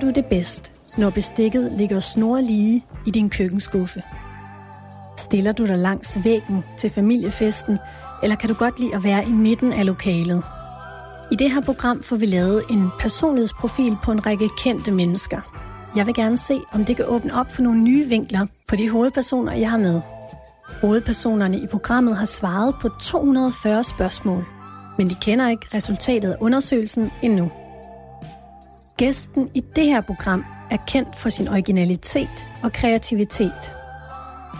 du 0.00 0.10
det 0.10 0.26
bedst, 0.26 0.72
når 0.98 1.10
bestikket 1.10 1.72
ligger 1.72 2.00
snorlige 2.00 2.84
i 3.06 3.10
din 3.10 3.30
køkkenskuffe? 3.30 4.02
Stiller 5.16 5.52
du 5.52 5.66
dig 5.66 5.78
langs 5.78 6.18
væggen 6.24 6.64
til 6.78 6.90
familiefesten, 6.90 7.78
eller 8.22 8.36
kan 8.36 8.48
du 8.48 8.54
godt 8.54 8.80
lide 8.80 8.94
at 8.94 9.04
være 9.04 9.28
i 9.28 9.32
midten 9.32 9.72
af 9.72 9.86
lokalet? 9.86 10.42
I 11.32 11.36
det 11.36 11.50
her 11.50 11.60
program 11.60 12.02
får 12.02 12.16
vi 12.16 12.26
lavet 12.26 12.62
en 12.70 12.90
personlighedsprofil 12.98 13.96
på 14.04 14.12
en 14.12 14.26
række 14.26 14.48
kendte 14.58 14.90
mennesker. 14.90 15.40
Jeg 15.96 16.06
vil 16.06 16.14
gerne 16.14 16.38
se, 16.38 16.60
om 16.72 16.84
det 16.84 16.96
kan 16.96 17.04
åbne 17.08 17.34
op 17.34 17.52
for 17.52 17.62
nogle 17.62 17.82
nye 17.82 18.08
vinkler 18.08 18.46
på 18.68 18.76
de 18.76 18.90
hovedpersoner, 18.90 19.52
jeg 19.52 19.70
har 19.70 19.78
med. 19.78 20.00
Hovedpersonerne 20.80 21.58
i 21.58 21.66
programmet 21.66 22.16
har 22.16 22.24
svaret 22.24 22.74
på 22.80 22.88
240 22.88 23.84
spørgsmål, 23.84 24.46
men 24.98 25.10
de 25.10 25.14
kender 25.14 25.48
ikke 25.48 25.66
resultatet 25.74 26.30
af 26.30 26.36
undersøgelsen 26.40 27.10
endnu. 27.22 27.50
Gæsten 29.00 29.50
i 29.54 29.62
det 29.76 29.84
her 29.84 30.00
program 30.00 30.44
er 30.70 30.76
kendt 30.86 31.18
for 31.18 31.28
sin 31.28 31.48
originalitet 31.48 32.46
og 32.62 32.72
kreativitet. 32.72 33.72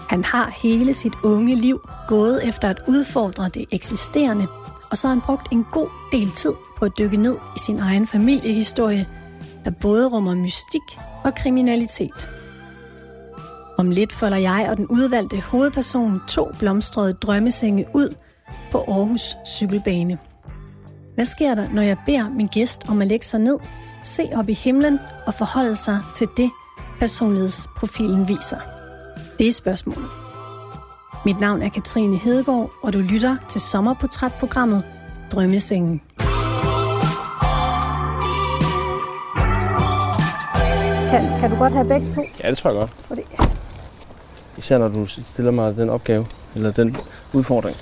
Han 0.09 0.25
har 0.25 0.59
hele 0.63 0.95
sit 0.95 1.13
unge 1.25 1.55
liv 1.55 1.80
gået 2.09 2.49
efter 2.49 2.69
at 2.69 2.80
udfordre 2.89 3.49
det 3.49 3.65
eksisterende, 3.73 4.47
og 4.91 4.97
så 4.97 5.09
har 5.09 5.15
han 5.15 5.21
brugt 5.21 5.53
en 5.53 5.66
god 5.73 5.89
del 6.13 6.30
tid 6.30 6.53
på 6.79 6.85
at 6.85 6.93
dykke 6.99 7.16
ned 7.16 7.37
i 7.57 7.59
sin 7.59 7.79
egen 7.79 8.07
familiehistorie, 8.07 9.07
der 9.65 9.71
både 9.71 10.09
rummer 10.09 10.35
mystik 10.35 10.99
og 11.25 11.35
kriminalitet. 11.35 12.30
Om 13.79 13.91
lidt 13.91 14.13
folder 14.13 14.38
jeg 14.38 14.66
og 14.71 14.77
den 14.77 14.87
udvalgte 14.87 15.41
hovedperson 15.41 16.21
to 16.29 16.49
blomstrede 16.59 17.13
drømmesenge 17.13 17.87
ud 17.95 18.15
på 18.71 18.79
Aarhus 18.79 19.37
cykelbane. 19.47 20.19
Hvad 21.15 21.25
sker 21.25 21.55
der, 21.55 21.69
når 21.71 21.82
jeg 21.82 21.97
beder 22.07 22.30
min 22.30 22.47
gæst 22.47 22.88
om 22.88 23.02
at 23.02 23.09
lægge 23.09 23.27
sig 23.27 23.41
ned, 23.41 23.59
se 24.02 24.29
op 24.37 24.48
i 24.48 24.52
himlen 24.52 24.98
og 25.26 25.34
forholde 25.34 25.76
sig 25.76 26.01
til 26.15 26.29
det, 26.37 26.51
personlighedsprofilen 27.01 28.29
viser? 28.29 28.59
Det 29.38 29.48
er 29.48 29.52
spørgsmålet. 29.52 30.09
Mit 31.24 31.40
navn 31.40 31.62
er 31.62 31.68
Katrine 31.68 32.16
Hedegaard, 32.16 32.70
og 32.82 32.92
du 32.92 32.98
lytter 32.98 33.37
til 33.48 33.60
sommerportrætprogrammet 33.60 34.84
Drømmesengen. 35.32 36.02
Kan, 41.10 41.40
kan 41.40 41.51
du 41.51 41.57
godt 41.57 41.73
have 41.73 41.88
begge 41.88 42.10
to? 42.10 42.24
Ja, 42.42 42.51
det 42.51 42.59
tror 42.59 42.70
jeg 42.70 42.79
godt. 42.79 42.90
Fordi... 43.09 43.23
Især 44.57 44.79
når 44.79 44.88
du 44.88 45.07
stiller 45.07 45.51
mig 45.51 45.76
den 45.76 45.90
opgave, 45.90 46.26
eller 46.54 46.73
den 46.73 46.96
udfordring. 47.32 47.76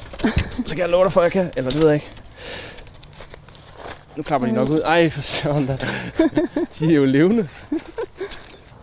Så 0.66 0.74
kan 0.74 0.78
jeg 0.78 0.88
love 0.88 1.04
dig 1.04 1.12
for, 1.12 1.20
at 1.20 1.24
jeg 1.24 1.32
kan. 1.32 1.50
Eller 1.56 1.70
det 1.70 1.82
ved 1.82 1.88
jeg 1.88 1.94
ikke. 1.94 2.10
Nu 4.18 4.22
klapper 4.22 4.48
de 4.48 4.54
nok 4.54 4.68
ud. 4.68 4.80
Ej, 4.84 5.10
for 5.10 5.20
søren 5.20 5.66
da. 5.66 5.76
De 6.78 6.90
er 6.92 6.96
jo 6.96 7.04
levende. 7.04 7.48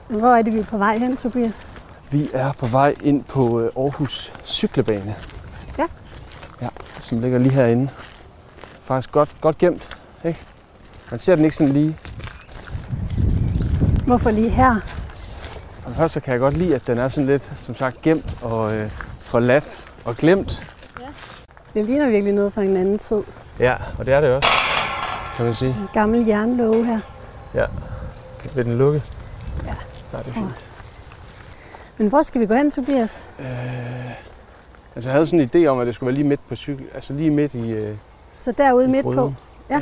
Hvor 0.07 0.35
er 0.35 0.41
det, 0.41 0.53
vi 0.53 0.59
er 0.59 0.63
på 0.63 0.77
vej 0.77 0.97
hen, 0.97 1.17
Tobias? 1.17 1.65
Vi 2.11 2.29
er 2.33 2.51
på 2.51 2.65
vej 2.65 2.95
ind 3.03 3.23
på 3.23 3.61
øh, 3.61 3.71
Aarhus 3.77 4.33
cyklebane. 4.43 5.15
Ja. 5.77 5.85
Ja, 6.61 6.67
som 6.99 7.19
ligger 7.19 7.37
lige 7.37 7.53
herinde. 7.53 7.89
Faktisk 8.81 9.11
godt, 9.11 9.29
godt 9.41 9.57
gemt, 9.57 9.97
ikke? 10.25 10.39
Man 11.11 11.19
ser 11.19 11.35
den 11.35 11.45
ikke 11.45 11.57
sådan 11.57 11.73
lige. 11.73 11.97
Hvorfor 14.05 14.31
lige 14.31 14.49
her? 14.49 14.79
For 15.79 15.89
det 15.89 15.97
første 15.97 16.19
kan 16.19 16.31
jeg 16.31 16.39
godt 16.39 16.57
lide, 16.57 16.75
at 16.75 16.87
den 16.87 16.97
er 16.97 17.07
sådan 17.07 17.27
lidt, 17.27 17.53
som 17.59 17.75
sagt, 17.75 18.01
gemt 18.01 18.37
og 18.41 18.75
øh, 18.75 18.89
forladt 19.19 19.83
og 20.05 20.15
glemt. 20.17 20.75
Det 21.73 21.85
ligner 21.85 22.09
virkelig 22.09 22.33
noget 22.33 22.53
fra 22.53 22.61
en 22.61 22.77
anden 22.77 22.99
tid. 22.99 23.21
Ja, 23.59 23.75
og 23.97 24.05
det 24.05 24.13
er 24.13 24.21
det 24.21 24.29
også, 24.29 24.49
kan 25.35 25.45
man 25.45 25.55
sige. 25.55 25.69
En 25.71 25.87
gammel 25.93 26.25
jernlåge 26.27 26.85
her. 26.85 26.99
Ja. 27.53 27.65
Vil 28.55 28.65
den 28.65 28.77
lukke? 28.77 29.03
Ja, 29.65 29.73
Nej, 30.13 30.21
det 30.21 30.29
er 30.29 30.33
fint. 30.33 30.47
Men 31.97 32.07
hvor 32.07 32.21
skal 32.21 32.41
vi 32.41 32.45
gå 32.45 32.53
hen, 32.53 32.71
Tobias? 32.71 33.29
Øh, 33.39 33.45
altså, 34.95 35.09
jeg 35.09 35.11
havde 35.11 35.27
sådan 35.27 35.39
en 35.39 35.49
idé 35.55 35.67
om, 35.67 35.79
at 35.79 35.87
det 35.87 35.95
skulle 35.95 36.07
være 36.07 36.15
lige 36.15 36.27
midt 36.27 36.47
på 36.49 36.55
cykel. 36.55 36.85
Altså 36.95 37.13
lige 37.13 37.29
midt 37.29 37.53
i, 37.53 37.71
øh, 37.71 37.95
Så 38.39 38.51
derude 38.51 38.85
i 38.85 38.89
midt 38.89 39.03
på. 39.03 39.11
gryden. 39.11 39.37
Ja. 39.69 39.79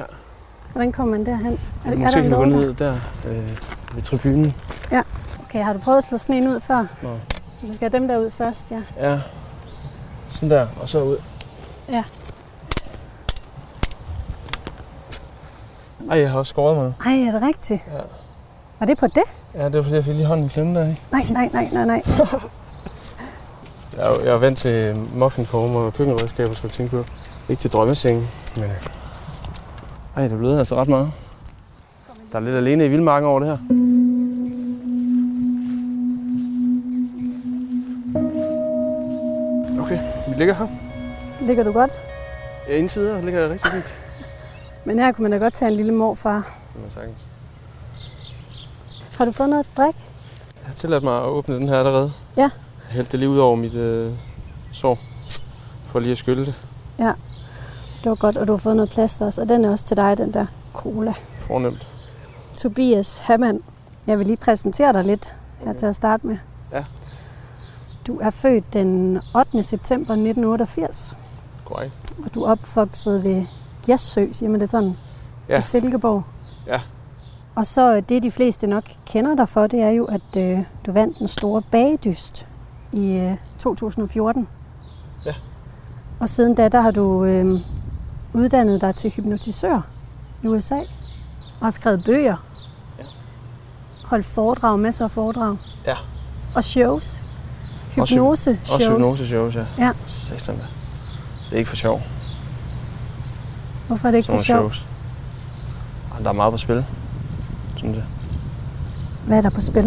Hvordan 0.72 0.92
kommer 0.92 1.18
man 1.18 1.26
derhen? 1.26 1.60
Er, 1.86 1.92
Ja, 1.92 2.06
er 2.06 2.12
der 2.12 2.18
en 2.24 2.32
gå 2.32 2.46
ned 2.46 2.74
der 2.74 2.94
øh, 3.28 3.50
ved 3.96 4.02
tribunen. 4.04 4.56
Okay, 5.46 5.64
har 5.64 5.74
du 5.74 5.80
prøvet 5.80 5.98
at 5.98 6.04
slå 6.04 6.18
sneen 6.18 6.48
ud 6.48 6.60
før? 6.60 6.86
Nå. 7.04 7.10
Du 7.62 7.74
skal 7.74 7.80
have 7.80 7.90
dem 8.00 8.08
der 8.08 8.18
ud 8.18 8.30
først, 8.30 8.72
ja. 8.72 8.82
Ja. 8.98 9.20
Sådan 10.30 10.50
der, 10.50 10.68
og 10.82 10.90
så 10.90 11.04
ud. 11.04 11.18
Ja. 11.90 12.04
Ej, 16.10 16.20
jeg 16.20 16.32
har 16.32 16.40
også 16.40 16.50
skåret 16.50 16.78
mig. 16.78 16.94
Ej, 17.06 17.28
er 17.28 17.32
det 17.32 17.42
rigtigt? 17.42 17.82
Ja. 17.94 18.00
Var 18.80 18.86
det 18.86 18.98
på 18.98 19.08
det? 19.08 19.24
Ja, 19.56 19.66
det 19.66 19.76
var 19.76 19.82
fordi, 19.82 19.96
jeg 19.96 20.04
fik 20.04 20.14
lige 20.16 20.26
hånden 20.26 20.46
i 20.46 20.50
klemme 20.50 20.80
der, 20.80 20.88
ikke? 20.88 21.02
Nej, 21.12 21.22
nej, 21.32 21.50
nej, 21.54 21.70
nej, 21.72 21.86
nej. 21.86 22.02
Jeg 23.98 24.02
er, 24.12 24.24
jeg 24.24 24.34
er 24.34 24.38
vant 24.38 24.58
til 24.58 24.96
muffinformer 25.16 25.80
og 25.80 25.94
køkkenredskaber, 25.94 26.54
skal 26.54 26.68
jeg 26.68 26.72
tænke 26.72 26.92
på. 26.92 27.06
Ikke 27.50 27.60
til 27.62 27.72
drømmesengen, 27.72 28.28
men... 28.56 28.64
Ej, 30.16 30.24
det 30.24 30.32
er 30.32 30.38
blevet 30.38 30.60
altså 30.60 30.76
ret 30.76 30.88
meget. 30.88 31.12
Der 32.32 32.38
er 32.38 32.44
lidt 32.44 32.56
alene 32.56 32.86
i 32.86 32.88
vildmarken 32.88 33.30
over 33.30 33.40
det 33.40 33.48
her. 33.50 33.58
Okay, 39.84 40.00
vi 40.28 40.36
ligger 40.38 40.54
her. 40.54 40.68
Ligger 41.42 41.64
du 41.64 41.72
godt? 41.72 42.02
Ja, 42.68 42.76
indtil 42.76 43.02
videre 43.02 43.26
ligger 43.26 43.42
jeg 43.42 43.50
rigtig 43.50 43.72
fint. 43.72 43.94
Men 44.86 45.00
her 45.00 45.12
kunne 45.12 45.24
man 45.24 45.32
da 45.32 45.38
godt 45.46 45.54
tage 45.54 45.72
en 45.72 45.78
lille 45.78 45.94
morfar. 45.94 46.56
Det 46.74 46.84
må 46.84 46.90
sagtens. 46.90 47.18
Har 49.18 49.26
du 49.26 49.32
fået 49.32 49.50
noget 49.50 49.64
at 49.64 49.78
drikke? 49.78 50.00
Jeg 50.62 50.68
har 50.68 50.74
tilladt 50.74 51.04
mig 51.04 51.18
at 51.18 51.24
åbne 51.26 51.56
den 51.56 51.68
her 51.70 51.78
allerede. 51.80 52.12
Ja. 52.38 52.42
Jeg 52.42 52.52
hældte 52.90 53.12
det 53.12 53.20
lige 53.20 53.30
ud 53.30 53.38
over 53.38 53.56
mit 53.56 53.74
øh, 53.74 54.14
sår, 54.72 55.00
for 55.88 56.00
lige 56.00 56.12
at 56.12 56.18
skylle 56.18 56.46
det. 56.46 56.54
Det 58.04 58.10
var 58.10 58.16
godt, 58.16 58.38
og 58.38 58.48
du 58.48 58.54
har 58.54 58.58
fået 58.58 58.76
noget 58.76 58.90
plaster 58.90 59.26
også. 59.26 59.42
Og 59.42 59.50
den 59.50 59.66
er 59.66 59.72
også 59.72 59.86
til 59.86 59.98
dig, 59.98 60.18
den 60.18 60.34
der 60.34 60.46
cola. 60.74 61.14
Fornemt. 61.40 61.88
Tobias 62.56 63.20
Hammann. 63.20 63.60
Jeg 64.08 64.20
vil 64.20 64.28
lige 64.28 64.38
præsentere 64.38 64.94
dig 64.94 65.04
lidt 65.04 65.36
her 65.66 65.74
til 65.74 65.86
at 65.86 65.96
starte 65.96 66.28
med. 66.28 66.38
Ja. 66.72 66.84
Du 68.08 68.20
er 68.20 68.30
født 68.30 68.74
den 68.74 69.20
8. 69.36 69.64
september 69.64 70.14
1988, 70.14 71.18
Korrekt. 71.66 71.94
og 72.26 72.34
du 72.34 72.44
er 72.44 72.52
opvokset 72.52 73.24
ved 73.24 73.46
Gjersø, 73.86 74.28
siger 74.32 74.50
man 74.50 74.60
det 74.60 74.70
sådan, 74.70 74.96
Ja. 75.50 75.58
i 75.58 75.62
Silkeborg. 75.62 76.24
Ja. 76.68 76.82
Og 77.56 77.66
så 77.66 77.96
øh, 77.96 78.04
det, 78.10 78.24
de 78.24 78.32
fleste 78.32 78.68
nok 78.68 78.84
kender 79.06 79.36
dig 79.36 79.50
for, 79.50 79.68
det 79.68 79.82
er 79.82 79.90
jo, 79.90 80.06
at 80.06 80.38
øh, 80.38 80.60
du 80.86 80.92
vandt 80.92 81.20
den 81.20 81.28
store 81.28 81.62
bagedyst 81.72 82.48
i 82.92 83.12
øh, 83.12 83.38
2014. 83.60 84.48
Ja. 85.26 85.34
Og 86.20 86.30
siden 86.30 86.56
da, 86.56 86.68
der 86.70 86.82
har 86.82 86.92
du 86.92 87.24
øh, 87.24 87.60
uddannet 88.34 88.82
dig 88.82 88.96
til 88.96 89.12
hypnotisør 89.12 89.82
i 90.44 90.48
USA 90.48 90.76
og 91.60 91.66
har 91.66 91.70
skrevet 91.70 92.04
bøger. 92.06 92.36
Ja. 93.00 93.04
Holdt 94.06 94.26
foredrag, 94.26 94.80
masser 94.80 95.06
af 95.06 95.12
foredrag. 95.12 95.58
Ja. 95.86 95.96
Og 96.56 96.64
shows. 96.64 97.20
Også- 97.98 98.14
Hypnose 98.16 98.44
shows. 98.66 98.72
Også 98.72 98.92
hypnoseshows, 98.92 99.56
ja. 99.56 99.66
Ja. 99.78 99.92
Satan. 100.06 100.56
Det 100.56 100.66
er 101.52 101.58
ikke 101.58 101.70
for 101.70 101.76
sjov, 101.76 102.02
Hvorfor 103.94 104.08
er 104.08 104.12
det 104.12 104.18
ikke 104.18 104.28
for 104.28 104.42
sjovt? 104.42 104.76
shows. 104.76 104.88
Der 106.24 106.30
er 106.30 106.34
meget 106.34 106.52
på 106.52 106.58
spil, 106.58 106.86
synes 107.76 107.96
jeg. 107.96 108.04
Hvad 109.28 109.38
er 109.38 109.42
der 109.42 109.50
på 109.50 109.62
spil? 109.62 109.84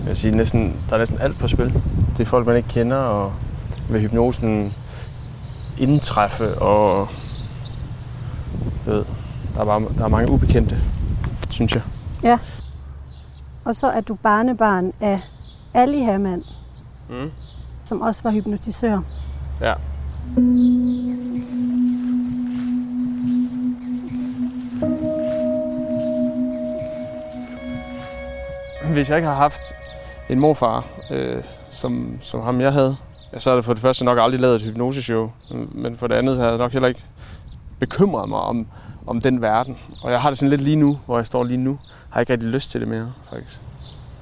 Jeg 0.00 0.06
vil 0.06 0.16
sige, 0.16 0.36
næsten, 0.36 0.76
der 0.88 0.94
er 0.94 0.98
næsten 0.98 1.18
alt 1.20 1.38
på 1.38 1.48
spil. 1.48 1.82
Det 2.16 2.20
er 2.20 2.24
folk, 2.26 2.46
man 2.46 2.56
ikke 2.56 2.68
kender, 2.68 2.96
og 2.96 3.32
med 3.90 4.00
hypnosen 4.00 4.72
indtræffe, 5.78 6.58
og 6.58 7.08
du 8.86 8.90
ved, 8.90 9.04
der 9.54 9.60
er, 9.60 9.64
bare, 9.64 9.82
der 9.98 10.04
er 10.04 10.08
mange 10.08 10.30
ubekendte, 10.30 10.78
synes 11.50 11.74
jeg. 12.22 12.38
Og 13.64 13.74
så 13.74 13.86
er 13.90 14.00
du 14.00 14.14
barnebarn 14.14 14.92
af 15.00 15.20
Ali 15.74 16.00
Hammann, 16.02 16.42
Mm. 17.08 17.30
som 17.84 18.00
også 18.00 18.20
var 18.24 18.30
hypnotisør. 18.30 19.00
Ja. 19.60 19.74
Hvis 28.94 29.08
jeg 29.10 29.18
ikke 29.18 29.28
har 29.28 29.34
haft 29.34 29.60
en 30.28 30.40
morfar, 30.40 30.84
øh, 31.10 31.42
som, 31.70 32.18
som 32.20 32.40
ham 32.40 32.60
jeg 32.60 32.72
havde, 32.72 32.96
ja, 33.32 33.38
så 33.38 33.50
har 33.50 33.56
det 33.56 33.64
for 33.64 33.72
det 33.72 33.82
første 33.82 34.04
nok 34.04 34.18
aldrig 34.20 34.40
lavet 34.40 34.56
et 34.56 34.62
hypnoseshow. 34.62 35.30
Men 35.72 35.96
for 35.96 36.06
det 36.06 36.14
andet 36.14 36.36
har 36.36 36.48
jeg 36.48 36.58
nok 36.58 36.72
heller 36.72 36.88
ikke 36.88 37.04
bekymret 37.78 38.28
mig 38.28 38.38
om, 38.38 38.66
om 39.06 39.20
den 39.20 39.40
verden. 39.40 39.78
Og 40.02 40.10
jeg 40.12 40.20
har 40.20 40.30
det 40.30 40.38
sådan 40.38 40.50
lidt 40.50 40.60
lige 40.60 40.76
nu, 40.76 40.98
hvor 41.06 41.18
jeg 41.18 41.26
står 41.26 41.44
lige 41.44 41.56
nu, 41.56 41.78
har 42.10 42.20
jeg 42.20 42.22
ikke 42.22 42.32
rigtig 42.32 42.48
lyst 42.48 42.70
til 42.70 42.80
det 42.80 42.88
mere, 42.88 43.12
faktisk. 43.30 43.60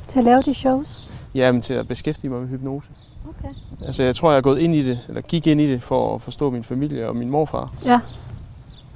Til 0.08 0.18
at 0.18 0.24
lave 0.24 0.42
de 0.42 0.54
shows. 0.54 1.08
Jamen 1.34 1.62
til 1.62 1.74
at 1.74 1.88
beskæftige 1.88 2.30
mig 2.30 2.40
med 2.40 2.48
hypnose. 2.48 2.88
Okay. 3.28 3.54
Altså 3.86 4.02
jeg 4.02 4.16
tror, 4.16 4.30
jeg 4.30 4.36
er 4.36 4.42
gået 4.42 4.58
ind 4.58 4.74
i 4.74 4.88
det, 4.88 4.98
eller 5.08 5.20
gik 5.20 5.46
ind 5.46 5.60
i 5.60 5.66
det 5.66 5.82
for 5.82 6.14
at 6.14 6.22
forstå 6.22 6.50
min 6.50 6.64
familie 6.64 7.08
og 7.08 7.16
min 7.16 7.30
morfar. 7.30 7.72
Ja. 7.84 8.00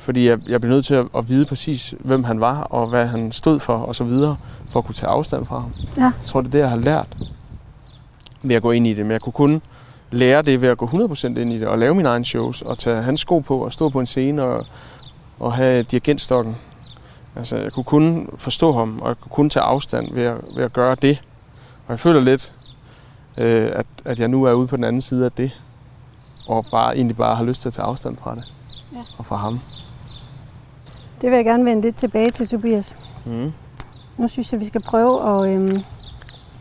Fordi 0.07 0.29
jeg, 0.29 0.39
jeg 0.49 0.61
blev 0.61 0.71
nødt 0.73 0.87
til 0.87 0.95
at, 0.95 1.07
at 1.17 1.29
vide 1.29 1.47
præcis, 1.47 1.95
hvem 1.99 2.25
han 2.25 2.41
var, 2.41 2.61
og 2.61 2.87
hvad 2.89 3.07
han 3.07 3.33
stod 3.33 3.61
for, 3.61 3.77
og 3.77 3.95
så 3.95 4.05
videre, 4.05 4.37
for 4.69 4.79
at 4.81 4.85
kunne 4.87 4.95
tage 4.95 5.11
afstand 5.11 5.47
fra 5.47 5.59
ham. 5.59 5.73
Ja. 5.97 6.03
Jeg 6.03 6.13
tror, 6.27 6.41
det 6.41 6.49
er 6.49 6.53
det, 6.53 6.59
jeg 6.59 6.71
har 6.71 6.77
lært 6.77 7.17
ved 8.43 8.57
at 8.57 8.63
gå 8.63 8.71
ind 8.71 8.87
i 8.87 8.95
det. 8.95 9.05
Men 9.07 9.11
jeg 9.13 9.21
kunne 9.21 9.33
kun 9.33 9.63
lære 10.11 10.43
det 10.43 10.61
ved 10.61 10.69
at 10.69 10.79
gå 10.79 10.87
100% 10.87 11.27
ind 11.27 11.53
i 11.53 11.59
det, 11.59 11.67
og 11.69 11.79
lave 11.79 11.95
mine 11.95 12.09
egne 12.09 12.25
shows, 12.25 12.63
og 12.63 12.79
tage 12.79 13.03
hans 13.03 13.21
sko 13.21 13.39
på, 13.39 13.59
og 13.59 13.73
stå 13.73 13.89
på 13.89 14.01
en 14.01 14.07
scene, 14.07 14.43
og, 14.43 14.67
og 15.41 15.53
have 15.53 15.83
dirigentstokken. 15.83 16.57
Altså, 17.37 17.57
jeg 17.57 17.73
kunne 17.73 17.85
kun 17.85 18.29
forstå 18.37 18.73
ham, 18.73 18.99
og 19.03 19.09
jeg 19.09 19.17
kunne 19.21 19.31
kun 19.31 19.51
tage 19.51 19.63
afstand 19.63 20.15
ved 20.15 20.23
at, 20.25 20.37
ved 20.57 20.65
at 20.65 20.73
gøre 20.73 20.97
det. 21.03 21.23
Og 21.87 21.91
jeg 21.93 22.01
føler 22.01 22.21
lidt, 22.21 22.53
øh, 23.39 23.71
at, 23.75 23.87
at 24.05 24.19
jeg 24.19 24.29
nu 24.29 24.45
er 24.45 24.53
ude 24.53 24.67
på 24.67 24.77
den 24.77 24.85
anden 24.85 25.03
side 25.03 25.25
af 25.25 25.33
det, 25.33 25.51
og 26.49 26.67
bare 26.71 26.97
egentlig 26.97 27.17
bare 27.17 27.37
har 27.37 27.45
lyst 27.45 27.61
til 27.61 27.69
at 27.69 27.73
tage 27.73 27.87
afstand 27.87 28.17
fra 28.23 28.35
det, 28.35 28.45
Ja. 28.93 28.99
og 29.19 29.27
fra 29.27 29.37
ham. 29.37 29.61
Det 31.21 31.31
vil 31.31 31.37
jeg 31.37 31.45
gerne 31.45 31.65
vende 31.65 31.83
lidt 31.83 31.97
tilbage 31.97 32.31
til, 32.31 32.49
Tobias. 32.49 32.99
Mm. 33.27 33.53
Nu 34.17 34.29
synes 34.29 34.53
jeg, 34.53 34.61
vi 34.61 34.65
skal 34.65 34.83
prøve 34.83 35.45
at, 35.45 35.51
øhm, 35.55 35.77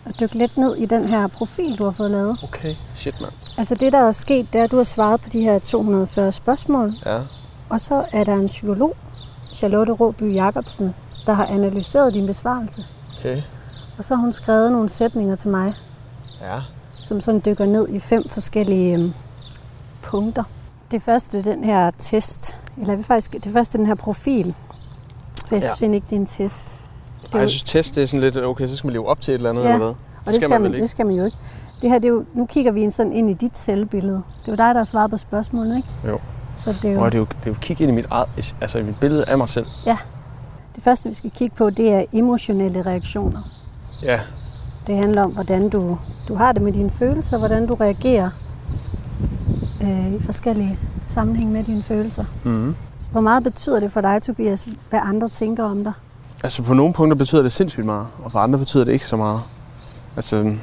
at 0.06 0.20
dykke 0.20 0.36
lidt 0.38 0.58
ned 0.58 0.76
i 0.76 0.86
den 0.86 1.06
her 1.06 1.28
profil, 1.28 1.78
du 1.78 1.84
har 1.84 1.92
fået 1.92 2.12
lavet. 2.12 2.38
Okay, 2.44 2.76
shit 2.94 3.22
mand. 3.22 3.32
Altså 3.58 3.76
det, 3.76 3.94
der 3.94 4.00
er 4.00 4.12
sket, 4.12 4.48
det 4.54 4.60
er, 4.60 4.64
at 4.64 4.72
du 4.72 4.78
har 4.78 4.84
svaret 4.84 5.22
på 5.22 5.30
de 5.30 5.42
her 5.42 5.60
240 5.60 6.32
spørgsmål, 6.32 6.94
Ja, 7.06 7.20
og 7.70 7.80
så 7.80 8.06
er 8.12 8.24
der 8.24 8.34
en 8.36 8.48
psykolog, 8.48 8.96
Charlotte 9.54 9.94
Råby 9.94 10.34
Jacobsen, 10.36 10.96
der 11.26 11.34
har 11.34 11.46
analyseret 11.46 12.14
din 12.14 12.28
besvarelse. 12.28 12.86
okay. 13.20 13.42
Og 13.98 14.04
så 14.04 14.16
har 14.16 14.22
hun 14.22 14.34
skrevet 14.34 14.72
nogle 14.72 14.90
sætninger 14.90 15.36
til 15.36 15.50
mig, 15.50 15.74
Ja. 16.42 16.60
som 17.04 17.22
sådan 17.22 17.42
dykker 17.46 17.66
ned 17.66 17.90
i 17.90 18.00
fem 18.00 18.30
forskellige 18.30 18.94
øhm, 18.94 19.14
punkter. 20.02 20.44
Det 20.92 21.02
første, 21.02 21.44
den 21.44 21.64
her 21.64 21.92
test, 22.00 22.56
eller 22.82 23.04
faktisk, 23.04 23.44
det 23.44 23.54
første, 23.54 23.78
den 23.78 23.86
her 23.86 23.96
profil. 23.96 24.56
For 25.48 25.56
jeg 25.56 25.62
Ja. 25.64 25.68
synes 25.68 25.82
egentlig 25.82 25.96
ikke, 25.98 26.08
det 26.10 26.16
er 26.16 26.20
en 26.20 26.26
test. 26.26 26.76
Ej, 27.34 27.40
jeg 27.40 27.50
synes 27.50 27.64
test 27.64 27.96
det 27.96 28.04
er 28.04 28.08
sådan 28.08 28.20
lidt, 28.22 28.38
okay, 28.38 28.68
så 28.68 28.78
skal 28.78 28.88
man 28.88 28.94
leve 28.94 29.08
op 29.08 29.22
til 29.22 29.32
et 29.32 29.36
eller 29.36 29.50
andet, 29.50 29.64
Ja. 29.64 29.68
eller 29.74 29.86
hvad? 29.86 29.96
Og 30.26 30.34
det 30.34 30.42
skal, 30.42 30.50
man 30.50 30.62
man, 30.62 30.74
det 30.74 30.90
skal 30.90 31.06
man 31.06 31.16
jo 31.16 31.26
ikke. 31.26 31.38
Det 31.82 31.90
her, 31.90 32.00
det 32.00 32.06
er 32.08 32.10
jo, 32.14 32.26
nu 32.34 32.46
kigger 32.46 32.72
vi 32.72 32.92
sådan 32.92 33.14
ind 33.14 33.30
i 33.30 33.34
dit 33.34 33.58
selvbillede. 33.58 34.22
Det 34.42 34.48
er 34.48 34.52
jo 34.52 34.56
dig, 34.56 34.58
der 34.76 34.78
har 34.80 34.84
svaret 34.84 35.12
på 35.12 35.18
spørgsmålene, 35.18 35.76
ikke? 35.78 35.90
Jo. 36.08 36.20
Så 36.58 36.74
det 36.82 36.86
er 36.90 36.94
jo, 36.94 37.02
Og 37.04 37.12
det 37.12 37.18
er 37.18 37.20
jo, 37.20 37.26
det 37.26 37.46
er 37.46 37.50
jo 37.52 37.56
kig 37.62 37.82
ind 37.82 37.92
i 37.92 37.94
mit, 37.96 38.06
eget, 38.12 38.56
altså 38.62 38.78
i 38.78 38.84
mit 38.84 39.00
billede 39.00 39.30
af 39.30 39.38
mig 39.38 39.50
selv. 39.50 39.66
det 40.76 40.84
første, 40.84 41.10
vi 41.10 41.16
skal 41.16 41.32
kigge 41.32 41.56
på, 41.56 41.70
det 41.70 41.94
er 41.94 42.04
emotionelle 42.14 42.82
reaktioner. 42.82 43.42
Ja, 44.04 44.20
Det 44.88 44.98
handler 44.98 45.24
om, 45.24 45.32
hvordan 45.32 45.70
du, 45.70 45.98
du 46.28 46.36
har 46.36 46.52
det 46.52 46.62
med 46.62 46.72
dine 46.72 46.90
følelser, 46.92 47.38
hvordan 47.38 47.68
du 47.68 47.74
reagerer 47.76 48.30
øh, 49.84 50.14
i 50.14 50.20
forskellige 50.22 50.80
sammenhæng 51.08 51.52
med 51.52 51.64
dine 51.64 51.84
følelser. 51.84 52.26
mm. 52.44 52.76
Hvor 53.12 53.22
meget 53.22 53.44
betyder 53.44 53.80
det 53.80 53.92
for 53.92 54.02
dig, 54.02 54.22
Tobias, 54.22 54.68
hvad 54.90 55.00
andre 55.04 55.30
tænker 55.30 55.64
om 55.64 55.78
dig? 55.84 55.94
Altså 56.44 56.64
på 56.64 56.74
nogle 56.74 56.94
punkter 56.94 57.18
betyder 57.18 57.42
det 57.42 57.52
sindssygt 57.52 57.86
meget, 57.86 58.08
og 58.20 58.32
på 58.32 58.38
andre 58.38 58.60
betyder 58.60 58.84
det 58.84 58.92
ikke 58.92 59.08
så 59.08 59.16
meget. 59.16 59.40
Altså, 60.16 60.56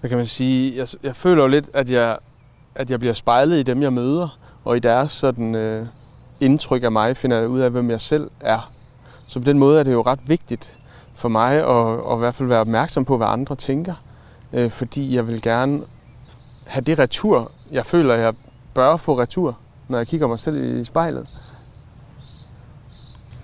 hvad 0.00 0.08
kan 0.10 0.18
man 0.18 0.26
sige? 0.26 0.76
Jeg, 0.76 0.86
jeg 1.02 1.16
føler 1.16 1.42
jo 1.42 1.48
lidt, 1.48 1.70
at 1.74 1.90
jeg, 1.90 2.16
at 2.74 2.90
jeg 2.90 2.98
bliver 2.98 3.14
spejlet 3.14 3.56
i 3.58 3.62
dem, 3.62 3.82
jeg 3.82 3.92
møder, 3.92 4.38
og 4.64 4.76
i 4.76 4.80
deres 4.80 5.10
sådan, 5.10 5.54
øh, 5.54 5.86
indtryk 6.40 6.82
af 6.82 6.92
mig, 6.92 7.16
finder 7.16 7.36
jeg 7.36 7.48
ud 7.48 7.60
af, 7.60 7.70
hvem 7.70 7.90
jeg 7.90 8.00
selv 8.00 8.30
er. 8.40 8.70
Så 9.28 9.38
på 9.38 9.44
den 9.44 9.58
måde 9.58 9.78
er 9.80 9.82
det 9.82 9.92
jo 9.92 10.02
ret 10.02 10.20
vigtigt 10.26 10.78
for 11.14 11.28
mig 11.28 11.54
at, 11.54 12.12
at 12.12 12.16
i 12.16 12.18
hvert 12.18 12.34
fald 12.34 12.48
være 12.48 12.60
opmærksom 12.60 13.04
på, 13.04 13.16
hvad 13.16 13.26
andre 13.26 13.54
tænker. 13.54 13.94
Øh, 14.52 14.70
fordi 14.70 15.14
jeg 15.14 15.26
vil 15.26 15.42
gerne 15.42 15.78
have 16.70 16.82
det 16.82 16.98
retur, 16.98 17.50
jeg 17.72 17.86
føler, 17.86 18.14
jeg 18.14 18.34
bør 18.74 18.96
få 18.96 19.18
retur, 19.18 19.58
når 19.88 19.98
jeg 19.98 20.06
kigger 20.06 20.26
mig 20.26 20.38
selv 20.38 20.80
i 20.80 20.84
spejlet. 20.84 21.26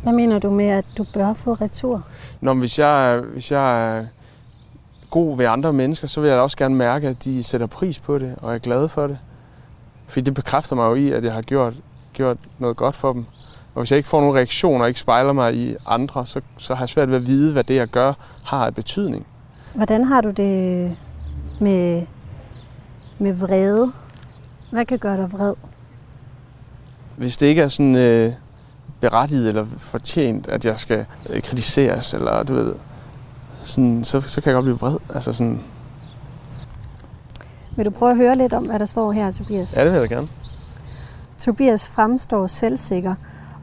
Hvad 0.03 0.13
mener 0.13 0.39
du 0.39 0.51
med, 0.51 0.67
at 0.67 0.85
du 0.99 1.05
bør 1.15 1.35
få 1.35 1.53
retur? 1.53 2.03
Nå, 2.41 2.53
men 2.53 2.61
hvis 2.61 2.79
jeg, 2.79 3.23
hvis 3.33 3.51
jeg 3.53 3.99
er 3.99 4.05
god 5.11 5.37
ved 5.37 5.47
andre 5.47 5.73
mennesker, 5.73 6.09
så 6.09 6.21
vil 6.21 6.29
jeg 6.29 6.37
da 6.37 6.43
også 6.43 6.57
gerne 6.57 6.75
mærke, 6.75 7.09
at 7.09 7.25
de 7.25 7.43
sætter 7.43 7.67
pris 7.67 7.99
på 7.99 8.19
det 8.19 8.35
og 8.43 8.55
er 8.55 8.59
glade 8.59 8.89
for 8.89 9.07
det. 9.07 9.19
Fordi 10.07 10.25
det 10.25 10.35
bekræfter 10.35 10.77
mig 10.77 10.85
jo 10.85 10.95
i, 10.95 11.11
at 11.11 11.25
jeg 11.25 11.33
har 11.33 11.43
gjort, 11.43 11.75
gjort 12.13 12.39
noget 12.59 12.77
godt 12.77 12.97
for 12.97 13.13
dem. 13.13 13.25
Og 13.75 13.81
hvis 13.81 13.91
jeg 13.91 13.97
ikke 13.97 14.09
får 14.09 14.21
nogen 14.21 14.37
reaktioner 14.37 14.83
og 14.83 14.89
ikke 14.89 15.01
spejler 15.01 15.33
mig 15.33 15.55
i 15.55 15.77
andre, 15.87 16.27
så, 16.27 16.41
så 16.59 16.75
har 16.75 16.83
jeg 16.83 16.89
svært 16.89 17.11
ved 17.11 17.17
at 17.17 17.27
vide, 17.27 17.53
hvad 17.53 17.65
det, 17.65 17.75
jeg 17.75 17.89
gør, 17.89 18.13
har 18.45 18.67
af 18.67 18.75
betydning. 18.75 19.27
Hvordan 19.75 20.05
har 20.05 20.21
du 20.21 20.31
det 20.31 20.97
med, 21.61 22.07
med 23.19 23.33
vrede? 23.33 23.93
Hvad 24.71 24.85
kan 24.85 24.99
gøre 24.99 25.17
dig 25.17 25.33
vred? 25.33 25.55
Hvis 27.17 27.37
det 27.37 27.47
ikke 27.47 27.63
er 27.63 27.69
sådan 27.69 27.97
øh, 27.97 28.33
berettiget 29.01 29.49
eller 29.49 29.67
fortjent, 29.79 30.47
at 30.47 30.65
jeg 30.65 30.79
skal 30.79 31.05
øh, 31.31 31.43
kritiseres, 31.43 32.15
eller 32.15 32.43
du 32.43 32.55
ved, 32.55 32.75
sådan, 33.63 34.05
så, 34.05 34.21
så 34.21 34.41
kan 34.41 34.51
jeg 34.51 34.55
godt 34.55 34.65
blive 34.65 34.79
vred. 34.79 34.97
Altså 35.15 35.33
sådan, 35.33 35.61
Vil 37.77 37.85
du 37.85 37.91
prøve 37.91 38.11
at 38.11 38.17
høre 38.17 38.37
lidt 38.37 38.53
om, 38.53 38.67
hvad 38.67 38.79
der 38.79 38.85
står 38.85 39.13
her, 39.13 39.31
Tobias? 39.31 39.77
ja, 39.77 39.85
det 39.85 39.93
vil 39.93 40.01
jeg 40.01 40.09
gerne. 40.09 40.29
Tobias 41.39 41.89
fremstår 41.89 42.47
selvsikker 42.47 43.15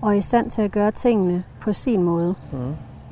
og 0.02 0.10
er 0.10 0.14
i 0.18 0.22
stand 0.22 0.52
til 0.52 0.62
at 0.62 0.72
gøre 0.72 0.92
tingene 0.92 1.44
på 1.62 1.74
sin 1.74 2.04
måde. 2.04 2.36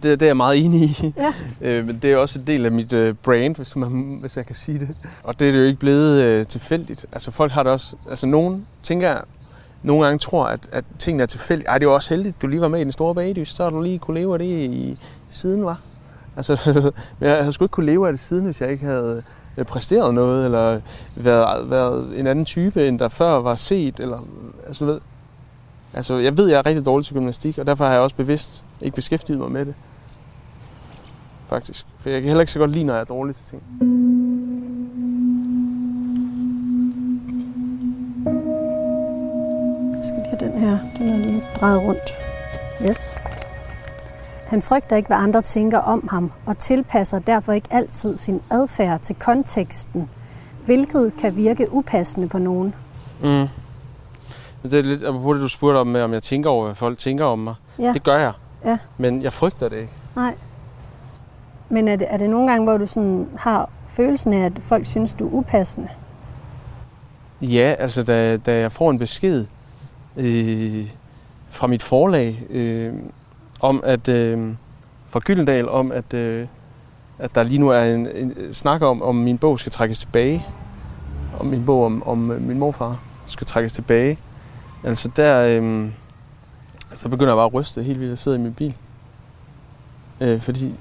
Det, 0.03 0.19
det 0.19 0.21
er 0.21 0.30
jeg 0.30 0.38
meget 0.38 0.65
enig 0.65 0.81
i. 0.81 1.13
Ja. 1.18 1.33
Øh, 1.62 1.86
men 1.86 2.00
det 2.01 2.12
er 2.12 2.18
også 2.18 2.39
en 2.39 2.48
del 2.48 2.65
af 2.65 2.71
mit 2.71 2.94
øh, 2.94 3.13
brand, 3.13 3.56
hvis, 3.56 3.75
man, 3.75 4.18
hvis 4.21 4.38
jeg 4.38 4.45
kan 4.45 4.56
sige 4.56 4.80
det. 4.80 4.89
Og 5.24 5.39
det 5.39 5.48
er 5.48 5.51
det 5.51 5.59
jo 5.59 5.63
ikke 5.63 5.80
blevet 5.80 6.21
øh, 6.21 6.45
tilfældigt. 6.45 7.06
Altså 7.12 7.31
folk 7.31 7.51
har 7.51 7.63
det 7.63 7.71
også... 7.71 7.95
Altså 8.09 8.27
nogen, 8.27 8.68
tænker 8.83 9.07
jeg, 9.07 9.21
nogle 9.83 10.06
gange 10.06 10.19
tror, 10.19 10.45
at, 10.45 10.59
at 10.71 10.86
tingene 11.00 11.24
er 11.24 11.27
tilfældige. 11.27 11.68
Ej, 11.68 11.77
det 11.77 11.86
er 11.86 11.89
jo 11.89 11.95
også 11.95 12.09
heldigt, 12.09 12.42
du 12.42 12.48
lige 12.48 12.62
var 12.62 12.68
med 12.68 12.80
i 12.80 12.83
den 12.83 12.92
store 12.92 13.15
bagdys, 13.15 13.50
så 13.50 13.63
har 13.63 13.69
du 13.69 13.81
lige 13.81 14.00
kunne 14.00 14.19
leve 14.19 14.33
af 14.33 14.39
det 14.39 14.45
i, 14.45 14.65
i 14.65 14.98
siden, 15.30 15.65
var. 15.65 15.81
Altså, 16.38 16.57
men 17.19 17.30
jeg 17.30 17.38
havde 17.38 17.54
sgu 17.54 17.65
ikke 17.65 17.74
kunne 17.74 17.86
leve 17.86 18.07
af 18.07 18.13
det 18.13 18.19
siden, 18.19 18.45
hvis 18.45 18.62
jeg 18.62 18.71
ikke 18.71 18.86
havde 18.86 19.24
øh, 19.57 19.65
præsteret 19.65 20.13
noget, 20.13 20.45
eller 20.45 20.80
været, 21.18 21.69
været 21.69 22.19
en 22.19 22.27
anden 22.27 22.45
type, 22.45 22.88
end 22.88 23.00
der 23.00 23.09
før 23.09 23.31
var 23.31 23.56
set, 23.56 24.00
eller 24.00 24.18
altså, 24.68 24.86
du 24.86 24.92
ved. 24.92 25.00
Altså, 25.94 26.18
jeg 26.18 26.38
ved, 26.38 26.50
jeg 26.50 26.57
er 26.57 26.65
rigtig 26.65 26.86
dårlig 26.86 27.06
til 27.06 27.15
gymnastik, 27.15 27.57
og 27.57 27.68
derfor 27.68 27.86
har 27.86 27.92
jeg 27.92 28.01
også 28.01 28.15
bevidst 28.15 28.65
ikke 28.81 28.95
beskæftiget 28.95 29.39
mig 29.39 29.51
med 29.51 29.65
det 29.65 29.75
faktisk. 31.51 31.86
For 32.00 32.09
jeg 32.09 32.21
kan 32.21 32.27
heller 32.27 32.42
ikke 32.42 32.51
så 32.51 32.59
godt 32.59 32.71
lide, 32.71 32.83
når 32.83 32.94
jeg 32.94 33.01
er 33.01 33.06
dårlig 33.06 33.36
til 33.36 33.45
ting. 33.45 33.63
Jeg 39.97 40.06
skal 40.06 40.18
lige 40.18 40.30
have 40.30 40.40
den 40.40 40.59
her. 40.59 40.78
Den 40.97 41.14
er 41.14 41.18
lige 41.18 41.44
drejet 41.59 41.81
rundt. 41.81 42.14
Yes. 42.90 43.18
Han 44.47 44.61
frygter 44.61 44.95
ikke, 44.95 45.07
hvad 45.07 45.18
andre 45.18 45.42
tænker 45.42 45.80
om 45.80 46.07
ham, 46.11 46.31
og 46.45 46.57
tilpasser 46.57 47.19
derfor 47.19 47.54
ikke 47.54 47.68
altid 47.71 48.18
sin 48.18 48.42
adfærd 48.52 48.99
til 48.99 49.16
konteksten, 49.16 50.09
hvilket 50.66 51.14
kan 51.19 51.35
virke 51.35 51.68
upassende 51.71 52.30
på 52.30 52.37
nogen. 52.37 52.76
Mm. 53.21 53.28
Men 54.61 54.71
det 54.71 54.73
er 54.73 54.83
lidt 54.83 55.04
apropos 55.04 55.35
det, 55.35 55.44
du 55.44 55.47
spurgte 55.47 55.78
om, 55.78 55.87
med, 55.87 56.02
om 56.02 56.14
jeg 56.14 56.23
tænker 56.23 56.49
over, 56.49 56.66
hvad 56.66 56.76
folk 56.76 56.97
tænker 56.97 57.26
om 57.26 57.40
mig. 57.40 57.56
Ja. 57.80 57.94
Det 57.94 58.04
gør 58.04 58.18
jeg. 58.18 58.33
Ja. 58.66 58.78
Men 58.97 59.21
jeg 59.21 59.33
frygter 59.33 59.69
det 59.69 59.78
ikke. 59.78 59.94
Nej. 60.16 60.35
Men 61.71 61.87
er 61.87 61.95
det, 61.95 62.07
er 62.09 62.18
det 62.18 62.30
nogle 62.30 62.51
gange, 62.51 62.63
hvor 62.63 62.78
du 62.78 62.85
sådan 62.85 63.28
har 63.37 63.69
følelsen 63.87 64.33
af, 64.33 64.45
at 64.45 64.59
folk 64.59 64.85
synes, 64.85 65.13
du 65.13 65.28
er 65.28 65.33
upassende? 65.33 65.90
Ja, 67.42 67.75
altså 67.80 68.04
da, 68.04 68.37
da 68.37 68.59
jeg 68.59 68.71
får 68.71 68.92
en 68.92 68.99
besked 68.99 69.45
øh, 70.18 70.92
fra 71.49 71.68
mit 71.68 71.83
forlag 71.83 72.44
øh, 72.49 72.94
om 73.59 73.81
at 73.83 74.09
øh, 74.09 74.54
fra 75.07 75.19
Gyldendal 75.19 75.69
om 75.69 75.92
at 75.92 76.13
øh, 76.13 76.47
at 77.19 77.35
der 77.35 77.44
lige 77.44 77.59
nu 77.59 77.69
er 77.69 77.81
en, 77.81 78.07
en 78.07 78.54
snak 78.54 78.81
om 78.81 79.01
om 79.01 79.16
min 79.16 79.37
bog 79.37 79.59
skal 79.59 79.71
trækkes 79.71 79.99
tilbage. 79.99 80.45
Om 81.40 81.45
min 81.45 81.66
bog 81.66 81.85
om, 81.85 82.04
om 82.04 82.31
øh, 82.31 82.42
min 82.42 82.59
morfar 82.59 82.99
skal 83.25 83.47
trækkes 83.47 83.73
tilbage. 83.73 84.18
Altså 84.83 85.11
der 85.16 85.42
øh, 85.42 85.90
altså 86.90 87.04
der 87.04 87.09
begynder 87.09 87.31
jeg 87.31 87.37
bare 87.37 87.45
at 87.45 87.54
ryste 87.54 87.83
helt 87.83 87.99
vildt. 87.99 88.09
Jeg 88.09 88.18
sidder 88.18 88.37
i 88.37 88.42
min 88.42 88.54
bil. 88.54 88.75
Øh, 90.21 90.42
fordi 90.42 90.75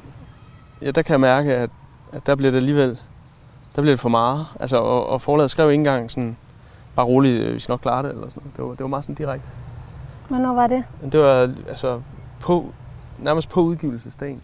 ja, 0.82 0.90
der 0.90 1.02
kan 1.02 1.12
jeg 1.12 1.20
mærke 1.20 1.54
at, 1.56 1.70
at 2.12 2.26
der 2.26 2.34
bliver 2.34 2.50
det 2.50 2.58
alligevel 2.58 2.98
der 3.76 3.82
bliver 3.82 3.92
det 3.92 4.00
for 4.00 4.08
meget. 4.08 4.46
Altså, 4.60 4.76
og, 4.76 5.06
og 5.06 5.22
forlaget 5.22 5.50
skrev 5.50 5.70
ikke 5.70 5.80
engang 5.80 6.10
sådan, 6.10 6.36
bare 6.96 7.06
roligt, 7.06 7.42
øh, 7.42 7.54
vi 7.54 7.58
skal 7.58 7.72
nok 7.72 7.80
klare 7.80 8.02
det, 8.02 8.10
eller 8.10 8.28
sådan. 8.28 8.52
Det 8.56 8.64
var, 8.64 8.70
det 8.70 8.80
var 8.80 8.86
meget 8.86 9.04
sådan 9.04 9.14
direkte. 9.14 9.48
Hvornår 10.28 10.54
var 10.54 10.66
det? 10.66 10.84
Det 11.12 11.20
var 11.20 11.50
altså 11.68 12.00
på, 12.40 12.72
nærmest 13.18 13.48
på 13.48 13.60
udgivelsesdagen. 13.60 14.40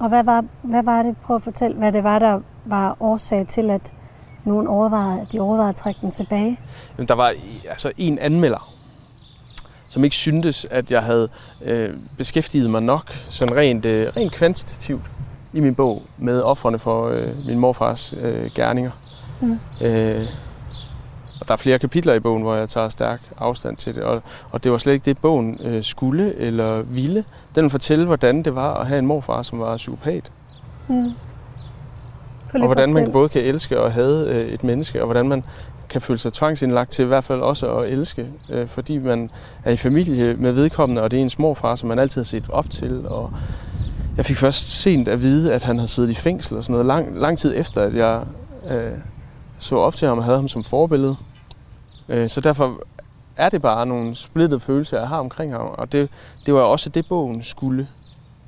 Og 0.00 0.08
hvad 0.08 0.24
var, 0.24 0.44
hvad 0.62 0.82
var 0.82 1.02
det? 1.02 1.16
Prøv 1.16 1.36
at 1.36 1.42
fortælle, 1.42 1.76
hvad 1.76 1.92
det 1.92 2.04
var, 2.04 2.18
der 2.18 2.40
var 2.64 2.96
årsag 3.00 3.46
til, 3.46 3.70
at 3.70 3.92
nogen 4.44 4.66
overvejede, 4.66 5.20
at 5.20 5.32
de 5.32 5.40
overvejede 5.40 5.68
at 5.68 5.76
trække 5.76 6.00
den 6.00 6.10
tilbage. 6.10 6.60
Men 6.96 7.08
der 7.08 7.14
var 7.14 7.34
altså 7.68 7.92
en 7.96 8.18
anmelder, 8.18 8.72
som 9.88 10.04
ikke 10.04 10.16
syntes, 10.16 10.66
at 10.70 10.90
jeg 10.90 11.02
havde 11.02 11.28
øh, 11.62 11.98
beskæftiget 12.18 12.70
mig 12.70 12.82
nok, 12.82 13.10
sådan 13.28 13.56
rent, 13.56 13.84
øh, 13.84 14.08
rent 14.16 14.32
kvantitativt, 14.32 15.02
i 15.56 15.60
min 15.60 15.74
bog 15.74 16.02
med 16.18 16.42
offrene 16.42 16.78
for 16.78 17.08
øh, 17.08 17.46
min 17.46 17.58
morfars 17.58 18.14
øh, 18.20 18.50
gerninger. 18.54 18.90
Mm. 19.40 19.58
Øh, 19.82 20.20
Og 21.40 21.48
der 21.48 21.52
er 21.52 21.56
flere 21.56 21.78
kapitler 21.78 22.14
i 22.14 22.20
bogen, 22.20 22.42
hvor 22.42 22.54
jeg 22.54 22.68
tager 22.68 22.88
stærk 22.88 23.20
afstand 23.38 23.76
til 23.76 23.94
det. 23.94 24.02
Og, 24.02 24.22
og 24.50 24.64
det 24.64 24.72
var 24.72 24.78
slet 24.78 24.92
ikke 24.92 25.04
det, 25.04 25.18
bogen 25.18 25.58
øh, 25.62 25.82
skulle 25.82 26.34
eller 26.34 26.82
ville. 26.82 27.24
Den 27.54 27.62
vil 27.62 27.70
fortælle, 27.70 28.06
hvordan 28.06 28.42
det 28.42 28.54
var 28.54 28.74
at 28.74 28.86
have 28.86 28.98
en 28.98 29.06
morfar, 29.06 29.42
som 29.42 29.60
var 29.60 29.76
psykopat. 29.76 30.32
Mm. 30.88 31.12
Og 32.54 32.66
hvordan 32.66 32.94
man 32.94 33.12
både 33.12 33.28
kan 33.28 33.42
elske 33.42 33.80
og 33.80 33.92
have 33.92 34.28
øh, 34.28 34.46
et 34.46 34.64
menneske, 34.64 35.00
og 35.00 35.06
hvordan 35.06 35.28
man 35.28 35.44
kan 35.88 36.00
føle 36.00 36.18
sig 36.18 36.32
tvangsindlagt 36.32 36.90
til 36.90 37.02
i 37.02 37.06
hvert 37.06 37.24
fald 37.24 37.40
også 37.40 37.76
at 37.76 37.88
elske, 37.88 38.26
øh, 38.50 38.68
fordi 38.68 38.98
man 38.98 39.30
er 39.64 39.70
i 39.70 39.76
familie 39.76 40.34
med 40.34 40.52
vedkommende, 40.52 41.02
og 41.02 41.10
det 41.10 41.16
er 41.16 41.20
ens 41.22 41.38
morfar, 41.38 41.74
som 41.74 41.88
man 41.88 41.98
altid 41.98 42.20
har 42.20 42.24
set 42.24 42.44
op 42.48 42.70
til. 42.70 43.08
Og 43.08 43.32
jeg 44.16 44.26
fik 44.26 44.36
først 44.36 44.80
sent 44.80 45.08
at 45.08 45.20
vide, 45.20 45.54
at 45.54 45.62
han 45.62 45.78
havde 45.78 45.88
siddet 45.88 46.10
i 46.10 46.14
fængsel 46.14 46.56
og 46.56 46.62
sådan 46.64 46.72
noget, 46.72 46.86
lang, 46.86 47.18
lang 47.18 47.38
tid 47.38 47.56
efter, 47.56 47.82
at 47.82 47.94
jeg 47.94 48.24
øh, 48.70 48.98
så 49.58 49.76
op 49.76 49.94
til 49.94 50.08
ham 50.08 50.18
og 50.18 50.24
havde 50.24 50.36
ham 50.36 50.48
som 50.48 50.64
forbillede. 50.64 51.16
Øh, 52.08 52.28
så 52.28 52.40
derfor 52.40 52.80
er 53.36 53.48
det 53.48 53.62
bare 53.62 53.86
nogle 53.86 54.14
splittede 54.14 54.60
følelser, 54.60 54.98
jeg 54.98 55.08
har 55.08 55.18
omkring 55.18 55.52
ham, 55.52 55.66
og 55.66 55.92
det, 55.92 56.08
det 56.46 56.54
var 56.54 56.60
også 56.60 56.88
det, 56.88 57.06
bogen 57.08 57.42
skulle 57.42 57.88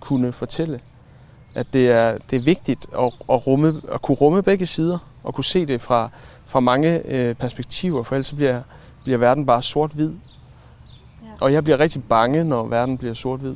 kunne 0.00 0.32
fortælle. 0.32 0.80
At 1.54 1.66
det 1.72 1.90
er, 1.90 2.18
det 2.30 2.36
er 2.36 2.40
vigtigt 2.40 2.86
at, 2.98 3.12
at, 3.30 3.46
rumme, 3.46 3.80
at 3.92 4.02
kunne 4.02 4.14
rumme 4.14 4.42
begge 4.42 4.66
sider, 4.66 4.98
og 5.24 5.34
kunne 5.34 5.44
se 5.44 5.66
det 5.66 5.80
fra, 5.80 6.10
fra 6.46 6.60
mange 6.60 7.02
øh, 7.06 7.34
perspektiver, 7.34 8.02
for 8.02 8.14
ellers 8.14 8.32
bliver, 8.32 8.62
bliver 9.04 9.18
verden 9.18 9.46
bare 9.46 9.62
sort-hvid. 9.62 10.12
Ja. 11.22 11.28
Og 11.40 11.52
jeg 11.52 11.64
bliver 11.64 11.80
rigtig 11.80 12.04
bange, 12.04 12.44
når 12.44 12.66
verden 12.66 12.98
bliver 12.98 13.14
sort-hvid. 13.14 13.54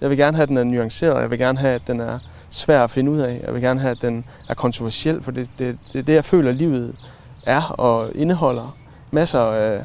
Jeg 0.00 0.10
vil 0.10 0.18
gerne 0.18 0.36
have, 0.36 0.42
at 0.42 0.48
den 0.48 0.56
er 0.56 0.64
nuanceret, 0.64 1.20
jeg 1.20 1.30
vil 1.30 1.38
gerne 1.38 1.58
have, 1.58 1.74
at 1.74 1.82
den 1.86 2.00
er 2.00 2.18
svær 2.50 2.84
at 2.84 2.90
finde 2.90 3.10
ud 3.10 3.18
af. 3.18 3.40
Jeg 3.46 3.54
vil 3.54 3.62
gerne 3.62 3.80
have, 3.80 3.90
at 3.90 4.02
den 4.02 4.24
er 4.48 4.54
kontroversiel, 4.54 5.22
for 5.22 5.30
det, 5.30 5.50
det, 5.58 5.78
det 5.92 5.98
er 5.98 6.02
det, 6.02 6.14
jeg 6.14 6.24
føler, 6.24 6.50
at 6.50 6.56
livet 6.56 6.96
er 7.46 7.62
og 7.62 8.10
indeholder 8.14 8.76
masser 9.10 9.40
af, 9.40 9.84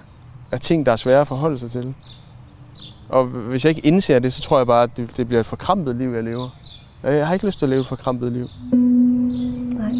af 0.51 0.59
ting, 0.59 0.85
der 0.85 0.91
er 0.91 0.95
svære 0.95 1.21
at 1.21 1.27
forholde 1.27 1.57
sig 1.57 1.71
til. 1.71 1.93
Og 3.09 3.25
hvis 3.25 3.65
jeg 3.65 3.69
ikke 3.69 3.87
indser 3.87 4.19
det, 4.19 4.33
så 4.33 4.41
tror 4.41 4.57
jeg 4.57 4.67
bare, 4.67 4.83
at 4.83 4.97
det, 4.97 5.17
det 5.17 5.27
bliver 5.27 5.39
et 5.39 5.45
forkrampet 5.45 5.95
liv, 5.95 6.09
jeg 6.09 6.23
lever. 6.23 6.49
Jeg 7.03 7.27
har 7.27 7.33
ikke 7.33 7.45
lyst 7.45 7.59
til 7.59 7.65
at 7.65 7.69
leve 7.69 7.81
et 7.81 7.87
forkrampet 7.87 8.31
liv. 8.31 8.47
Nej. 9.77 9.91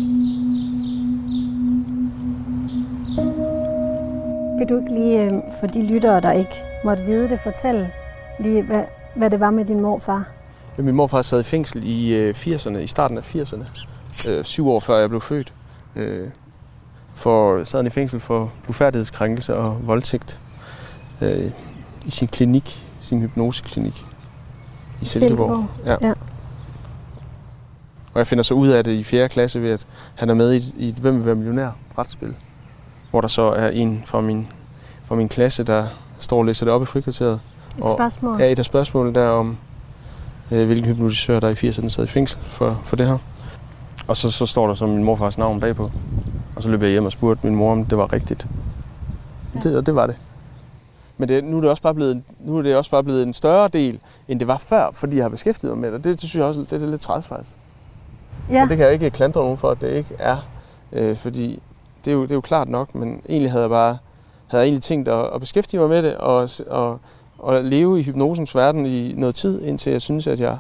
Vil 4.59 4.69
du 4.69 4.79
ikke 4.79 4.93
lige, 4.93 5.25
øh, 5.25 5.31
for 5.59 5.67
de 5.67 5.87
lyttere, 5.87 6.21
der 6.21 6.31
ikke 6.31 6.63
måtte 6.85 7.03
vide 7.03 7.29
det, 7.29 7.39
fortælle 7.39 7.91
lige, 8.39 8.63
hvad, 8.63 8.83
hvad 9.15 9.29
det 9.29 9.39
var 9.39 9.51
med 9.51 9.65
din 9.65 9.79
morfar? 9.79 10.27
Ja, 10.77 10.83
min 10.83 10.95
morfar 10.95 11.21
sad 11.21 11.39
i 11.39 11.43
fængsel 11.43 11.83
i 11.83 12.31
80'erne, 12.31 12.77
øh, 12.77 12.83
i 12.83 12.87
starten 12.87 13.17
af 13.17 13.35
80'erne. 13.35 13.65
Øh, 14.29 14.43
syv 14.43 14.69
år 14.69 14.79
før 14.79 14.97
jeg 14.97 15.09
blev 15.09 15.21
født. 15.21 15.53
Øh, 15.95 16.29
for, 17.15 17.63
sad 17.63 17.79
han 17.79 17.87
i 17.87 17.89
fængsel 17.89 18.19
for 18.19 18.51
blufærdighedskrænkelse 18.63 19.55
og 19.55 19.87
voldtægt 19.87 20.39
øh, 21.21 21.51
i 22.05 22.11
sin 22.11 22.27
klinik, 22.27 22.87
sin 22.99 23.21
hypnoseklinik 23.21 24.05
i 25.01 25.05
Silkeborg. 25.05 25.65
Ja. 25.85 25.95
ja. 26.01 26.13
Og 28.13 28.19
jeg 28.19 28.27
finder 28.27 28.43
så 28.43 28.53
ud 28.53 28.67
af 28.67 28.83
det 28.83 28.91
i 28.91 29.03
4. 29.03 29.29
klasse 29.29 29.61
ved, 29.61 29.71
at 29.71 29.87
han 30.15 30.29
er 30.29 30.33
med 30.33 30.53
i, 30.53 30.73
i 30.77 30.89
et 30.89 30.95
Hvem 30.95 31.17
vil 31.17 31.25
være 31.25 31.35
millionær 31.35 31.69
brætspil, 31.95 32.35
hvor 33.11 33.21
der 33.21 33.27
så 33.27 33.41
er 33.41 33.69
en 33.69 34.03
fra 34.05 34.21
min, 34.21 34.47
fra 35.05 35.15
min 35.15 35.29
klasse, 35.29 35.63
der 35.63 35.87
står 36.19 36.37
og 36.37 36.45
læser 36.45 36.65
det 36.65 36.73
op 36.73 36.81
i 36.81 36.85
frikvarteret. 36.85 37.39
Et 37.77 37.87
spørgsmål? 37.95 38.33
Og, 38.33 38.39
ja, 38.39 38.51
et 38.51 38.59
af 38.59 38.65
spørgsmålene 38.65 39.19
der 39.19 39.27
om, 39.27 39.57
øh, 40.51 40.65
hvilken 40.65 40.85
hypnotisør, 40.85 41.39
der 41.39 41.49
i 41.49 41.69
80'erne 41.69 41.89
sad 41.89 42.03
i 42.03 42.07
fængsel 42.07 42.39
for, 42.43 42.81
for 42.83 42.95
det 42.95 43.07
her. 43.07 43.17
Og 44.07 44.17
så, 44.17 44.31
så 44.31 44.45
står 44.45 44.67
der 44.67 44.73
så 44.73 44.87
min 44.87 45.03
morfars 45.03 45.37
navn 45.37 45.59
bagpå. 45.59 45.91
Og 46.55 46.63
så 46.63 46.69
løb 46.69 46.81
jeg 46.81 46.91
hjem 46.91 47.05
og 47.05 47.11
spurgte 47.11 47.47
min 47.47 47.55
mor, 47.55 47.71
om 47.71 47.85
det 47.85 47.97
var 47.97 48.13
rigtigt. 48.13 48.47
Ja. 49.55 49.59
Det, 49.59 49.77
og 49.77 49.85
det 49.85 49.95
var 49.95 50.07
det. 50.07 50.15
Men 51.17 51.29
det, 51.29 51.43
nu, 51.43 51.57
er 51.57 51.61
det 51.61 51.69
også 51.69 51.83
bare 51.83 51.93
blevet, 51.93 52.23
nu 52.39 52.57
er 52.57 52.61
det 52.61 52.75
også 52.75 52.91
bare 52.91 53.03
blevet 53.03 53.23
en 53.23 53.33
større 53.33 53.67
del, 53.67 53.99
end 54.27 54.39
det 54.39 54.47
var 54.47 54.57
før, 54.57 54.89
fordi 54.93 55.15
jeg 55.15 55.23
har 55.23 55.29
beskæftiget 55.29 55.77
mig 55.77 55.81
med 55.81 55.91
det. 55.91 56.03
Det, 56.03 56.21
det 56.21 56.29
synes 56.29 56.35
jeg 56.35 56.45
også 56.45 56.59
det, 56.59 56.69
det 56.71 56.83
er 56.83 56.87
lidt 56.87 57.01
træls 57.01 57.27
faktisk. 57.27 57.55
Ja. 58.49 58.63
Og 58.63 58.69
det 58.69 58.77
kan 58.77 58.85
jeg 58.85 58.93
ikke 58.93 59.09
klandre 59.09 59.41
nogen 59.41 59.57
for, 59.57 59.71
at 59.71 59.81
det 59.81 59.95
ikke 59.95 60.15
er. 60.19 60.37
Øh, 60.91 61.15
fordi 61.15 61.59
det 62.05 62.11
er, 62.11 62.15
jo, 62.15 62.23
det 62.23 62.31
er 62.31 62.35
jo 62.35 62.41
klart 62.41 62.69
nok, 62.69 62.95
men 62.95 63.21
egentlig 63.29 63.51
havde 63.51 63.61
jeg 63.61 63.69
bare 63.69 63.97
havde 64.47 64.61
jeg 64.61 64.67
egentlig 64.67 64.83
tænkt 64.83 65.07
at, 65.07 65.29
at 65.33 65.39
beskæftige 65.39 65.79
mig 65.79 65.89
med 65.89 66.03
det 66.03 66.17
og, 66.17 66.49
og, 66.67 66.99
og 67.43 67.63
leve 67.63 67.99
i 67.99 68.03
hypnosens 68.03 68.55
verden 68.55 68.85
i 68.85 69.13
noget 69.13 69.35
tid, 69.35 69.61
indtil 69.61 69.91
jeg 69.91 70.01
synes, 70.01 70.27
at 70.27 70.39
jeg 70.39 70.57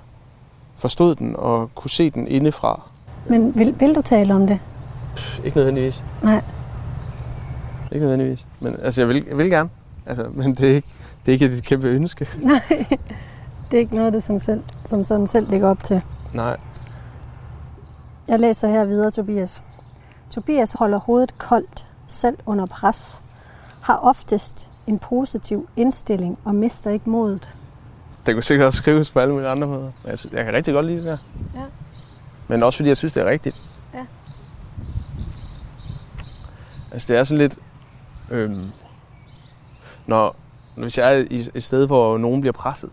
forstod 0.75 1.15
den 1.15 1.35
og 1.35 1.75
kunne 1.75 1.91
se 1.91 2.09
den 2.09 2.27
indefra. 2.27 2.81
Men 3.29 3.55
vil, 3.55 3.79
vil 3.79 3.95
du 3.95 4.01
tale 4.01 4.33
om 4.33 4.47
det? 4.47 4.59
Pff, 5.15 5.39
ikke 5.45 5.57
nødvendigvis. 5.57 6.05
Nej. 6.23 6.43
Ikke 7.91 8.05
nødvendigvis. 8.05 8.47
Men 8.59 8.75
altså, 8.81 9.01
jeg 9.01 9.07
vil, 9.07 9.25
jeg 9.29 9.37
vil 9.37 9.49
gerne. 9.49 9.69
Altså, 10.05 10.25
men 10.35 10.55
det 10.55 10.71
er, 10.71 10.75
ikke, 10.75 10.87
det 11.25 11.31
er 11.31 11.33
ikke 11.33 11.45
et 11.57 11.63
kæmpe 11.63 11.87
ønske. 11.87 12.27
Nej, 12.41 12.61
det 13.71 13.77
er 13.77 13.79
ikke 13.79 13.95
noget, 13.95 14.13
du 14.13 14.19
som, 14.19 14.39
selv, 14.39 14.63
som 14.85 15.03
sådan 15.03 15.27
selv 15.27 15.49
lægger 15.49 15.67
op 15.67 15.83
til. 15.83 16.01
Nej. 16.33 16.57
Jeg 18.27 18.39
læser 18.39 18.67
her 18.67 18.85
videre, 18.85 19.11
Tobias. 19.11 19.63
Tobias 20.29 20.73
holder 20.79 20.99
hovedet 20.99 21.37
koldt, 21.37 21.87
selv 22.07 22.37
under 22.45 22.65
pres, 22.65 23.21
har 23.81 23.95
oftest 23.95 24.67
en 24.87 24.99
positiv 24.99 25.69
indstilling 25.75 26.37
og 26.45 26.55
mister 26.55 26.91
ikke 26.91 27.09
modet. 27.09 27.47
Det 28.25 28.33
kunne 28.35 28.43
sikkert 28.43 28.67
også 28.67 28.77
skrives 28.77 29.11
på 29.11 29.19
alle 29.19 29.33
mulige 29.33 29.49
andre 29.49 29.67
måder. 29.67 29.91
Jeg, 30.05 30.17
jeg 30.31 30.45
kan 30.45 30.53
rigtig 30.53 30.73
godt 30.73 30.85
lide 30.85 30.97
det 30.97 31.05
der. 31.05 31.17
Ja. 31.55 31.65
Men 32.47 32.63
også 32.63 32.77
fordi 32.77 32.89
jeg 32.89 32.97
synes, 32.97 33.13
det 33.13 33.23
er 33.23 33.29
rigtigt. 33.29 33.71
Ja. 33.93 34.05
Altså 36.91 37.13
det 37.13 37.19
er 37.19 37.23
sådan 37.23 37.37
lidt... 37.37 37.57
Øhm, 38.31 38.59
når, 40.07 40.35
hvis 40.77 40.97
jeg 40.97 41.15
er 41.15 41.25
i 41.29 41.49
et 41.53 41.63
sted, 41.63 41.87
hvor 41.87 42.17
nogen 42.17 42.41
bliver 42.41 42.53
presset, 42.53 42.89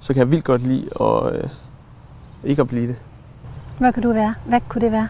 så 0.00 0.12
kan 0.12 0.20
jeg 0.20 0.30
vildt 0.30 0.44
godt 0.44 0.62
lide 0.62 0.88
at, 1.00 1.36
øh, 1.36 1.50
ikke 2.44 2.62
at 2.62 2.68
blive 2.68 2.88
det. 2.88 2.96
Hvad 3.78 3.92
kunne 3.92 4.02
du 4.02 4.12
være? 4.12 4.34
Hvad 4.46 4.60
kunne 4.68 4.80
det 4.80 4.92
være? 4.92 5.08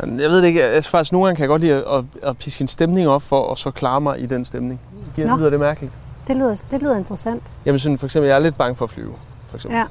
Jeg 0.00 0.30
ved 0.30 0.36
det 0.36 0.44
ikke. 0.44 0.64
Altså, 0.64 0.90
faktisk 0.90 1.12
nogle 1.12 1.26
gange 1.26 1.36
kan 1.36 1.42
jeg 1.42 1.48
godt 1.48 1.62
lide 1.62 1.74
at, 1.74 1.98
at, 1.98 2.04
at 2.22 2.38
piske 2.38 2.62
en 2.62 2.68
stemning 2.68 3.08
op 3.08 3.22
for 3.22 3.52
at 3.52 3.58
så 3.58 3.70
klare 3.70 4.00
mig 4.00 4.20
i 4.20 4.26
den 4.26 4.44
stemning. 4.44 4.80
Giver, 5.14 5.36
lyder 5.36 5.50
det 5.50 5.60
mærkeligt? 5.60 5.92
Det 6.28 6.36
lyder, 6.36 6.64
det 6.70 6.82
lyder 6.82 6.96
interessant. 6.96 7.42
Jamen 7.66 7.78
sådan 7.78 7.98
for 7.98 8.06
eksempel, 8.06 8.28
jeg 8.28 8.36
er 8.36 8.40
lidt 8.40 8.56
bange 8.56 8.76
for 8.76 8.84
at 8.84 8.90
flyve. 8.90 9.14
For 9.48 9.56
eksempel. 9.56 9.78
Ja. 9.78 9.84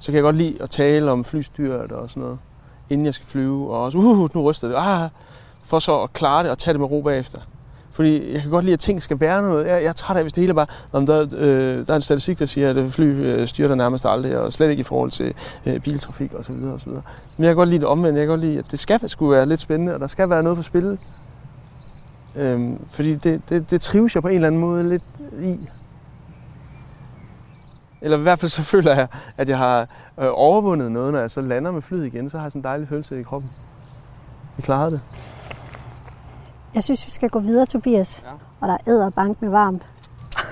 Så 0.00 0.06
kan 0.06 0.14
jeg 0.14 0.22
godt 0.22 0.36
lide 0.36 0.62
at 0.62 0.70
tale 0.70 1.10
om 1.10 1.24
flystyret 1.24 1.92
og 1.92 2.08
sådan 2.08 2.22
noget, 2.22 2.38
inden 2.90 3.06
jeg 3.06 3.14
skal 3.14 3.26
flyve. 3.26 3.70
Og 3.70 3.82
også, 3.82 3.98
uh, 3.98 4.34
nu 4.34 4.42
ryster 4.42 4.68
det. 4.68 4.76
Ah, 4.78 5.10
for 5.64 5.78
så 5.78 6.02
at 6.02 6.12
klare 6.12 6.42
det 6.42 6.50
og 6.50 6.58
tage 6.58 6.72
det 6.72 6.80
med 6.80 6.90
ro 6.90 7.02
bagefter. 7.02 7.38
Fordi 7.96 8.32
jeg 8.32 8.42
kan 8.42 8.50
godt 8.50 8.64
lide, 8.64 8.72
at 8.72 8.80
ting 8.80 9.02
skal 9.02 9.20
være 9.20 9.42
noget. 9.42 9.66
Jeg, 9.66 9.82
jeg 9.82 9.88
er 9.88 9.92
træt 9.92 10.16
af, 10.16 10.24
hvis 10.24 10.32
det 10.32 10.40
hele 10.40 10.54
bare... 10.54 10.66
Om 10.92 11.06
der, 11.06 11.26
øh, 11.38 11.86
der 11.86 11.92
er 11.92 11.96
en 11.96 12.02
statistik, 12.02 12.38
der 12.38 12.46
siger, 12.46 12.70
at 12.70 12.92
fly 12.92 13.04
øh, 13.04 13.46
styrter 13.46 13.74
nærmest 13.74 14.06
aldrig, 14.06 14.40
og 14.40 14.52
slet 14.52 14.70
ikke 14.70 14.80
i 14.80 14.84
forhold 14.84 15.10
til 15.10 15.34
øh, 15.66 15.80
biltrafik 15.80 16.34
osv. 16.34 16.54
osv. 16.74 16.90
Men 16.90 17.02
jeg 17.38 17.46
kan 17.46 17.56
godt 17.56 17.68
lide 17.68 17.80
det 17.80 17.88
omvendt. 17.88 18.18
Jeg 18.18 18.26
kan 18.26 18.28
godt 18.28 18.40
lide, 18.40 18.58
at 18.58 18.64
det 18.70 18.78
skal 18.78 19.08
skulle 19.08 19.36
være 19.36 19.46
lidt 19.46 19.60
spændende, 19.60 19.94
og 19.94 20.00
der 20.00 20.06
skal 20.06 20.30
være 20.30 20.42
noget 20.42 20.56
på 20.56 20.62
spil. 20.62 20.98
Øhm, 22.36 22.78
fordi 22.90 23.14
det, 23.14 23.40
det, 23.48 23.70
det 23.70 23.80
trives 23.80 24.14
jeg 24.14 24.22
på 24.22 24.28
en 24.28 24.34
eller 24.34 24.46
anden 24.46 24.60
måde 24.60 24.88
lidt 24.88 25.04
i. 25.42 25.58
Eller 28.00 28.18
i 28.18 28.22
hvert 28.22 28.38
fald 28.38 28.50
så 28.50 28.62
føler 28.74 28.94
jeg, 28.94 29.08
at 29.38 29.48
jeg 29.48 29.58
har 29.58 29.80
øh, 30.20 30.28
overvundet 30.32 30.92
noget, 30.92 31.12
når 31.12 31.20
jeg 31.20 31.30
så 31.30 31.40
lander 31.40 31.70
med 31.70 31.82
flyet 31.82 32.06
igen. 32.06 32.30
Så 32.30 32.36
har 32.36 32.44
jeg 32.44 32.52
sådan 32.52 32.60
en 32.60 32.64
dejlig 32.64 32.88
følelse 32.88 33.20
i 33.20 33.22
kroppen. 33.22 33.50
Vi 34.56 34.62
klarede 34.62 34.90
det. 34.90 35.00
Jeg 36.76 36.84
synes, 36.84 37.06
vi 37.06 37.10
skal 37.10 37.28
gå 37.28 37.38
videre, 37.38 37.66
Tobias. 37.66 38.24
Ja. 38.26 38.30
Og 38.60 38.68
der 38.68 38.74
er 38.74 38.90
æder 38.90 39.10
bank 39.10 39.42
med 39.42 39.50
varmt. 39.50 39.88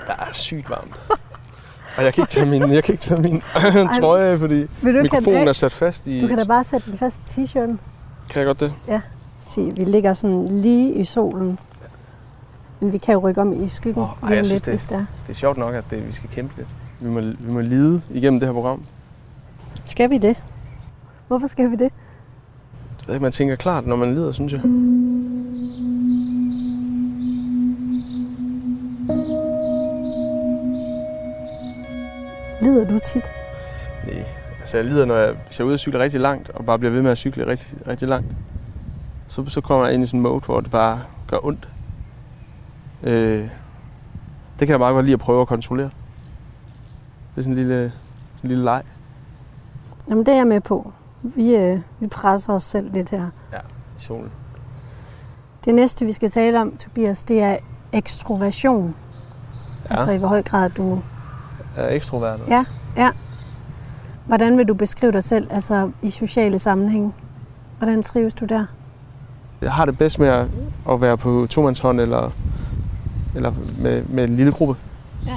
Der 0.06 0.12
er 0.12 0.32
sygt 0.32 0.70
varmt. 0.70 1.00
Og 1.96 2.04
jeg 2.04 2.14
kan 2.14 2.22
ikke 2.22 2.30
tage 2.30 2.46
min, 2.46 2.72
jeg 2.72 2.84
kan 2.84 2.92
ikke 2.92 3.02
tage 3.02 3.20
min 3.22 3.42
trøje 4.00 4.32
af, 4.32 4.38
fordi 4.38 4.66
mikrofonen 4.82 5.48
er 5.48 5.52
sat 5.52 5.72
fast 5.72 6.06
i... 6.06 6.20
Du 6.20 6.28
kan 6.28 6.38
da 6.38 6.44
bare 6.44 6.64
sætte 6.64 6.90
den 6.90 6.98
fast 6.98 7.36
i 7.36 7.44
t-shirten. 7.44 7.78
Kan 8.30 8.40
jeg 8.40 8.46
godt 8.46 8.60
det? 8.60 8.72
Ja. 8.88 9.00
Se, 9.40 9.72
vi 9.76 9.84
ligger 9.84 10.12
sådan 10.12 10.48
lige 10.48 10.94
i 10.94 11.04
solen. 11.04 11.58
Men 12.80 12.92
vi 12.92 12.98
kan 12.98 13.12
jo 13.12 13.20
rykke 13.20 13.40
om 13.40 13.64
i 13.64 13.68
skyggen 13.68 14.02
oh, 14.02 14.30
ej, 14.30 14.40
lidt, 14.40 14.64
det, 14.64 14.72
hvis 14.72 14.84
det 14.84 14.94
er. 14.94 15.06
Det 15.26 15.32
er 15.32 15.34
sjovt 15.34 15.58
nok, 15.58 15.74
at 15.74 15.84
det, 15.90 16.06
vi 16.06 16.12
skal 16.12 16.30
kæmpe 16.30 16.56
lidt. 16.56 16.68
Vi 17.00 17.08
må, 17.08 17.20
vi 17.20 17.52
må 17.52 17.60
lide 17.60 18.02
igennem 18.10 18.40
det 18.40 18.48
her 18.48 18.52
program. 18.52 18.84
Skal 19.86 20.10
vi 20.10 20.18
det? 20.18 20.36
Hvorfor 21.28 21.46
skal 21.46 21.70
vi 21.70 21.76
det? 21.76 21.92
Det 23.00 23.08
er 23.08 23.12
ikke, 23.12 23.22
man 23.22 23.32
tænker 23.32 23.56
klart, 23.56 23.86
når 23.86 23.96
man 23.96 24.14
lider, 24.14 24.32
synes 24.32 24.52
jeg. 24.52 24.60
Lider 32.62 32.88
du 32.88 32.98
tit? 32.98 33.30
Nej, 34.06 34.24
altså 34.60 34.76
jeg 34.76 34.86
lider, 34.86 35.04
når 35.04 35.16
jeg, 35.16 35.34
hvis 35.46 35.58
jeg 35.58 35.64
er 35.64 35.66
ude 35.66 35.74
og 35.74 35.78
cykle 35.78 35.98
rigtig 35.98 36.20
langt, 36.20 36.50
og 36.50 36.64
bare 36.66 36.78
bliver 36.78 36.92
ved 36.92 37.02
med 37.02 37.10
at 37.10 37.18
cykle 37.18 37.46
rigtig, 37.46 37.86
rigtig 37.86 38.08
langt. 38.08 38.32
Så, 39.28 39.44
så 39.46 39.60
kommer 39.60 39.84
jeg 39.84 39.94
ind 39.94 40.02
i 40.02 40.06
sådan 40.06 40.18
en 40.18 40.22
mode, 40.22 40.40
hvor 40.40 40.60
det 40.60 40.70
bare 40.70 41.02
gør 41.26 41.46
ondt. 41.46 41.68
Øh, 43.02 43.48
det 44.58 44.66
kan 44.66 44.68
jeg 44.68 44.78
meget 44.78 44.94
godt 44.94 45.04
lide 45.04 45.14
at 45.14 45.20
prøve 45.20 45.40
at 45.40 45.48
kontrollere. 45.48 45.90
Det 47.34 47.40
er 47.40 47.42
sådan 47.42 47.52
en 47.52 47.58
lille, 47.58 47.92
sådan 48.36 48.46
en 48.46 48.48
lille 48.48 48.64
leg. 48.64 48.82
Jamen 50.08 50.26
det 50.26 50.32
er 50.32 50.36
jeg 50.36 50.46
med 50.46 50.60
på. 50.60 50.92
Vi, 51.22 51.56
øh, 51.56 51.80
vi 52.00 52.06
presser 52.06 52.52
os 52.52 52.62
selv 52.62 52.92
lidt 52.92 53.10
her. 53.10 53.30
Ja, 53.52 53.58
i 53.98 54.00
solen. 54.00 54.32
Det 55.64 55.74
næste, 55.74 56.04
vi 56.04 56.12
skal 56.12 56.30
tale 56.30 56.60
om, 56.60 56.76
Tobias, 56.76 57.22
det 57.22 57.40
er 57.42 57.56
ekstroversion. 57.92 58.94
Ja. 59.84 59.94
Altså 59.94 60.10
i 60.10 60.18
hvor 60.18 60.28
høj 60.28 60.42
grad 60.42 60.70
du... 60.70 61.02
Er 61.76 61.94
ekstrovert? 61.94 62.40
Ja, 62.48 62.64
ja. 62.96 63.10
Hvordan 64.26 64.58
vil 64.58 64.68
du 64.68 64.74
beskrive 64.74 65.12
dig 65.12 65.22
selv 65.24 65.46
altså 65.50 65.90
i 66.02 66.10
sociale 66.10 66.58
sammenhænge? 66.58 67.12
Hvordan 67.78 68.02
trives 68.02 68.34
du 68.34 68.44
der? 68.44 68.66
Jeg 69.60 69.72
har 69.72 69.84
det 69.84 69.98
bedst 69.98 70.18
med 70.18 70.28
at, 70.28 70.46
at 70.90 71.00
være 71.00 71.16
på 71.16 71.46
tomandshånd 71.50 72.00
eller, 72.00 72.30
eller 73.34 73.52
med, 73.78 74.02
med 74.08 74.24
en 74.24 74.36
lille 74.36 74.52
gruppe. 74.52 74.76
Ja. 75.26 75.36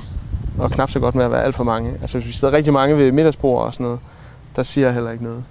Og 0.60 0.72
knap 0.72 0.89
så 0.89 1.00
godt 1.00 1.15
med 1.15 1.25
at 1.25 1.32
være 1.32 1.44
alt 1.44 1.56
for 1.56 1.63
mange. 1.63 1.91
Altså 2.01 2.17
hvis 2.17 2.27
vi 2.27 2.34
sidder 2.34 2.53
rigtig 2.53 2.74
mange 2.74 2.98
ved 2.98 3.12
middagsbord 3.12 3.65
og 3.65 3.74
sådan 3.74 3.84
noget, 3.84 4.00
der 4.56 4.63
siger 4.63 4.88
jeg 4.88 4.94
heller 4.94 5.12
ikke 5.12 5.24
noget. 5.24 5.44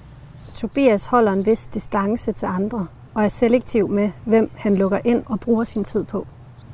Tobias 0.55 1.07
holder 1.07 1.33
en 1.33 1.47
vis 1.47 1.67
distance 1.67 2.33
til 2.33 2.47
andre 2.47 2.87
og 3.15 3.25
er 3.25 3.29
selektiv 3.29 3.89
med, 3.89 4.11
hvem 4.25 4.51
han 4.57 4.77
lukker 4.77 4.99
ind 5.05 5.23
og 5.27 5.41
bruger 5.41 5.65
sin 5.65 5.85
tid 5.85 6.05
på. 6.05 6.27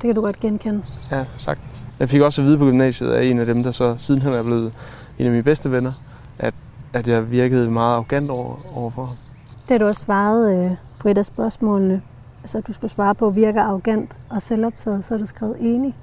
Det 0.03 0.07
kan 0.07 0.15
du 0.15 0.21
godt 0.21 0.39
genkende. 0.39 0.83
Ja, 1.11 1.25
sagtens. 1.37 1.85
Jeg 1.99 2.09
fik 2.09 2.21
også 2.21 2.41
at 2.41 2.45
vide 2.45 2.57
på 2.57 2.65
gymnasiet 2.65 3.09
af 3.09 3.23
en 3.23 3.39
af 3.39 3.45
dem, 3.45 3.63
der 3.63 3.71
så 3.71 3.95
sidenhen 3.97 4.33
er 4.33 4.43
blevet 4.43 4.73
en 5.19 5.25
af 5.25 5.31
mine 5.31 5.43
bedste 5.43 5.71
venner, 5.71 5.91
at, 6.39 6.53
at 6.93 7.07
jeg 7.07 7.31
virkede 7.31 7.71
meget 7.71 7.93
arrogant 7.93 8.29
over, 8.29 8.55
overfor 8.77 9.05
ham. 9.05 9.15
Det 9.61 9.71
har 9.71 9.77
du 9.77 9.85
også 9.85 10.01
svaret 10.01 10.65
øh, 10.65 10.71
på 10.99 11.09
et 11.09 11.17
af 11.17 11.25
spørgsmålene. 11.25 12.01
Altså, 12.41 12.61
du 12.61 12.73
skulle 12.73 12.91
svare 12.91 13.15
på, 13.15 13.29
virker 13.29 13.61
arrogant 13.61 14.11
og 14.29 14.41
selvoptaget, 14.41 15.05
så 15.05 15.13
har 15.13 15.19
du 15.19 15.25
skrevet 15.25 15.55
enig. 15.59 15.95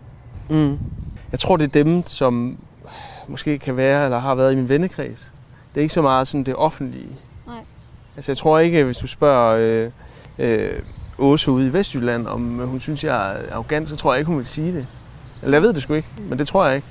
Mm. 0.51 0.79
Jeg 1.33 1.41
tror, 1.41 1.57
det 1.57 1.65
er 1.65 1.85
dem, 1.85 2.07
som 2.07 2.59
måske 3.29 3.59
kan 3.59 3.77
være 3.77 4.05
eller 4.05 4.19
har 4.19 4.35
været 4.35 4.53
i 4.53 4.57
min 4.57 4.69
vennekreds. 4.69 5.33
Det 5.75 5.81
er 5.81 5.83
ikke 5.83 5.95
så 5.95 6.03
meget 6.03 6.29
sådan 6.29 6.45
det 6.45 6.57
offentlige. 6.57 7.17
Nej. 7.47 7.65
Altså, 8.17 8.33
jeg 8.33 8.37
tror 8.37 8.59
ikke, 8.59 8.85
hvis 8.85 8.97
du 8.97 9.07
spørger 9.07 9.57
øh, 9.59 9.91
øh, 10.39 10.83
Åse 11.21 11.51
ude 11.51 11.67
i 11.67 11.73
Vestjylland, 11.73 12.27
om 12.27 12.59
hun 12.59 12.81
synes, 12.81 13.05
jeg 13.05 13.31
er 13.31 13.37
arrogant, 13.53 13.89
så 13.89 13.97
tror 13.97 14.13
jeg 14.13 14.19
ikke, 14.19 14.29
hun 14.29 14.39
vil 14.39 14.47
sige 14.47 14.73
det. 14.73 14.89
Eller 15.43 15.57
jeg 15.57 15.63
ved 15.63 15.73
det 15.73 15.83
sgu 15.83 15.95
ikke, 15.95 16.09
men 16.29 16.39
det 16.39 16.49
tror 16.49 16.67
jeg 16.67 16.77
ikke. 16.77 16.89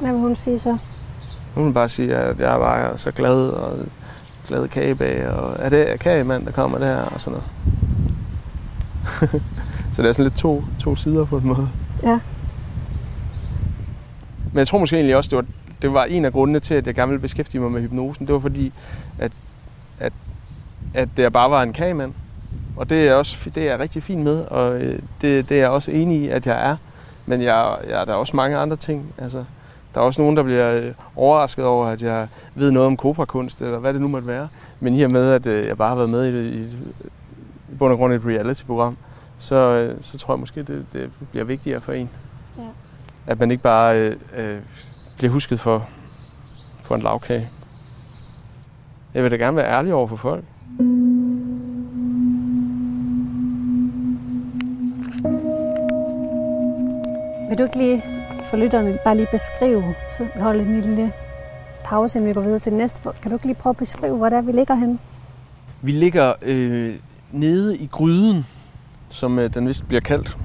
Hvad 0.00 0.12
vil 0.12 0.20
hun 0.20 0.36
sige 0.36 0.58
så? 0.58 0.78
Hun 1.54 1.66
vil 1.66 1.72
bare 1.72 1.88
sige, 1.88 2.16
at 2.16 2.40
jeg 2.40 2.54
er 2.54 2.58
bare 2.58 2.98
så 2.98 3.10
glad 3.10 3.48
og 3.48 3.78
glad 4.46 4.68
kagebag, 4.68 5.28
og 5.28 5.50
er 5.58 5.68
det 5.68 6.00
kagemand, 6.00 6.46
der 6.46 6.52
kommer 6.52 6.78
der, 6.78 6.96
og 7.02 7.20
sådan 7.20 7.38
noget. 7.38 7.50
så 9.92 10.02
det 10.02 10.08
er 10.08 10.12
sådan 10.12 10.24
lidt 10.24 10.36
to, 10.36 10.64
to 10.80 10.96
sider 10.96 11.24
på 11.24 11.36
en 11.36 11.46
måde. 11.46 11.68
Ja. 12.02 12.18
Men 14.52 14.58
jeg 14.58 14.66
tror 14.66 14.78
måske 14.78 14.96
egentlig 14.96 15.16
også, 15.16 15.30
det 15.30 15.36
var, 15.36 15.44
det 15.82 15.92
var 15.92 16.04
en 16.04 16.24
af 16.24 16.32
grundene 16.32 16.60
til, 16.60 16.74
at 16.74 16.86
jeg 16.86 16.94
gerne 16.94 17.08
ville 17.08 17.22
beskæftige 17.22 17.60
mig 17.60 17.70
med 17.70 17.80
hypnosen. 17.80 18.26
Det 18.26 18.32
var 18.32 18.40
fordi, 18.40 18.72
at, 19.18 19.32
at, 20.00 20.12
at 20.94 21.08
jeg 21.16 21.32
bare 21.32 21.50
var 21.50 21.62
en 21.62 21.72
kagemand. 21.72 22.14
Og 22.76 22.90
det 22.90 23.08
er, 23.08 23.14
også, 23.14 23.50
det 23.50 23.62
er 23.62 23.70
jeg 23.70 23.78
rigtig 23.78 24.02
fint 24.02 24.22
med, 24.22 24.44
og 24.44 24.80
øh, 24.80 24.98
det, 25.20 25.48
det 25.48 25.56
er 25.56 25.60
jeg 25.60 25.70
også 25.70 25.90
enig 25.90 26.22
i, 26.22 26.28
at 26.28 26.46
jeg 26.46 26.70
er. 26.70 26.76
Men 27.26 27.42
jeg, 27.42 27.78
jeg, 27.88 28.06
der 28.06 28.12
er 28.12 28.16
også 28.16 28.36
mange 28.36 28.56
andre 28.56 28.76
ting. 28.76 29.14
Altså, 29.18 29.44
der 29.94 30.00
er 30.00 30.04
også 30.04 30.20
nogen, 30.22 30.36
der 30.36 30.42
bliver 30.42 30.74
øh, 30.74 30.92
overrasket 31.16 31.64
over, 31.64 31.86
at 31.86 32.02
jeg 32.02 32.28
ved 32.54 32.70
noget 32.70 32.86
om 32.86 32.96
kobrakunst, 32.96 33.62
eller 33.62 33.78
hvad 33.78 33.92
det 33.92 34.00
nu 34.00 34.08
måtte 34.08 34.26
være. 34.26 34.48
Men 34.80 34.94
i 34.94 35.02
og 35.02 35.12
med, 35.12 35.30
at 35.30 35.46
øh, 35.46 35.66
jeg 35.66 35.76
bare 35.76 35.88
har 35.88 35.96
været 35.96 36.10
med 36.10 36.24
i, 36.24 36.32
det, 36.32 36.54
i, 36.54 36.62
i 37.72 37.74
bund 37.78 37.92
og 37.92 37.98
grund 37.98 38.12
et 38.12 38.22
reality-program, 38.26 38.96
så, 39.38 39.92
så 40.00 40.18
tror 40.18 40.34
jeg 40.34 40.40
måske, 40.40 40.62
det, 40.62 40.86
det 40.92 41.10
bliver 41.30 41.44
vigtigere 41.44 41.80
for 41.80 41.92
en. 41.92 42.10
Ja. 42.58 42.62
At 43.26 43.40
man 43.40 43.50
ikke 43.50 43.62
bare 43.62 43.98
øh, 43.98 44.16
øh, 44.36 44.58
bliver 45.16 45.32
husket 45.32 45.60
for, 45.60 45.88
for 46.82 46.94
en 46.94 47.02
lavkage. 47.02 47.48
Jeg 49.14 49.22
vil 49.22 49.30
da 49.30 49.36
gerne 49.36 49.56
være 49.56 49.70
ærlig 49.70 49.94
over 49.94 50.06
for 50.06 50.16
folk. 50.16 50.44
Vil 57.52 57.58
du 57.58 57.64
ikke 57.64 57.78
lige 57.78 58.02
for 58.44 58.56
lytterne 58.56 58.98
bare 59.04 59.16
lige 59.16 59.28
beskrive, 59.30 59.94
så 60.16 60.24
vi 60.34 60.40
holder 60.40 60.64
en 60.64 60.80
lille 60.80 61.12
pause, 61.84 62.18
inden 62.18 62.28
vi 62.28 62.34
går 62.34 62.40
videre 62.40 62.58
til 62.58 62.72
det 62.72 62.78
næste. 62.78 63.00
Kan 63.22 63.30
du 63.30 63.36
ikke 63.36 63.46
lige 63.46 63.54
prøve 63.54 63.70
at 63.70 63.76
beskrive, 63.76 64.16
hvor 64.16 64.28
det 64.28 64.36
er, 64.36 64.42
vi 64.42 64.52
ligger 64.52 64.74
henne? 64.74 64.98
Vi 65.82 65.92
ligger 65.92 66.34
øh, 66.42 66.98
nede 67.32 67.78
i 67.78 67.86
gryden, 67.86 68.46
som 69.08 69.38
øh, 69.38 69.54
den 69.54 69.68
vist 69.68 69.88
bliver 69.88 70.00
kaldt, 70.00 70.38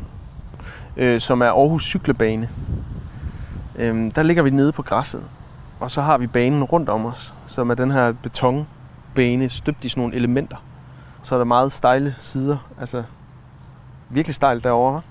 øh, 0.98 1.20
som 1.20 1.42
er 1.42 1.46
Aarhus 1.46 1.84
Cyklebane. 1.84 2.50
Øh, 3.76 4.16
der 4.16 4.24
ligger 4.24 4.44
vi 4.44 4.50
nede 4.50 4.72
på 4.72 4.82
græsset, 4.82 5.24
og 5.80 5.92
så 5.92 6.02
har 6.02 6.18
vi 6.18 6.28
banen 6.28 6.64
rundt 6.64 6.90
om 6.90 7.06
os, 7.06 7.36
som 7.46 7.70
er 7.70 7.76
den 7.76 7.92
her 7.92 8.12
betonbane, 8.12 9.50
støbt 9.50 9.86
i 9.86 9.90
sådan 9.90 10.02
nogle 10.02 10.16
elementer. 10.16 10.58
Så 11.24 11.36
er 11.36 11.40
der 11.40 11.46
meget 11.46 11.72
stejle 11.72 12.16
sider, 12.20 12.58
altså 12.80 13.04
virkelig 14.10 14.36
stejlt 14.36 14.64
derovre. 14.64 15.02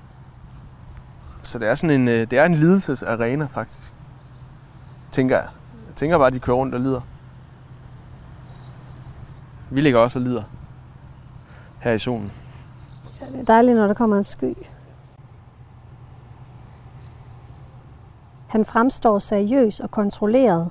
Så 1.46 1.58
det 1.58 1.68
er 1.68 1.74
sådan 1.74 2.00
en, 2.00 2.08
øh, 2.08 2.30
det 2.30 2.38
er 2.38 2.44
en 2.44 2.54
lidelsesarena 2.54 3.44
faktisk, 3.44 3.94
tænker 5.10 5.36
jeg. 5.36 5.48
Jeg 5.86 5.94
tænker 5.94 6.18
bare, 6.18 6.26
at 6.26 6.32
de 6.32 6.38
kører 6.38 6.56
rundt 6.56 6.74
og 6.74 6.80
lider. 6.80 7.00
Vi 9.70 9.80
ligger 9.80 9.98
også 9.98 10.18
og 10.18 10.22
lider 10.22 10.42
her 11.80 11.92
i 11.92 11.98
solen. 11.98 12.32
Ja, 13.20 13.26
det 13.26 13.40
er 13.40 13.44
dejligt, 13.44 13.76
når 13.76 13.86
der 13.86 13.94
kommer 13.94 14.16
en 14.16 14.24
sky. 14.24 14.54
Han 18.46 18.64
fremstår 18.64 19.18
seriøs 19.18 19.80
og 19.80 19.90
kontrolleret 19.90 20.70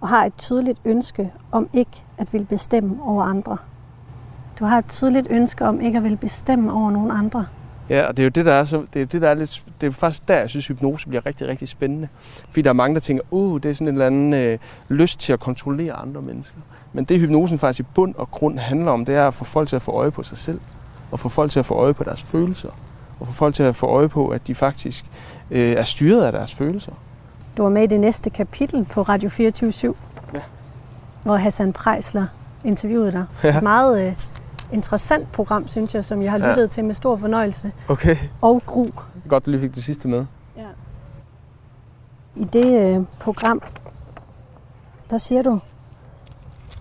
og 0.00 0.08
har 0.08 0.24
et 0.24 0.36
tydeligt 0.36 0.78
ønske 0.84 1.32
om 1.52 1.68
ikke 1.72 2.04
at 2.18 2.32
ville 2.32 2.46
bestemme 2.46 3.02
over 3.02 3.24
andre. 3.24 3.56
Du 4.58 4.64
har 4.64 4.78
et 4.78 4.88
tydeligt 4.88 5.26
ønske 5.30 5.64
om 5.64 5.80
ikke 5.80 5.96
at 5.96 6.02
ville 6.02 6.18
bestemme 6.18 6.72
over 6.72 6.90
nogen 6.90 7.10
andre. 7.10 7.46
Ja, 7.90 8.06
og 8.06 8.16
det 8.16 8.22
er 8.22 8.24
jo 8.24 8.30
det, 8.30 8.46
der 8.46 8.52
er, 8.52 8.64
så, 8.64 8.84
det 8.94 9.02
er, 9.02 9.06
det, 9.06 9.22
der 9.22 9.28
er 9.28 9.34
lidt, 9.34 9.64
det 9.80 9.86
er 9.86 9.90
faktisk 9.90 10.28
der, 10.28 10.38
jeg 10.38 10.50
synes, 10.50 10.66
hypnose 10.66 11.08
bliver 11.08 11.26
rigtig, 11.26 11.48
rigtig 11.48 11.68
spændende. 11.68 12.08
Fordi 12.48 12.62
der 12.62 12.68
er 12.68 12.74
mange, 12.74 12.94
der 12.94 13.00
tænker, 13.00 13.22
uh, 13.30 13.60
det 13.60 13.68
er 13.68 13.72
sådan 13.72 13.88
en 13.88 13.94
eller 13.94 14.06
anden 14.06 14.32
øh, 14.32 14.58
lyst 14.88 15.20
til 15.20 15.32
at 15.32 15.40
kontrollere 15.40 15.92
andre 15.92 16.22
mennesker. 16.22 16.56
Men 16.92 17.04
det 17.04 17.20
hypnosen 17.20 17.58
faktisk 17.58 17.80
i 17.80 17.92
bund 17.94 18.14
og 18.14 18.30
grund 18.30 18.58
handler 18.58 18.90
om, 18.90 19.04
det 19.04 19.14
er 19.14 19.28
at 19.28 19.34
få 19.34 19.44
folk 19.44 19.68
til 19.68 19.76
at 19.76 19.82
få 19.82 19.92
øje 19.92 20.10
på 20.10 20.22
sig 20.22 20.38
selv. 20.38 20.60
Og 21.10 21.20
få 21.20 21.28
folk 21.28 21.50
til 21.50 21.58
at 21.58 21.66
få 21.66 21.74
øje 21.74 21.94
på 21.94 22.04
deres 22.04 22.22
følelser. 22.22 22.68
Og 23.20 23.26
få 23.26 23.32
folk 23.32 23.54
til 23.54 23.62
at 23.62 23.76
få 23.76 23.86
øje 23.86 24.08
på, 24.08 24.28
at 24.28 24.46
de 24.46 24.54
faktisk 24.54 25.04
øh, 25.50 25.72
er 25.72 25.82
styret 25.82 26.24
af 26.24 26.32
deres 26.32 26.54
følelser. 26.54 26.92
Du 27.56 27.62
var 27.62 27.70
med 27.70 27.82
i 27.82 27.86
det 27.86 28.00
næste 28.00 28.30
kapitel 28.30 28.84
på 28.84 29.02
Radio 29.02 29.28
24 29.28 29.94
Ja. 30.34 30.40
hvor 31.22 31.36
Hassan 31.36 31.72
Prejsler 31.72 32.26
interviewede 32.64 33.12
dig. 33.12 33.24
Ja. 33.44 33.56
Et 33.56 33.62
meget 33.62 34.06
øh, 34.06 34.12
interessant 34.72 35.32
program, 35.32 35.68
synes 35.68 35.94
jeg, 35.94 36.04
som 36.04 36.22
jeg 36.22 36.30
har 36.30 36.38
Ja. 36.38 36.48
lyttet 36.50 36.70
til 36.70 36.84
med 36.84 36.94
stor 36.94 37.16
fornøjelse. 37.16 37.72
Okay. 37.88 38.16
Og 38.42 38.62
gru. 38.66 38.88
Godt, 39.28 39.46
du 39.46 39.50
lige 39.50 39.60
fik 39.60 39.74
det 39.74 39.84
sidste 39.84 40.08
med. 40.08 40.26
I 42.36 42.44
det 42.44 42.96
øh, 42.96 43.04
program, 43.20 43.62
der 45.10 45.18
siger 45.18 45.42
du, 45.42 45.60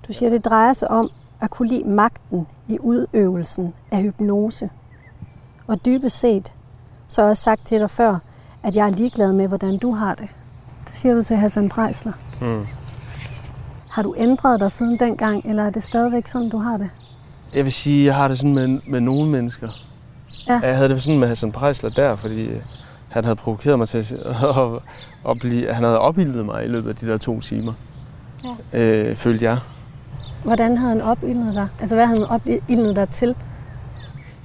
du 0.08 0.14
siger, 0.14 0.30
det 0.30 0.46
drejer 0.46 0.74
sig 0.74 0.92
om 0.92 1.10
at 1.42 1.50
kunne 1.50 1.68
lide 1.68 1.84
magten 1.90 2.48
i 2.68 2.78
udøvelsen 2.80 3.74
af 3.92 4.02
hypnose. 4.02 4.70
Og 5.68 5.86
dybest 5.86 6.20
set, 6.20 6.52
så 7.08 7.22
har 7.22 7.28
jeg 7.28 7.38
sagt 7.38 7.66
til 7.66 7.80
dig 7.80 7.90
før, 7.90 8.18
at 8.64 8.76
jeg 8.78 8.86
er 8.86 8.90
ligeglad 8.92 9.34
med, 9.34 9.48
hvordan 9.48 9.78
du 9.78 9.92
har 9.92 10.16
det. 10.16 10.28
Det 10.88 10.96
siger 10.96 11.16
du 11.16 11.24
til 11.24 11.36
Hassan 11.36 11.70
Prejsler. 11.70 12.14
Mm. 12.42 12.66
Har 13.90 14.02
du 14.04 14.16
ændret 14.18 14.60
dig 14.60 14.72
siden 14.72 15.00
dengang, 15.00 15.46
eller 15.46 15.64
er 15.64 15.70
det 15.70 15.84
stadigvæk 15.84 16.28
sådan, 16.28 16.50
du 16.50 16.58
har 16.58 16.78
det? 16.78 16.90
Jeg 17.56 17.64
vil 17.64 17.74
sige, 17.74 18.06
jeg 18.06 18.16
har 18.16 18.28
det 18.28 18.38
sådan 18.38 18.54
med, 18.54 18.80
med 18.88 19.02
nogle 19.02 19.30
mennesker. 19.30 19.68
Ja. 20.48 20.60
Jeg 20.60 20.76
havde 20.76 20.90
det 20.90 21.04
sådan 21.04 21.20
med 21.20 21.28
Hassan 21.28 21.52
Prejsler 21.52 21.90
der, 21.90 22.16
fordi 22.16 22.46
øh, 22.46 22.62
han 23.10 23.24
havde 23.24 23.36
provokeret 23.36 23.80
mig 23.80 23.88
til 23.88 23.98
at, 23.98 24.06
at, 24.64 24.80
at 25.30 25.40
blive, 25.40 25.74
han 25.74 25.84
havde 25.84 26.00
opildnet 26.00 26.46
mig 26.46 26.66
i 26.66 26.68
løbet 26.68 26.90
af 26.90 26.96
de 26.96 27.08
der 27.08 27.18
to 27.18 27.40
timer. 27.42 27.74
Ja. 28.74 28.80
Øh, 28.80 29.16
følte 29.16 29.46
jeg. 29.46 29.60
Hvordan 30.44 30.78
havde 30.78 30.90
han 30.90 31.02
opildnet 31.02 31.56
dig? 31.56 31.68
Altså, 31.80 31.96
hvad 31.96 32.06
havde 32.06 32.20
han 32.20 32.28
opildnet 32.28 32.96
dig 32.96 33.10
til? 33.10 33.36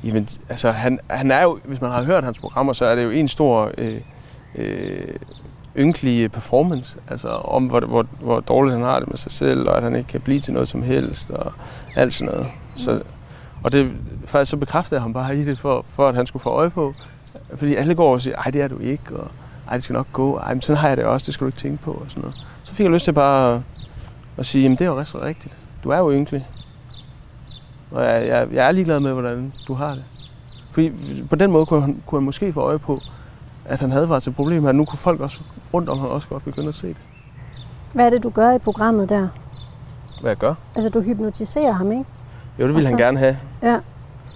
Jamen, 0.04 0.28
altså, 0.48 0.70
han, 0.70 0.98
han 1.10 1.30
er 1.30 1.42
jo, 1.42 1.58
hvis 1.64 1.80
man 1.80 1.90
har 1.90 2.04
hørt 2.04 2.24
hans 2.24 2.38
programmer, 2.38 2.72
så 2.72 2.84
er 2.84 2.94
det 2.94 3.04
jo 3.04 3.10
en 3.10 3.28
stor 3.28 3.70
øh, 3.78 4.00
øh, 4.54 5.14
ynkelig 5.76 6.32
performance. 6.32 6.98
Altså, 7.08 7.28
om 7.28 7.66
hvor, 7.66 7.80
hvor, 7.80 8.06
hvor 8.20 8.40
dårligt 8.40 8.76
han 8.76 8.84
har 8.84 8.98
det 8.98 9.08
med 9.08 9.16
sig 9.16 9.32
selv, 9.32 9.68
og 9.68 9.76
at 9.76 9.82
han 9.82 9.96
ikke 9.96 10.08
kan 10.08 10.20
blive 10.20 10.40
til 10.40 10.52
noget 10.52 10.68
som 10.68 10.82
helst, 10.82 11.30
og 11.30 11.52
alt 11.96 12.14
sådan 12.14 12.34
noget. 12.34 12.50
Så, 12.76 13.02
og 13.62 13.72
det, 13.72 13.92
faktisk 14.26 14.50
så 14.50 14.56
bekræftede 14.56 14.94
jeg 14.94 15.02
ham 15.02 15.12
bare 15.12 15.36
i 15.36 15.44
det, 15.44 15.58
for, 15.58 15.84
for 15.88 16.08
at 16.08 16.14
han 16.14 16.26
skulle 16.26 16.42
få 16.42 16.50
øje 16.50 16.70
på. 16.70 16.94
Fordi 17.56 17.74
alle 17.74 17.94
går 17.94 18.12
og 18.12 18.20
siger, 18.20 18.36
ej, 18.36 18.50
det 18.50 18.60
er 18.60 18.68
du 18.68 18.78
ikke, 18.78 19.16
og 19.16 19.30
ej, 19.68 19.74
det 19.74 19.84
skal 19.84 19.94
nok 19.94 20.06
gå. 20.12 20.36
Ej, 20.36 20.54
men 20.54 20.62
sådan 20.62 20.76
har 20.76 20.88
jeg 20.88 20.96
det 20.96 21.04
også, 21.04 21.26
det 21.26 21.34
skal 21.34 21.44
du 21.44 21.48
ikke 21.48 21.58
tænke 21.58 21.82
på, 21.82 21.90
og 21.90 22.06
sådan 22.08 22.20
noget. 22.20 22.46
Så 22.64 22.74
fik 22.74 22.84
jeg 22.84 22.92
lyst 22.92 23.04
til 23.04 23.12
bare 23.12 23.54
at, 23.54 23.60
at 24.36 24.46
sige, 24.46 24.62
jamen 24.62 24.78
det 24.78 24.84
er 24.84 24.88
jo 24.88 24.98
rigtig 24.98 25.22
rigtigt. 25.22 25.54
Du 25.84 25.90
er 25.90 25.98
jo 25.98 26.12
ynkelig. 26.12 26.48
Og 27.90 28.04
jeg, 28.04 28.26
jeg, 28.26 28.48
jeg 28.52 28.66
er 28.66 28.72
ligeglad 28.72 29.00
med, 29.00 29.12
hvordan 29.12 29.52
du 29.68 29.74
har 29.74 29.94
det. 29.94 30.04
Fordi 30.70 30.92
på 31.30 31.36
den 31.36 31.50
måde 31.50 31.66
kunne 31.66 31.80
han, 31.80 32.02
kunne 32.06 32.18
han 32.20 32.24
måske 32.24 32.52
få 32.52 32.60
øje 32.60 32.78
på, 32.78 32.98
at 33.64 33.80
han 33.80 33.90
havde 33.92 34.08
faktisk 34.08 34.28
et 34.28 34.36
problem, 34.36 34.64
og 34.64 34.74
nu 34.74 34.84
kunne 34.84 34.98
folk 34.98 35.20
også 35.20 35.40
rundt 35.74 35.88
om 35.88 35.98
ham 35.98 36.08
også 36.08 36.28
godt 36.28 36.44
begynde 36.44 36.68
at 36.68 36.74
se 36.74 36.88
det. 36.88 36.96
Hvad 37.92 38.06
er 38.06 38.10
det, 38.10 38.22
du 38.22 38.30
gør 38.30 38.52
i 38.52 38.58
programmet 38.58 39.08
der? 39.08 39.28
Hvad 40.20 40.30
jeg 40.30 40.38
gør? 40.38 40.54
Altså, 40.74 40.88
du 40.90 41.00
hypnotiserer 41.00 41.72
ham, 41.72 41.92
ikke? 41.92 42.04
Jo, 42.62 42.66
det 42.66 42.74
ville 42.74 42.82
så- 42.88 42.94
han 42.94 42.98
gerne 42.98 43.18
have. 43.18 43.38
Ja. 43.62 43.78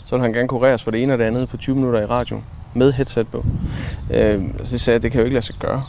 så 0.06 0.10
ville 0.16 0.22
han 0.22 0.32
gerne 0.32 0.48
kureres 0.48 0.82
for 0.82 0.90
det 0.90 1.02
ene 1.02 1.12
og 1.12 1.18
det 1.18 1.24
andet 1.24 1.48
på 1.48 1.56
20 1.56 1.76
minutter 1.76 2.00
i 2.00 2.04
radio 2.06 2.40
med 2.74 2.92
headset 2.92 3.28
på. 3.28 3.44
Øh, 4.10 4.42
så 4.64 4.70
det 4.70 4.80
sagde 4.80 4.94
jeg, 4.94 5.02
det 5.02 5.12
kan 5.12 5.20
jo 5.20 5.24
ikke 5.24 5.34
lade 5.34 5.44
sig 5.44 5.54
gøre. 5.58 5.82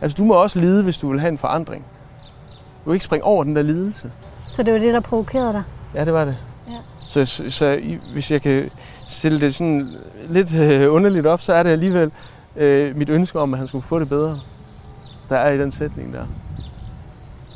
Altså, 0.00 0.16
du 0.18 0.24
må 0.24 0.34
også 0.34 0.58
lide, 0.60 0.82
hvis 0.82 0.98
du 0.98 1.10
vil 1.10 1.20
have 1.20 1.28
en 1.32 1.38
forandring. 1.38 1.84
Du 2.84 2.90
vil 2.90 2.94
ikke 2.94 3.04
springe 3.04 3.24
over 3.24 3.44
den 3.44 3.56
der 3.56 3.62
lidelse. 3.62 4.10
Så 4.52 4.62
det 4.62 4.74
var 4.74 4.80
det, 4.80 4.94
der 4.94 5.00
provokerede 5.00 5.52
dig? 5.52 5.62
Ja, 5.94 6.04
det 6.04 6.12
var 6.12 6.24
det. 6.24 6.36
Ja. 6.68 6.72
Så, 7.08 7.24
så, 7.26 7.50
så 7.50 7.80
hvis 8.12 8.30
jeg 8.30 8.42
kan 8.42 8.70
stille 9.08 9.40
det 9.40 9.54
sådan 9.54 9.88
lidt 10.28 10.54
øh, 10.54 10.92
underligt 10.94 11.26
op, 11.26 11.40
så 11.42 11.52
er 11.52 11.62
det 11.62 11.70
alligevel 11.70 12.10
øh, 12.56 12.96
mit 12.96 13.08
ønske 13.08 13.38
om, 13.40 13.54
at 13.54 13.58
han 13.58 13.68
skulle 13.68 13.84
få 13.84 13.98
det 13.98 14.08
bedre, 14.08 14.38
der 15.28 15.36
er 15.36 15.52
i 15.52 15.58
den 15.58 15.72
sætning 15.72 16.12
der. 16.12 16.24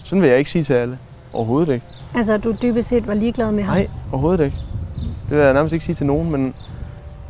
Sådan 0.05 0.23
vil 0.23 0.29
jeg 0.29 0.39
ikke 0.39 0.51
sige 0.51 0.63
til 0.63 0.75
alle. 0.75 0.99
Overhovedet 1.37 1.75
ikke. 1.75 1.87
Altså, 2.15 2.37
du 2.37 2.55
dybest 2.63 2.89
set 2.89 3.07
var 3.07 3.15
ligeglad 3.15 3.53
med 3.53 3.63
ham? 3.63 3.77
Nej, 3.77 3.89
overhovedet 4.13 4.45
ikke. 4.45 4.57
Det 5.29 5.37
vil 5.37 5.45
jeg 5.45 5.53
nærmest 5.53 5.73
ikke 5.73 5.85
sige 5.85 5.95
til 5.95 6.07
nogen, 6.07 6.31
men, 6.31 6.55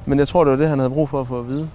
men 0.07 0.19
jeg 0.19 0.29
tror, 0.29 0.45
det 0.45 0.51
var 0.51 0.57
det, 0.57 0.69
han 0.69 0.79
havde 0.79 0.90
brug 0.90 1.09
for 1.09 1.21
at 1.21 1.27
få 1.27 1.38
at 1.38 1.49
vide. 1.49 1.69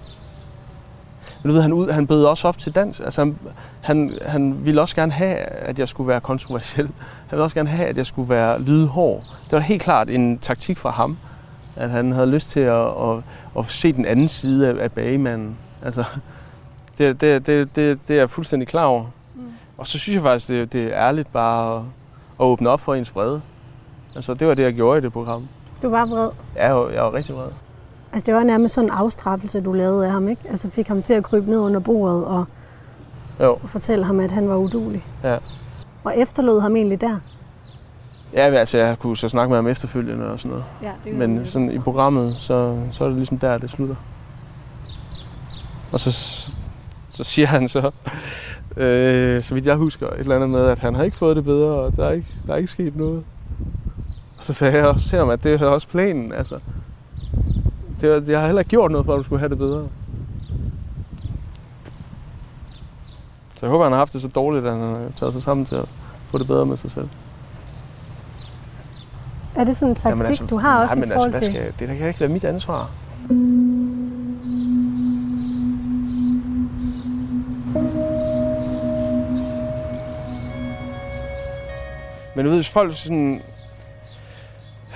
Men 1.42 1.48
du 1.48 1.52
ved, 1.52 1.62
han, 1.62 1.72
ud, 1.72 1.90
han 1.90 2.06
bød 2.06 2.24
også 2.24 2.48
op 2.48 2.58
til 2.58 2.74
dans. 2.74 3.00
Altså, 3.00 3.20
han, 3.20 3.36
han, 3.80 4.18
han 4.26 4.66
ville 4.66 4.80
også 4.80 4.96
gerne 4.96 5.12
have, 5.12 5.36
at 5.36 5.78
jeg 5.78 5.88
skulle 5.88 6.08
være 6.08 6.20
kontroversiel. 6.20 6.86
Han 6.86 7.30
ville 7.30 7.44
også 7.44 7.54
gerne 7.54 7.68
have, 7.68 7.88
at 7.88 7.96
jeg 7.96 8.06
skulle 8.06 8.28
være 8.28 8.62
lydhård. 8.62 9.22
Det 9.44 9.52
var 9.52 9.60
helt 9.60 9.82
klart 9.82 10.10
en 10.10 10.38
taktik 10.38 10.78
fra 10.78 10.90
ham, 10.90 11.18
at 11.76 11.90
han 11.90 12.12
havde 12.12 12.26
lyst 12.26 12.50
til 12.50 12.60
at, 12.60 12.86
at, 12.86 13.22
at 13.58 13.66
se 13.68 13.92
den 13.92 14.04
anden 14.06 14.28
side 14.28 14.68
af, 14.68 14.84
af 14.84 14.92
bagemanden. 14.92 15.56
Altså, 15.82 16.04
det, 16.98 17.20
det, 17.20 17.46
det, 17.46 17.76
det, 17.76 17.98
det 18.08 18.14
er 18.14 18.20
jeg 18.20 18.30
fuldstændig 18.30 18.68
klar 18.68 18.84
over. 18.84 19.04
Mm. 19.34 19.42
Og 19.78 19.86
så 19.86 19.98
synes 19.98 20.14
jeg 20.14 20.22
faktisk, 20.22 20.48
det, 20.48 20.72
det 20.72 20.84
er 20.84 21.08
ærligt 21.08 21.32
bare 21.32 21.76
at, 21.76 21.82
at 22.40 22.44
åbne 22.44 22.70
op 22.70 22.80
for 22.80 22.94
ens 22.94 23.14
vrede. 23.14 23.42
Altså, 24.16 24.34
det 24.34 24.48
var 24.48 24.54
det, 24.54 24.62
jeg 24.62 24.72
gjorde 24.74 24.98
i 24.98 25.00
det 25.00 25.12
program. 25.12 25.48
Du 25.82 25.88
var 25.88 26.06
vred? 26.06 26.28
Ja, 26.56 26.66
jeg 26.66 26.76
var, 26.76 26.88
jeg 26.88 27.02
var 27.02 27.14
rigtig 27.14 27.34
vred. 27.34 27.48
Altså, 28.12 28.26
det 28.26 28.34
var 28.34 28.44
nærmest 28.44 28.74
sådan 28.74 28.90
en 28.90 28.94
afstraffelse, 28.94 29.60
du 29.60 29.72
lavede 29.72 30.06
af 30.06 30.12
ham, 30.12 30.28
ikke? 30.28 30.42
Altså, 30.50 30.70
fik 30.70 30.88
ham 30.88 31.02
til 31.02 31.12
at 31.12 31.24
krybe 31.24 31.50
ned 31.50 31.58
under 31.58 31.80
bordet 31.80 32.24
og, 32.24 32.44
jo. 33.40 33.52
og 33.52 33.68
fortælle 33.68 34.04
ham, 34.04 34.20
at 34.20 34.30
han 34.30 34.48
var 34.48 34.56
udulig. 34.56 35.04
Ja. 35.24 35.38
Og 36.04 36.18
efterlod 36.18 36.60
ham 36.60 36.76
egentlig 36.76 37.00
der? 37.00 37.18
Ja, 38.32 38.40
altså, 38.40 38.78
jeg 38.78 38.98
kunne 38.98 39.16
så 39.16 39.28
snakke 39.28 39.48
med 39.48 39.56
ham 39.58 39.66
efterfølgende 39.66 40.32
og 40.32 40.40
sådan 40.40 40.50
noget. 40.50 40.64
Ja, 40.82 40.92
det 41.04 41.14
Men 41.14 41.46
sådan 41.46 41.70
i 41.70 41.78
programmet, 41.78 42.36
så, 42.36 42.78
så 42.90 43.04
er 43.04 43.08
det 43.08 43.16
ligesom 43.16 43.38
der, 43.38 43.58
det 43.58 43.70
slutter. 43.70 43.96
Og 45.92 46.00
så, 46.00 46.12
så 47.10 47.24
siger 47.24 47.46
han 47.46 47.68
så, 47.68 47.90
øh, 48.76 49.42
så 49.42 49.54
vidt 49.54 49.66
jeg 49.66 49.76
husker, 49.76 50.06
et 50.06 50.18
eller 50.18 50.36
andet 50.36 50.50
med, 50.50 50.66
at 50.66 50.78
han 50.78 50.94
har 50.94 51.02
ikke 51.02 51.16
fået 51.16 51.36
det 51.36 51.44
bedre, 51.44 51.70
og 51.70 51.96
der 51.96 52.06
er 52.06 52.12
ikke, 52.12 52.28
der 52.46 52.52
er 52.52 52.56
ikke 52.56 52.70
sket 52.70 52.96
noget. 52.96 53.24
Og 54.38 54.44
så 54.44 54.52
sagde 54.52 54.76
jeg 54.76 54.86
også 54.86 55.08
til 55.08 55.18
ham, 55.18 55.30
at 55.30 55.44
det 55.44 55.62
er 55.62 55.66
også 55.66 55.88
planen. 55.88 56.32
Altså, 56.32 56.58
det, 58.00 58.28
jeg 58.28 58.38
har 58.38 58.46
heller 58.46 58.60
ikke 58.60 58.70
gjort 58.70 58.90
noget 58.90 59.06
for, 59.06 59.12
at 59.12 59.18
du 59.18 59.22
skulle 59.22 59.40
have 59.40 59.48
det 59.48 59.58
bedre. 59.58 59.88
Så 63.56 63.66
jeg 63.66 63.70
håber, 63.70 63.84
han 63.84 63.92
har 63.92 63.98
haft 63.98 64.12
det 64.12 64.22
så 64.22 64.28
dårligt, 64.28 64.66
at 64.66 64.72
han 64.72 64.80
har 64.80 65.00
taget 65.16 65.32
sig 65.32 65.42
sammen 65.42 65.66
til 65.66 65.74
at 65.74 65.88
få 66.24 66.38
det 66.38 66.46
bedre 66.46 66.66
med 66.66 66.76
sig 66.76 66.90
selv. 66.90 67.08
Er 69.54 69.64
det 69.64 69.76
sådan 69.76 69.88
en 69.88 69.94
taktik, 69.94 70.10
Jamen 70.10 70.26
altså, 70.26 70.46
du 70.46 70.56
har 70.56 70.82
også 70.82 70.94
nej, 70.94 71.04
men 71.04 71.12
altså, 71.12 71.28
hvad 71.28 71.42
skal, 71.42 71.54
jeg, 71.54 71.72
det 71.78 71.98
kan 71.98 72.08
ikke 72.08 72.20
være 72.20 72.28
mit 72.28 72.44
ansvar. 72.44 72.90
Men 82.36 82.44
du 82.44 82.50
ved, 82.50 82.58
hvis 82.58 82.68
folk 82.68 82.96
sådan, 82.96 83.42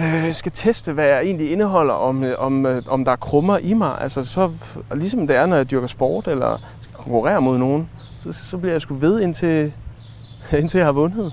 øh, 0.00 0.34
skal 0.34 0.52
teste, 0.52 0.92
hvad 0.92 1.06
jeg 1.06 1.22
egentlig 1.22 1.52
indeholder, 1.52 1.94
om, 1.94 2.24
øh, 2.24 2.34
om, 2.38 2.66
øh, 2.66 2.82
om 2.88 3.04
der 3.04 3.12
er 3.12 3.16
krummer 3.16 3.58
i 3.58 3.74
mig, 3.74 4.00
altså 4.00 4.24
så, 4.24 4.50
ligesom 4.94 5.26
det 5.26 5.36
er, 5.36 5.46
når 5.46 5.56
jeg 5.56 5.70
dyrker 5.70 5.86
sport 5.86 6.28
eller 6.28 6.58
skal 6.80 6.94
konkurrere 6.94 7.42
mod 7.42 7.58
nogen, 7.58 7.88
så, 8.18 8.32
så 8.32 8.58
bliver 8.58 8.74
jeg 8.74 8.80
sgu 8.80 8.94
ved, 8.94 9.20
indtil, 9.20 9.72
indtil 10.60 10.78
jeg 10.78 10.86
har 10.86 10.92
vundet. 10.92 11.32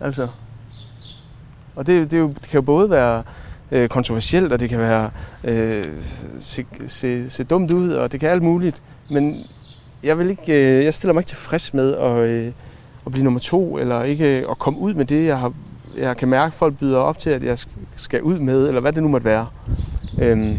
Altså. 0.00 0.28
Og 1.76 1.86
det, 1.86 2.10
det, 2.10 2.18
jo, 2.18 2.28
det 2.28 2.42
kan 2.42 2.54
jo 2.54 2.62
både 2.62 2.90
være 2.90 3.22
øh, 3.70 3.88
kontroversielt, 3.88 4.52
og 4.52 4.60
det 4.60 4.68
kan 4.68 4.78
være 4.78 5.10
øh, 5.44 5.84
se, 6.40 6.64
se, 6.86 7.30
se 7.30 7.44
dumt 7.44 7.70
ud, 7.70 7.90
og 7.90 8.12
det 8.12 8.20
kan 8.20 8.30
alt 8.30 8.42
muligt. 8.42 8.82
Men 9.10 9.46
jeg 10.02 10.18
vil 10.18 10.30
ikke, 10.30 10.52
øh, 10.52 10.84
jeg 10.84 10.94
stiller 10.94 11.14
mig 11.14 11.20
ikke 11.20 11.28
tilfreds 11.28 11.74
med 11.74 11.94
at, 11.94 12.18
øh, 12.18 12.52
at 13.06 13.12
blive 13.12 13.24
nummer 13.24 13.40
to, 13.40 13.78
eller 13.78 14.02
ikke 14.02 14.26
at 14.50 14.58
komme 14.58 14.78
ud 14.78 14.94
med 14.94 15.04
det, 15.04 15.26
jeg 15.26 15.38
har 15.38 15.52
jeg 15.98 16.16
kan 16.16 16.28
mærke, 16.28 16.54
folk 16.54 16.78
byder 16.78 16.98
op 16.98 17.18
til, 17.18 17.30
at 17.30 17.44
jeg 17.44 17.58
skal 17.96 18.22
ud 18.22 18.38
med, 18.38 18.68
eller 18.68 18.80
hvad 18.80 18.92
det 18.92 19.02
nu 19.02 19.08
måtte 19.08 19.24
være. 19.24 19.46
Øhm, 20.18 20.58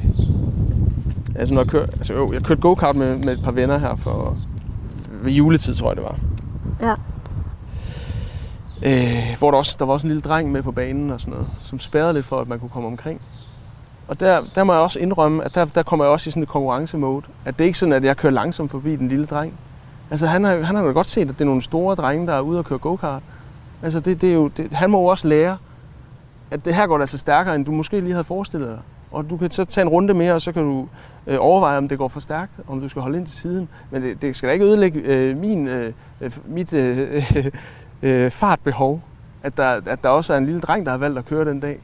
altså, 1.36 1.54
når 1.54 1.62
jeg, 1.62 1.70
kør, 1.70 1.84
altså, 1.84 2.14
jo, 2.14 2.34
jeg 2.34 2.44
kørte 2.44 2.62
go-kart 2.62 2.96
med, 2.96 3.18
med 3.18 3.34
et 3.34 3.44
par 3.44 3.52
venner 3.52 3.78
her 3.78 3.96
for 3.96 4.38
ved 5.22 5.32
juletid, 5.32 5.74
tror 5.74 5.90
jeg 5.90 5.96
det 5.96 6.04
var. 6.04 6.16
Ja. 6.82 6.96
Øh, 8.86 9.38
hvor 9.38 9.52
der, 9.52 9.58
også, 9.58 9.76
der 9.80 9.86
var 9.86 9.94
også 9.94 10.08
en 10.08 10.10
lille 10.10 10.22
dreng 10.22 10.52
med 10.52 10.64
på 10.64 10.72
banen 10.72 11.12
og 11.12 11.20
sådan 11.20 11.34
noget, 11.34 11.48
som 11.62 11.80
spærrede 11.80 12.14
lidt 12.14 12.26
for, 12.26 12.40
at 12.40 12.48
man 12.48 12.60
kunne 12.60 12.70
komme 12.70 12.88
omkring. 12.88 13.22
Og 14.08 14.20
der, 14.20 14.42
der 14.56 14.64
må 14.64 14.74
jeg 14.74 14.82
også 14.82 15.00
indrømme, 15.00 15.44
at 15.46 15.56
der, 15.56 15.66
der 15.66 15.84
kommer 15.84 16.06
jeg 16.06 16.12
også 16.12 16.28
i 16.28 16.32
sådan 16.32 16.44
et 16.44 16.50
konkurrencemode. 16.50 17.26
At 17.46 17.58
det 17.58 17.64
er 17.64 17.66
ikke 17.66 17.78
sådan, 17.78 17.94
at 17.94 18.04
jeg 18.04 18.18
kører 18.18 18.34
langsomt 18.34 18.72
forbi 18.72 18.96
den 18.96 19.08
lille 19.08 19.26
dreng. 19.26 19.54
Altså 20.12 20.28
han 20.28 20.44
har, 20.44 20.60
han 20.60 20.76
har 20.76 20.84
jo 20.84 20.94
godt 20.94 21.08
set, 21.08 21.22
at 21.22 21.28
det 21.28 21.42
er 21.42 21.46
nogle 21.46 21.62
store 21.62 21.96
drenge, 21.96 22.28
der 22.28 22.34
er 22.34 22.42
ude 22.42 22.60
og 22.60 22.66
køre 22.66 22.80
go-kart. 22.80 23.24
Altså 23.84 24.00
det, 24.00 24.22
det 24.22 24.30
er 24.30 24.34
jo, 24.34 24.48
det, 24.48 24.74
han 24.74 24.90
må 24.90 25.02
jo 25.02 25.06
også 25.06 25.28
lære, 25.28 25.58
at 26.52 26.66
det 26.66 26.76
her 26.76 26.88
går 26.88 27.00
altså 27.00 27.18
stærkere, 27.18 27.56
end 27.56 27.66
du 27.66 27.72
måske 27.72 28.00
lige 28.00 28.12
havde 28.12 28.24
forestillet 28.24 28.70
dig. 28.70 28.80
Og 29.12 29.30
du 29.30 29.38
kan 29.38 29.52
så 29.52 29.66
tage 29.66 29.82
en 29.82 29.90
runde 29.90 30.14
mere, 30.14 30.34
og 30.34 30.42
så 30.42 30.52
kan 30.52 30.64
du 30.64 30.88
øh, 31.28 31.38
overveje, 31.40 31.78
om 31.78 31.88
det 31.88 31.98
går 31.98 32.08
for 32.08 32.20
stærkt, 32.20 32.52
om 32.68 32.82
du 32.82 32.90
skal 32.90 33.02
holde 33.02 33.18
ind 33.18 33.26
til 33.26 33.38
siden. 33.38 33.70
Men 33.92 34.02
det, 34.02 34.22
det 34.22 34.36
skal 34.36 34.48
da 34.48 34.54
ikke 34.54 34.66
ødelægge 34.66 35.00
øh, 35.00 35.38
min, 35.38 35.68
øh, 35.68 35.94
øh 36.22 36.32
mit 36.48 36.74
øh, 36.74 37.26
øh, 37.36 37.46
øh 38.02 38.32
fartbehov, 38.32 39.02
at 39.44 39.58
der, 39.58 39.82
at 39.86 40.04
der 40.04 40.10
også 40.10 40.34
er 40.34 40.38
en 40.38 40.46
lille 40.46 40.62
dreng, 40.62 40.86
der 40.86 40.92
har 40.92 40.98
valgt 40.98 41.18
at 41.18 41.26
køre 41.26 41.46
den 41.46 41.60
dag. 41.60 41.80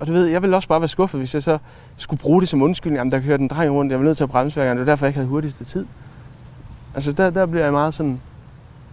Og 0.00 0.06
du 0.06 0.12
ved, 0.12 0.26
jeg 0.26 0.42
ville 0.42 0.56
også 0.56 0.68
bare 0.68 0.80
være 0.80 0.88
skuffet, 0.88 1.20
hvis 1.20 1.34
jeg 1.34 1.42
så 1.42 1.58
skulle 1.96 2.20
bruge 2.20 2.40
det 2.40 2.48
som 2.48 2.62
undskyldning. 2.62 2.98
Jamen, 2.98 3.12
der 3.12 3.20
kørte 3.20 3.42
en 3.42 3.48
dreng 3.48 3.72
rundt, 3.72 3.90
jeg 3.90 3.98
var 3.98 4.04
nødt 4.04 4.16
til 4.16 4.24
at 4.24 4.30
bremse 4.30 4.60
hver 4.60 4.66
gang. 4.66 4.78
Det 4.78 4.86
var 4.86 4.92
derfor, 4.92 5.06
jeg 5.06 5.08
ikke 5.08 5.18
havde 5.18 5.28
hurtigste 5.28 5.64
tid. 5.64 5.86
Altså, 6.96 7.12
der, 7.12 7.30
der 7.30 7.46
bliver 7.46 7.64
jeg 7.64 7.72
meget 7.72 7.94
sådan... 7.94 8.20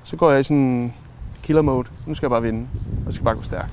Så 0.03 0.15
går 0.15 0.31
jeg 0.31 0.39
i 0.39 0.43
sådan 0.43 0.93
killer 1.43 1.61
mode. 1.61 1.87
Nu 2.07 2.13
skal 2.13 2.25
jeg 2.25 2.31
bare 2.31 2.41
vinde, 2.41 2.67
og 2.99 3.05
det 3.05 3.15
skal 3.15 3.25
bare 3.25 3.35
gå 3.35 3.41
stærkt. 3.41 3.71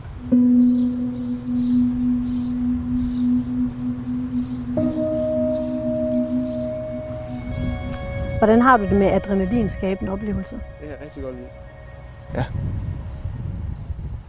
Hvordan 8.38 8.62
har 8.62 8.76
du 8.76 8.84
det 8.84 8.92
med 8.92 9.06
adrenalinskabende 9.06 10.12
oplevelser? 10.12 10.56
Det 10.80 10.90
er 10.90 11.04
rigtig 11.04 11.22
godt 11.22 11.34
lide. 11.34 11.46
Ja. 12.34 12.44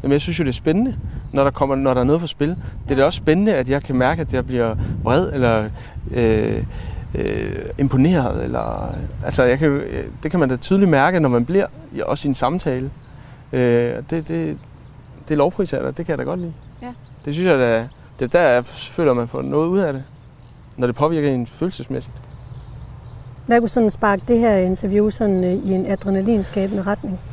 Jamen, 0.03 0.13
jeg 0.13 0.21
synes 0.21 0.39
jo, 0.39 0.43
det 0.43 0.49
er 0.49 0.53
spændende, 0.53 0.97
når 1.33 1.43
der, 1.43 1.51
kommer, 1.51 1.75
når 1.75 1.93
der 1.93 2.01
er 2.01 2.05
noget 2.05 2.21
for 2.21 2.27
spil. 2.27 2.49
Det 2.83 2.91
er 2.91 2.95
da 2.95 3.05
også 3.05 3.17
spændende, 3.17 3.55
at 3.55 3.69
jeg 3.69 3.83
kan 3.83 3.95
mærke, 3.95 4.21
at 4.21 4.33
jeg 4.33 4.45
bliver 4.45 4.75
vred, 5.03 5.33
eller 5.33 5.69
øh, 6.11 6.63
øh, 7.15 7.65
imponeret. 7.77 8.43
Eller, 8.43 8.95
altså, 9.25 9.43
jeg 9.43 9.59
kan, 9.59 9.81
det 10.23 10.31
kan 10.31 10.39
man 10.39 10.49
da 10.49 10.55
tydeligt 10.55 10.89
mærke, 10.89 11.19
når 11.19 11.29
man 11.29 11.45
bliver, 11.45 11.65
også 12.03 12.27
i 12.27 12.29
en 12.29 12.35
samtale. 12.35 12.91
Øh, 13.53 13.95
det, 14.09 14.27
det, 14.27 14.57
det 15.29 15.37
lovpriser 15.37 15.91
det 15.91 16.05
kan 16.05 16.09
jeg 16.09 16.17
da 16.17 16.23
godt 16.23 16.39
lide. 16.39 16.53
Ja. 16.81 16.93
Det 17.25 17.33
synes 17.33 17.47
jeg 17.47 17.57
da, 17.57 17.87
det 18.19 18.25
er 18.25 18.39
der, 18.39 18.49
jeg 18.49 18.65
føler, 18.65 19.13
man 19.13 19.27
får 19.27 19.41
noget 19.41 19.67
ud 19.67 19.79
af 19.79 19.93
det. 19.93 20.03
Når 20.77 20.87
det 20.87 20.95
påvirker 20.95 21.29
en 21.29 21.47
følelsesmæssigt. 21.47 22.15
Hvad 23.47 23.59
kunne 23.59 23.69
sådan 23.69 23.89
sparke 23.89 24.21
det 24.27 24.39
her 24.39 24.55
interview 24.55 25.09
sådan, 25.09 25.43
øh, 25.43 25.51
i 25.51 25.73
en 25.73 25.85
adrenalinskabende 25.85 26.83
retning? 26.83 27.19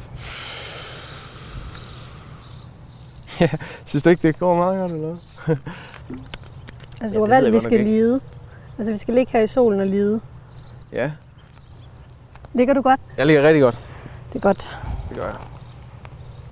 Ja, 3.41 3.49
synes 3.85 4.03
du 4.03 4.11
ikke, 4.11 4.29
det 4.29 4.39
går 4.39 4.57
meget 4.57 4.81
godt, 4.81 4.93
eller 4.93 5.17
Altså, 7.01 7.15
du 7.15 7.21
har 7.25 7.29
valgt, 7.29 7.47
at 7.47 7.53
vi 7.53 7.59
skal 7.59 7.81
lide. 7.81 8.21
Altså, 8.79 8.93
vi 8.93 8.99
skal 8.99 9.15
ligge 9.15 9.33
her 9.33 9.41
i 9.41 9.47
solen 9.47 9.81
og 9.81 9.87
lide. 9.87 10.21
Ja. 10.93 11.11
Ligger 12.55 12.75
du 12.75 12.83
godt? 12.83 13.01
Jeg 13.17 13.27
ligger 13.27 13.43
rigtig 13.43 13.63
godt. 13.63 13.79
Det 14.33 14.37
er 14.37 14.41
godt. 14.41 14.79
Det 15.09 15.17
gør 15.17 15.25
jeg. 15.25 15.37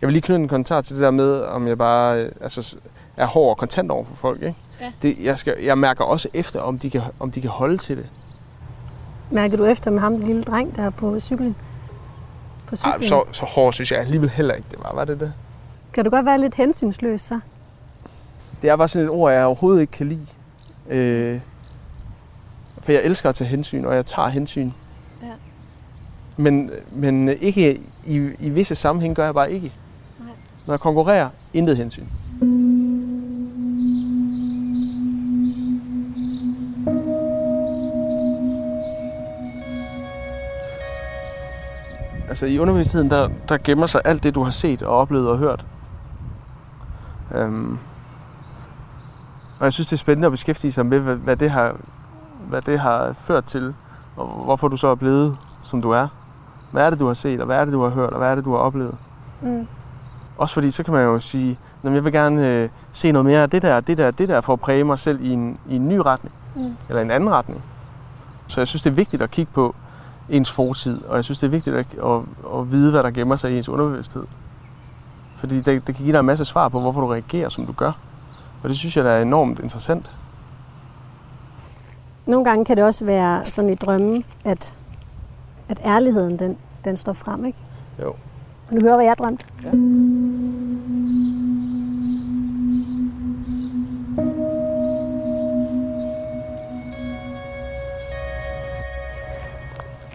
Jeg 0.00 0.06
vil 0.06 0.12
lige 0.12 0.22
knytte 0.22 0.42
en 0.42 0.48
kommentar 0.48 0.80
til 0.80 0.96
det 0.96 1.02
der 1.02 1.10
med, 1.10 1.42
om 1.42 1.68
jeg 1.68 1.78
bare 1.78 2.20
øh, 2.20 2.32
altså, 2.40 2.76
er 3.16 3.26
hård 3.26 3.50
og 3.50 3.56
kontant 3.58 3.90
over 3.90 4.04
for 4.04 4.14
folk. 4.14 4.42
Ikke? 4.42 4.56
Ja. 4.80 4.92
Det, 5.02 5.16
jeg, 5.24 5.38
skal, 5.38 5.54
jeg 5.62 5.78
mærker 5.78 6.04
også 6.04 6.28
efter, 6.34 6.60
om 6.60 6.78
de, 6.78 6.90
kan, 6.90 7.02
om 7.20 7.30
de 7.30 7.40
kan 7.40 7.50
holde 7.50 7.78
til 7.78 7.96
det. 7.96 8.06
Mærker 9.30 9.56
du 9.56 9.64
efter 9.64 9.90
med 9.90 10.00
ham, 10.00 10.16
den 10.16 10.26
lille 10.26 10.42
dreng, 10.42 10.76
der 10.76 10.82
er 10.82 10.90
på 10.90 11.20
cyklen? 11.20 11.56
På 12.66 12.76
cyklen? 12.76 13.02
Ej, 13.02 13.08
så, 13.08 13.24
så 13.32 13.46
hård 13.46 13.72
synes 13.72 13.92
jeg 13.92 14.00
alligevel 14.00 14.30
heller 14.30 14.54
ikke, 14.54 14.68
det 14.70 14.78
var. 14.82 14.94
Var 14.94 15.04
det 15.04 15.20
det? 15.20 15.32
Kan 15.92 16.04
du 16.04 16.10
godt 16.10 16.26
være 16.26 16.40
lidt 16.40 16.54
hensynsløs 16.54 17.22
så? 17.22 17.40
Det 18.62 18.70
er 18.70 18.76
bare 18.76 18.88
sådan 18.88 19.06
et 19.06 19.10
ord, 19.10 19.32
jeg 19.32 19.44
overhovedet 19.44 19.80
ikke 19.80 19.90
kan 19.90 20.08
lide. 20.08 20.26
Øh, 20.88 21.40
for 22.86 22.92
jeg 22.92 23.02
elsker 23.04 23.28
at 23.28 23.34
tage 23.34 23.48
hensyn, 23.48 23.84
og 23.84 23.94
jeg 23.94 24.06
tager 24.06 24.28
hensyn. 24.28 24.70
Ja. 25.22 25.26
Men, 26.36 26.70
men 26.92 27.28
ikke 27.28 27.80
i, 28.06 28.30
i 28.38 28.50
visse 28.50 28.74
sammenhæng 28.74 29.16
gør 29.16 29.24
jeg 29.24 29.34
bare 29.34 29.52
ikke. 29.52 29.72
Nej. 30.18 30.28
Når 30.66 30.74
jeg 30.74 30.80
konkurrerer, 30.80 31.28
intet 31.54 31.76
hensyn. 31.76 32.06
Altså 42.28 42.46
i 42.46 42.58
undervisningen, 42.58 43.10
der, 43.10 43.28
der 43.48 43.58
gemmer 43.64 43.86
sig 43.86 44.00
alt 44.04 44.22
det, 44.22 44.34
du 44.34 44.42
har 44.42 44.50
set 44.50 44.82
og 44.82 44.96
oplevet 44.96 45.28
og 45.28 45.38
hørt. 45.38 45.66
Øhm, 47.34 47.78
og 49.58 49.64
jeg 49.64 49.72
synes, 49.72 49.88
det 49.88 49.92
er 49.96 49.98
spændende 49.98 50.26
at 50.26 50.32
beskæftige 50.32 50.72
sig 50.72 50.86
med, 50.86 50.98
hvad, 50.98 51.16
hvad 51.16 51.36
det 51.36 51.50
har 51.50 51.76
hvad 52.48 52.62
det 52.62 52.80
har 52.80 53.12
ført 53.12 53.44
til, 53.44 53.74
og 54.16 54.44
hvorfor 54.44 54.68
du 54.68 54.76
så 54.76 54.88
er 54.88 54.94
blevet, 54.94 55.36
som 55.60 55.82
du 55.82 55.90
er. 55.90 56.08
Hvad 56.72 56.86
er 56.86 56.90
det, 56.90 57.00
du 57.00 57.06
har 57.06 57.14
set, 57.14 57.40
og 57.40 57.46
hvad 57.46 57.56
er 57.56 57.64
det, 57.64 57.72
du 57.72 57.82
har 57.82 57.90
hørt, 57.90 58.10
og 58.10 58.18
hvad 58.18 58.30
er 58.30 58.34
det, 58.34 58.44
du 58.44 58.50
har 58.50 58.58
oplevet? 58.58 58.94
Mm. 59.42 59.66
Også 60.38 60.54
fordi, 60.54 60.70
så 60.70 60.82
kan 60.82 60.94
man 60.94 61.04
jo 61.04 61.18
sige, 61.18 61.58
at 61.84 61.94
jeg 61.94 62.04
vil 62.04 62.12
gerne 62.12 62.48
øh, 62.48 62.68
se 62.92 63.12
noget 63.12 63.26
mere 63.26 63.42
af 63.42 63.50
det 63.50 63.62
der, 63.62 63.80
det 63.80 63.98
der, 63.98 64.10
det 64.10 64.28
der, 64.28 64.40
for 64.40 64.52
at 64.52 64.60
præge 64.60 64.84
mig 64.84 64.98
selv 64.98 65.20
i 65.24 65.32
en, 65.32 65.58
i 65.68 65.76
en 65.76 65.88
ny 65.88 65.98
retning. 65.98 66.34
Mm. 66.56 66.76
Eller 66.88 67.02
en 67.02 67.10
anden 67.10 67.30
retning. 67.30 67.62
Så 68.46 68.60
jeg 68.60 68.68
synes, 68.68 68.82
det 68.82 68.90
er 68.90 68.94
vigtigt 68.94 69.22
at 69.22 69.30
kigge 69.30 69.52
på 69.52 69.74
ens 70.28 70.50
fortid, 70.52 71.04
og 71.04 71.16
jeg 71.16 71.24
synes, 71.24 71.38
det 71.38 71.46
er 71.46 71.50
vigtigt 71.50 71.76
at, 71.76 71.86
at, 72.04 72.20
at 72.58 72.70
vide, 72.70 72.90
hvad 72.90 73.02
der 73.02 73.10
gemmer 73.10 73.36
sig 73.36 73.52
i 73.52 73.58
ens 73.58 73.68
underbevidsthed. 73.68 74.24
Fordi 75.36 75.56
det, 75.56 75.86
det 75.86 75.94
kan 75.94 76.04
give 76.04 76.12
dig 76.12 76.20
en 76.20 76.26
masse 76.26 76.44
svar 76.44 76.68
på, 76.68 76.80
hvorfor 76.80 77.00
du 77.00 77.06
reagerer, 77.06 77.48
som 77.48 77.66
du 77.66 77.72
gør. 77.72 77.92
Og 78.62 78.68
det 78.68 78.78
synes 78.78 78.96
jeg, 78.96 79.04
der 79.04 79.10
er 79.10 79.22
enormt 79.22 79.60
interessant. 79.60 80.10
Nogle 82.26 82.44
gange 82.44 82.64
kan 82.64 82.76
det 82.76 82.84
også 82.84 83.04
være 83.04 83.44
sådan 83.44 83.70
i 83.70 83.74
drømmen, 83.74 84.24
at, 84.44 84.74
at 85.68 85.80
ærligheden, 85.84 86.38
den, 86.38 86.58
den 86.84 86.96
står 86.96 87.12
frem, 87.12 87.44
ikke? 87.44 87.58
Jo. 88.02 88.14
Vil 88.70 88.80
du 88.80 88.86
høre, 88.86 88.96
hvad 88.96 89.04
jeg 89.04 89.18
drømte? 89.18 89.44
Ja. 89.62 89.68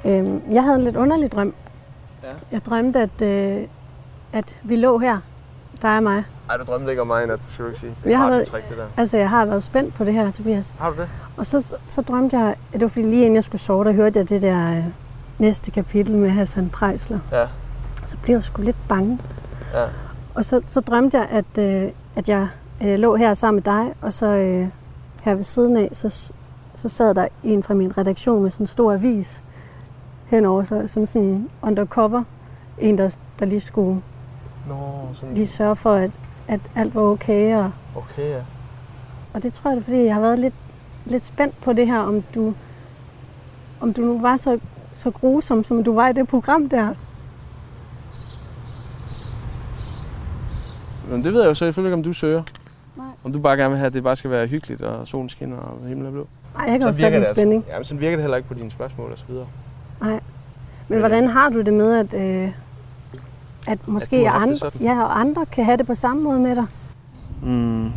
Øhm, 0.05 0.41
jeg 0.51 0.63
havde 0.63 0.77
en 0.77 0.83
lidt 0.83 0.95
underlig 0.95 1.31
drøm. 1.31 1.53
Ja. 2.23 2.29
Jeg 2.51 2.65
drømte, 2.65 2.99
at, 2.99 3.21
øh, 3.21 3.67
at 4.33 4.57
vi 4.63 4.75
lå 4.75 4.97
her, 4.97 5.19
dig 5.81 5.97
og 5.97 6.03
mig. 6.03 6.23
Ej, 6.49 6.57
du 6.57 6.63
drømte 6.63 6.89
ikke 6.89 7.01
om 7.01 7.07
mig, 7.07 7.23
at 7.23 7.29
det 7.29 7.45
skal 7.45 7.63
du 7.65 7.69
ikke 7.69 7.79
sige. 7.79 7.95
Det 8.03 8.05
er 8.05 8.09
Jeg 8.09 8.19
har 8.19 8.25
et 8.27 8.31
været- 8.31 8.47
trick, 8.47 8.69
det 8.69 8.77
der. 8.77 8.85
Altså, 8.97 9.17
jeg 9.17 9.29
har 9.29 9.45
været 9.45 9.63
spændt 9.63 9.93
på 9.95 10.05
det 10.05 10.13
her, 10.13 10.31
Tobias. 10.31 10.73
Har 10.79 10.89
du 10.89 10.95
det? 11.01 11.09
Og 11.37 11.45
så, 11.45 11.61
så, 11.61 11.75
så 11.87 12.01
drømte 12.01 12.39
jeg, 12.39 12.49
at 12.49 12.73
det 12.73 12.81
var 12.81 12.87
fordi 12.87 13.01
lige 13.05 13.21
inden 13.21 13.35
jeg 13.35 13.43
skulle 13.43 13.61
sove, 13.61 13.83
der 13.85 13.91
hørte 13.91 14.19
jeg 14.19 14.29
det 14.29 14.41
der 14.41 14.77
øh, 14.77 14.83
næste 15.39 15.71
kapitel 15.71 16.15
med 16.17 16.29
Hassan 16.29 16.69
Prejsler. 16.69 17.19
Ja. 17.31 17.45
Så 18.05 18.17
blev 18.23 18.35
jeg 18.35 18.43
sgu 18.43 18.61
lidt 18.61 18.77
bange. 18.89 19.19
Ja. 19.73 19.85
Og 20.35 20.45
så, 20.45 20.61
så 20.65 20.81
drømte 20.81 21.17
jeg, 21.17 21.27
at, 21.31 21.57
øh, 21.63 21.91
at 22.15 22.29
jeg 22.29 22.47
øh, 22.83 22.99
lå 22.99 23.15
her 23.15 23.33
sammen 23.33 23.63
med 23.65 23.73
dig, 23.73 23.93
og 24.01 24.13
så 24.13 24.25
øh, 24.27 24.67
her 25.23 25.35
ved 25.35 25.43
siden 25.43 25.77
af, 25.77 25.89
så, 25.93 26.33
så 26.75 26.89
sad 26.89 27.13
der 27.15 27.27
en 27.43 27.63
fra 27.63 27.73
min 27.73 27.97
redaktion 27.97 28.43
med 28.43 28.51
sådan 28.51 28.63
en 28.63 28.67
stor 28.67 28.93
avis 28.93 29.41
henover, 30.25 30.63
så, 30.63 30.83
som 30.87 31.05
sådan 31.05 31.49
undercover. 31.61 32.23
En, 32.77 32.97
der, 32.97 33.17
der 33.39 33.45
lige 33.45 33.61
skulle 33.61 34.01
Nå, 34.67 35.07
sådan. 35.13 35.35
lige 35.35 35.47
sørge 35.47 35.75
for, 35.75 35.93
at, 35.93 36.11
at 36.47 36.59
alt 36.75 36.95
var 36.95 37.01
okay. 37.01 37.55
Og, 37.55 37.71
Okay, 37.95 38.29
ja. 38.29 38.41
og 39.33 39.43
det 39.43 39.53
tror 39.53 39.69
jeg, 39.69 39.75
det 39.75 39.81
er, 39.81 39.85
fordi 39.85 40.03
jeg 40.03 40.13
har 40.13 40.21
været 40.21 40.39
lidt, 40.39 40.53
lidt 41.05 41.25
spændt 41.25 41.61
på 41.61 41.73
det 41.73 41.87
her, 41.87 41.99
om 41.99 42.21
du, 42.21 42.53
om 43.81 43.93
du 43.93 44.01
nu 44.01 44.21
var 44.21 44.37
så, 44.37 44.59
så 44.93 45.11
grusom, 45.11 45.63
som 45.63 45.83
du 45.83 45.95
var 45.95 46.07
i 46.09 46.13
det 46.13 46.27
program 46.27 46.69
der. 46.69 46.93
Men 51.09 51.23
det 51.23 51.33
ved 51.33 51.41
jeg 51.41 51.49
jo 51.49 51.53
så 51.53 51.65
selvfølgelig 51.65 51.89
ikke, 51.89 51.97
om 51.97 52.03
du 52.03 52.13
søger. 52.13 52.43
Nej. 52.97 53.05
Om 53.23 53.33
du 53.33 53.39
bare 53.39 53.57
gerne 53.57 53.69
vil 53.69 53.77
have, 53.77 53.87
at 53.87 53.93
det 53.93 54.03
bare 54.03 54.15
skal 54.15 54.31
være 54.31 54.47
hyggeligt, 54.47 54.81
og 54.81 55.07
solen 55.07 55.29
skinner, 55.29 55.57
og 55.57 55.87
himlen 55.87 56.07
er 56.07 56.11
blå. 56.11 56.27
Nej, 56.55 56.65
jeg 56.69 56.79
kan 56.79 56.87
også 56.87 57.01
godt 57.01 57.13
lide 57.13 57.25
spænding. 57.25 57.57
Altså. 57.61 57.71
Ja, 57.71 57.77
men 57.77 57.85
sådan 57.85 58.01
virker 58.01 58.17
det 58.17 58.23
heller 58.23 58.37
ikke 58.37 58.49
på 58.49 58.53
dine 58.53 58.71
spørgsmål 58.71 59.11
og 59.11 59.17
så 59.17 59.25
videre. 59.27 59.47
Men 60.87 60.99
hvordan 60.99 61.27
har 61.27 61.49
du 61.49 61.61
det 61.61 61.73
med, 61.73 61.97
at, 61.99 62.13
øh, 62.13 62.51
at 63.67 63.87
måske 63.87 64.15
at 64.15 64.33
andre, 64.33 64.71
ja, 64.79 65.03
og 65.03 65.19
andre 65.19 65.45
kan 65.45 65.65
have 65.65 65.77
det 65.77 65.87
på 65.87 65.95
samme 65.95 66.23
måde 66.23 66.39
med 66.39 66.55
dig? 66.55 66.65
Mm. 67.43 67.49
Men 67.49 67.93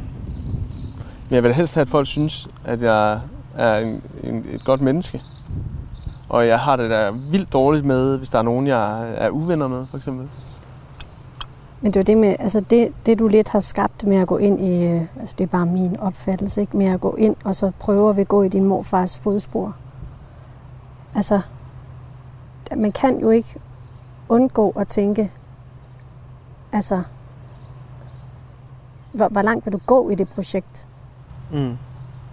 jeg 1.31 1.42
vil 1.42 1.55
helst 1.55 1.74
have, 1.74 1.83
at 1.83 1.88
folk 1.88 2.07
synes, 2.07 2.48
at 2.64 2.83
jeg 2.83 3.20
er 3.57 3.79
en, 3.79 4.03
en, 4.22 4.44
et 4.53 4.64
godt 4.64 4.81
menneske. 4.81 5.22
Og 6.29 6.46
jeg 6.46 6.59
har 6.59 6.77
det 6.77 6.90
der 6.90 7.12
vildt 7.31 7.53
dårligt 7.53 7.85
med, 7.85 8.18
hvis 8.18 8.29
der 8.29 8.38
er 8.38 8.42
nogen, 8.42 8.66
jeg 8.66 9.14
er 9.16 9.31
uvenner 9.31 9.68
med, 9.68 9.87
for 9.87 9.96
eksempel. 9.96 10.29
Men 11.81 11.92
det 11.92 12.00
er 12.00 12.05
det 12.05 12.16
med, 12.16 12.37
altså 12.38 12.61
det, 12.61 12.92
det 13.07 13.18
du 13.18 13.29
lidt 13.29 13.48
har 13.48 13.61
skabt 13.61 14.07
med 14.07 14.16
at 14.16 14.27
gå 14.27 14.37
ind 14.37 14.61
i, 14.61 14.85
øh, 14.85 15.03
altså 15.20 15.35
det 15.38 15.44
er 15.44 15.48
bare 15.48 15.66
min 15.66 15.96
opfattelse, 16.00 16.61
ikke? 16.61 16.77
Med 16.77 16.87
at 16.87 17.00
gå 17.00 17.14
ind 17.14 17.37
og 17.44 17.57
så 17.57 17.72
prøve 17.79 18.20
at 18.20 18.29
gå 18.29 18.42
i 18.42 18.48
din 18.48 18.64
morfars 18.64 19.18
fodspor. 19.18 19.77
Altså, 21.14 21.40
man 22.77 22.92
kan 22.92 23.20
jo 23.20 23.31
ikke 23.31 23.55
undgå 24.29 24.70
at 24.70 24.88
tænke, 24.88 25.31
altså, 26.74 27.02
hvor, 29.12 29.28
hvor 29.28 29.42
langt 29.42 29.66
vil 29.66 29.72
du 29.72 29.78
gå 29.87 30.10
i 30.10 30.14
det 30.14 30.28
projekt? 30.28 30.87
Mm. 31.52 31.76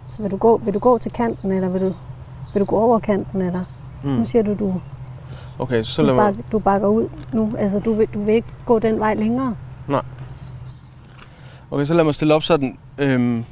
Så 0.08 0.22
vil 0.22 0.32
du 0.32 0.38
gå, 0.38 0.58
vil 0.58 0.74
du 0.74 0.80
gå 0.80 0.98
til 0.98 1.12
kanten, 1.12 1.52
eller 1.52 1.70
vil 1.70 1.82
du, 1.82 1.94
vil 2.54 2.60
du 2.60 2.66
gå 2.66 2.78
over 2.78 3.00
kanten, 3.00 3.42
eller 3.42 3.64
Mm. 4.04 4.10
nu 4.10 4.26
siger 4.26 4.44
du, 4.44 4.54
du, 4.54 4.74
Okay, 5.60 5.84
så 5.84 6.02
du, 6.04 6.16
bakker, 6.16 6.44
du 6.52 6.60
bakker 6.60 6.88
ud 6.88 7.08
nu. 7.34 7.54
Altså, 7.58 7.80
du 7.80 7.94
vil, 7.94 8.08
du 8.14 8.24
vil 8.24 8.34
ikke 8.36 8.48
gå 8.66 8.80
den 8.80 9.00
vej 9.00 9.14
længere. 9.14 9.56
Okay, 11.72 11.86
så 11.86 11.94
lad 11.94 12.04
mig 12.04 12.16
stille 12.16 12.34
op 12.34 12.44
sådan. 12.44 12.78
Øhm, 12.98 13.46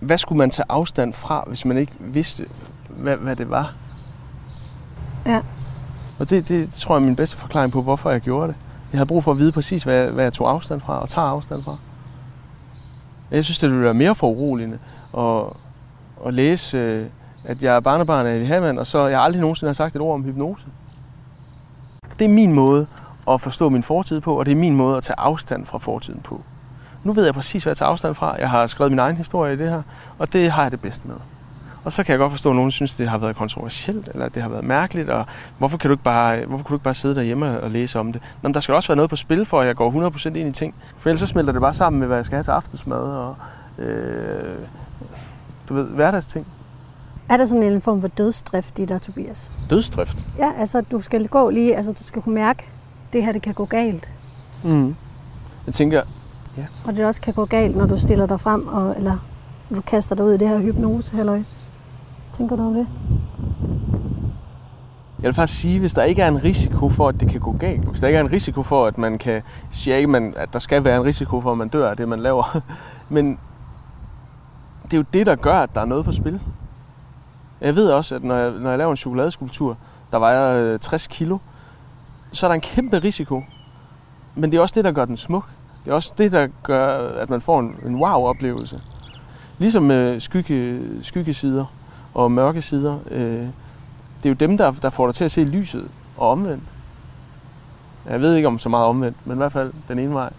hvad 0.00 0.18
skulle 0.18 0.38
man 0.38 0.50
tage 0.50 0.66
afstand 0.68 1.12
fra, 1.14 1.44
hvis 1.48 1.64
man 1.64 1.76
ikke 1.76 1.92
vidste, 2.00 2.46
hvad, 2.88 3.16
hvad 3.16 3.36
det 3.36 3.50
var? 3.50 3.74
Ja. 5.26 5.40
Og 6.18 6.30
det, 6.30 6.48
det 6.48 6.72
tror 6.72 6.94
jeg 6.96 7.02
er 7.02 7.06
min 7.06 7.16
bedste 7.16 7.36
forklaring 7.36 7.72
på, 7.72 7.82
hvorfor 7.82 8.10
jeg 8.10 8.20
gjorde 8.20 8.48
det. 8.48 8.56
Jeg 8.94 8.98
havde 8.98 9.08
brug 9.08 9.24
for 9.24 9.30
at 9.30 9.38
vide 9.38 9.52
præcis, 9.52 9.82
hvad 9.82 9.94
jeg, 9.94 10.12
hvad 10.12 10.24
jeg 10.24 10.32
tog 10.32 10.50
afstand 10.50 10.80
fra 10.80 11.00
og 11.00 11.08
tager 11.08 11.28
afstand 11.28 11.62
fra. 11.62 11.76
Jeg 13.30 13.44
synes, 13.44 13.58
det 13.58 13.70
ville 13.70 13.84
være 13.84 13.94
mere 13.94 14.14
foruroligende 14.14 14.78
at, 15.18 15.42
at 16.26 16.34
læse, 16.34 16.78
øh, 16.78 17.06
at 17.44 17.62
jeg 17.62 17.76
er 17.76 17.80
barnebarn 17.80 18.26
af 18.26 18.34
Eddie 18.34 18.46
Hamann, 18.46 18.78
og 18.78 18.86
så 18.86 19.06
jeg 19.06 19.20
aldrig 19.20 19.40
nogensinde 19.40 19.68
har 19.68 19.74
sagt 19.74 19.96
et 19.96 20.00
ord 20.02 20.14
om 20.14 20.24
hypnose. 20.24 20.66
Det 22.18 22.24
er 22.24 22.28
min 22.28 22.52
måde 22.52 22.86
at 23.28 23.40
forstå 23.40 23.68
min 23.68 23.82
fortid 23.82 24.20
på, 24.20 24.38
og 24.38 24.46
det 24.46 24.52
er 24.52 24.56
min 24.56 24.76
måde 24.76 24.96
at 24.96 25.02
tage 25.02 25.18
afstand 25.18 25.66
fra 25.66 25.78
fortiden 25.78 26.20
på. 26.20 26.42
Nu 27.04 27.12
ved 27.12 27.24
jeg 27.24 27.34
præcis, 27.34 27.62
hvad 27.62 27.70
jeg 27.70 27.76
tager 27.76 27.90
afstand 27.90 28.14
fra. 28.14 28.36
Jeg 28.38 28.50
har 28.50 28.66
skrevet 28.66 28.92
min 28.92 28.98
egen 28.98 29.16
historie 29.16 29.54
i 29.54 29.56
det 29.56 29.70
her, 29.70 29.82
og 30.18 30.32
det 30.32 30.50
har 30.50 30.62
jeg 30.62 30.70
det 30.70 30.80
bedst 30.82 31.06
med. 31.06 31.16
Og 31.84 31.92
så 31.92 32.04
kan 32.04 32.12
jeg 32.12 32.18
godt 32.18 32.32
forstå, 32.32 32.50
at 32.50 32.56
nogen 32.56 32.70
synes, 32.70 32.92
det 32.92 33.08
har 33.08 33.18
været 33.18 33.36
kontroversielt, 33.36 34.08
eller 34.12 34.26
at 34.26 34.34
det 34.34 34.42
har 34.42 34.48
været 34.48 34.64
mærkeligt, 34.64 35.10
og 35.10 35.26
hvorfor 35.58 35.78
kan 35.78 35.88
du 35.88 35.94
ikke 35.94 36.04
bare, 36.04 36.46
hvorfor 36.46 36.64
kan 36.64 36.68
du 36.68 36.74
ikke 36.74 36.84
bare 36.84 36.94
sidde 36.94 37.14
derhjemme 37.14 37.60
og 37.60 37.70
læse 37.70 37.98
om 37.98 38.12
det? 38.12 38.22
Nå, 38.42 38.48
men 38.48 38.54
der 38.54 38.60
skal 38.60 38.74
også 38.74 38.88
være 38.88 38.96
noget 38.96 39.10
på 39.10 39.16
spil, 39.16 39.46
for 39.46 39.60
at 39.60 39.66
jeg 39.66 39.76
går 39.76 40.10
100% 40.10 40.26
ind 40.36 40.48
i 40.48 40.52
ting. 40.52 40.74
For 40.96 41.10
ellers 41.10 41.20
så 41.20 41.26
smelter 41.26 41.52
det 41.52 41.60
bare 41.60 41.74
sammen 41.74 42.00
med, 42.00 42.06
hvad 42.06 42.16
jeg 42.16 42.24
skal 42.24 42.36
have 42.36 42.42
til 42.42 42.50
aftensmad, 42.50 42.98
og 42.98 43.36
øh, 43.78 44.58
du 45.68 45.74
ved, 45.74 45.88
hverdagsting. 45.88 46.46
Er 47.28 47.36
der 47.36 47.44
sådan 47.44 47.62
en 47.62 47.80
form 47.80 48.00
for 48.00 48.08
dødsdrift 48.08 48.78
i 48.78 48.84
dig, 48.84 49.02
Tobias? 49.02 49.50
Dødsdrift. 49.70 50.18
Ja, 50.38 50.50
altså 50.58 50.80
du 50.80 51.00
skal 51.00 51.28
gå 51.28 51.50
lige, 51.50 51.76
altså 51.76 51.92
du 51.92 52.04
skal 52.04 52.22
kunne 52.22 52.34
mærke, 52.34 52.68
det 53.12 53.24
her 53.24 53.32
det 53.32 53.42
kan 53.42 53.54
gå 53.54 53.64
galt. 53.64 54.08
Mm. 54.64 54.94
Jeg 55.66 55.74
tænker, 55.74 56.02
Og 56.84 56.96
det 56.96 57.04
også 57.04 57.20
kan 57.20 57.34
gå 57.34 57.44
galt, 57.44 57.76
når 57.76 57.86
du 57.86 57.96
stiller 57.96 58.26
dig 58.26 58.40
frem, 58.40 58.68
og, 58.68 58.96
eller 58.96 59.16
du 59.74 59.80
kaster 59.80 60.16
dig 60.16 60.24
ud 60.24 60.32
i 60.32 60.36
det 60.36 60.48
her 60.48 60.58
hypnose, 60.58 61.16
halløj. 61.16 61.42
Tænker 62.36 62.56
du 62.56 62.62
om 62.62 62.74
det? 62.74 62.86
Jeg 65.18 65.28
vil 65.28 65.34
faktisk 65.34 65.60
sige, 65.60 65.80
hvis 65.80 65.94
der 65.94 66.02
ikke 66.02 66.22
er 66.22 66.28
en 66.28 66.44
risiko 66.44 66.88
for, 66.88 67.08
at 67.08 67.20
det 67.20 67.28
kan 67.28 67.40
gå 67.40 67.52
galt, 67.52 67.84
hvis 67.84 68.00
der 68.00 68.06
ikke 68.06 68.16
er 68.16 68.20
en 68.20 68.32
risiko 68.32 68.62
for, 68.62 68.86
at 68.86 68.98
man 68.98 69.18
kan, 69.18 69.42
sige, 69.70 69.96
ikke, 69.96 70.08
man, 70.08 70.34
at 70.36 70.52
der 70.52 70.58
skal 70.58 70.84
være 70.84 70.96
en 70.96 71.04
risiko 71.04 71.40
for, 71.40 71.52
at 71.52 71.58
man 71.58 71.68
dør 71.68 71.90
af 71.90 71.96
det, 71.96 72.08
man 72.08 72.20
laver, 72.20 72.60
men 73.14 73.38
det 74.84 74.92
er 74.92 74.96
jo 74.96 75.04
det, 75.12 75.26
der 75.26 75.36
gør, 75.36 75.54
at 75.54 75.74
der 75.74 75.80
er 75.80 75.84
noget 75.84 76.04
på 76.04 76.12
spil. 76.12 76.40
Jeg 77.60 77.76
ved 77.76 77.90
også, 77.90 78.14
at 78.14 78.24
når 78.24 78.34
jeg, 78.34 78.50
når 78.50 78.70
jeg 78.70 78.78
laver 78.78 78.90
en 78.90 78.96
chokoladeskulptur, 78.96 79.76
der 80.12 80.18
vejer 80.18 80.72
øh, 80.72 80.78
60 80.78 81.06
kilo, 81.06 81.38
så 82.32 82.46
er 82.46 82.50
der 82.50 82.54
en 82.54 82.60
kæmpe 82.60 82.98
risiko. 82.98 83.42
Men 84.34 84.50
det 84.50 84.56
er 84.56 84.62
også 84.62 84.74
det, 84.74 84.84
der 84.84 84.92
gør 84.92 85.04
den 85.04 85.16
smuk. 85.16 85.48
Det 85.84 85.90
er 85.90 85.94
også 85.94 86.12
det, 86.18 86.32
der 86.32 86.48
gør, 86.62 86.86
at 87.08 87.30
man 87.30 87.40
får 87.40 87.60
en, 87.60 87.76
en 87.86 87.94
wow-oplevelse. 87.94 88.80
Ligesom 89.58 89.82
med 89.82 90.20
skygge, 90.20 90.80
skyggesider 91.02 91.64
og 92.14 92.32
mørke 92.32 92.62
sider. 92.62 92.98
Øh, 93.10 93.20
det 93.20 94.24
er 94.24 94.28
jo 94.28 94.34
dem, 94.34 94.56
der, 94.56 94.70
der 94.72 94.90
får 94.90 95.06
dig 95.06 95.14
til 95.14 95.24
at 95.24 95.30
se 95.30 95.44
lyset 95.44 95.88
og 96.16 96.30
omvendt. 96.30 96.62
Jeg 98.08 98.20
ved 98.20 98.34
ikke 98.34 98.48
om 98.48 98.58
så 98.58 98.68
meget 98.68 98.86
omvendt, 98.86 99.16
men 99.26 99.36
i 99.36 99.38
hvert 99.38 99.52
fald 99.52 99.72
den 99.88 99.98
ene 99.98 100.14
vej. 100.14 100.32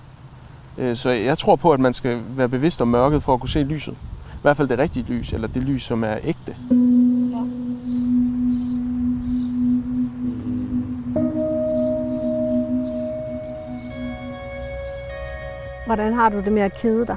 Øh, 0.77 0.95
Så 0.95 1.09
jeg 1.09 1.37
tror 1.37 1.55
på, 1.55 1.71
at 1.71 1.79
man 1.79 1.93
skal 1.93 2.21
være 2.29 2.49
bevidst 2.49 2.81
om 2.81 2.87
mørket 2.87 3.23
for 3.23 3.33
at 3.33 3.39
kunne 3.39 3.49
se 3.49 3.63
lyset. 3.63 3.93
I 4.33 4.41
hvert 4.41 4.57
fald 4.57 4.67
det 4.67 4.79
rigtige 4.79 5.05
lys, 5.13 5.33
eller 5.33 5.47
det 5.47 5.63
lys, 5.63 5.83
som 5.83 6.03
er 6.03 6.17
ægte. 6.23 6.55
Hvordan 15.85 16.13
har 16.13 16.29
du 16.29 16.39
det 16.39 16.53
med 16.53 16.61
at 16.61 16.73
kede 16.73 17.07
dig? 17.07 17.15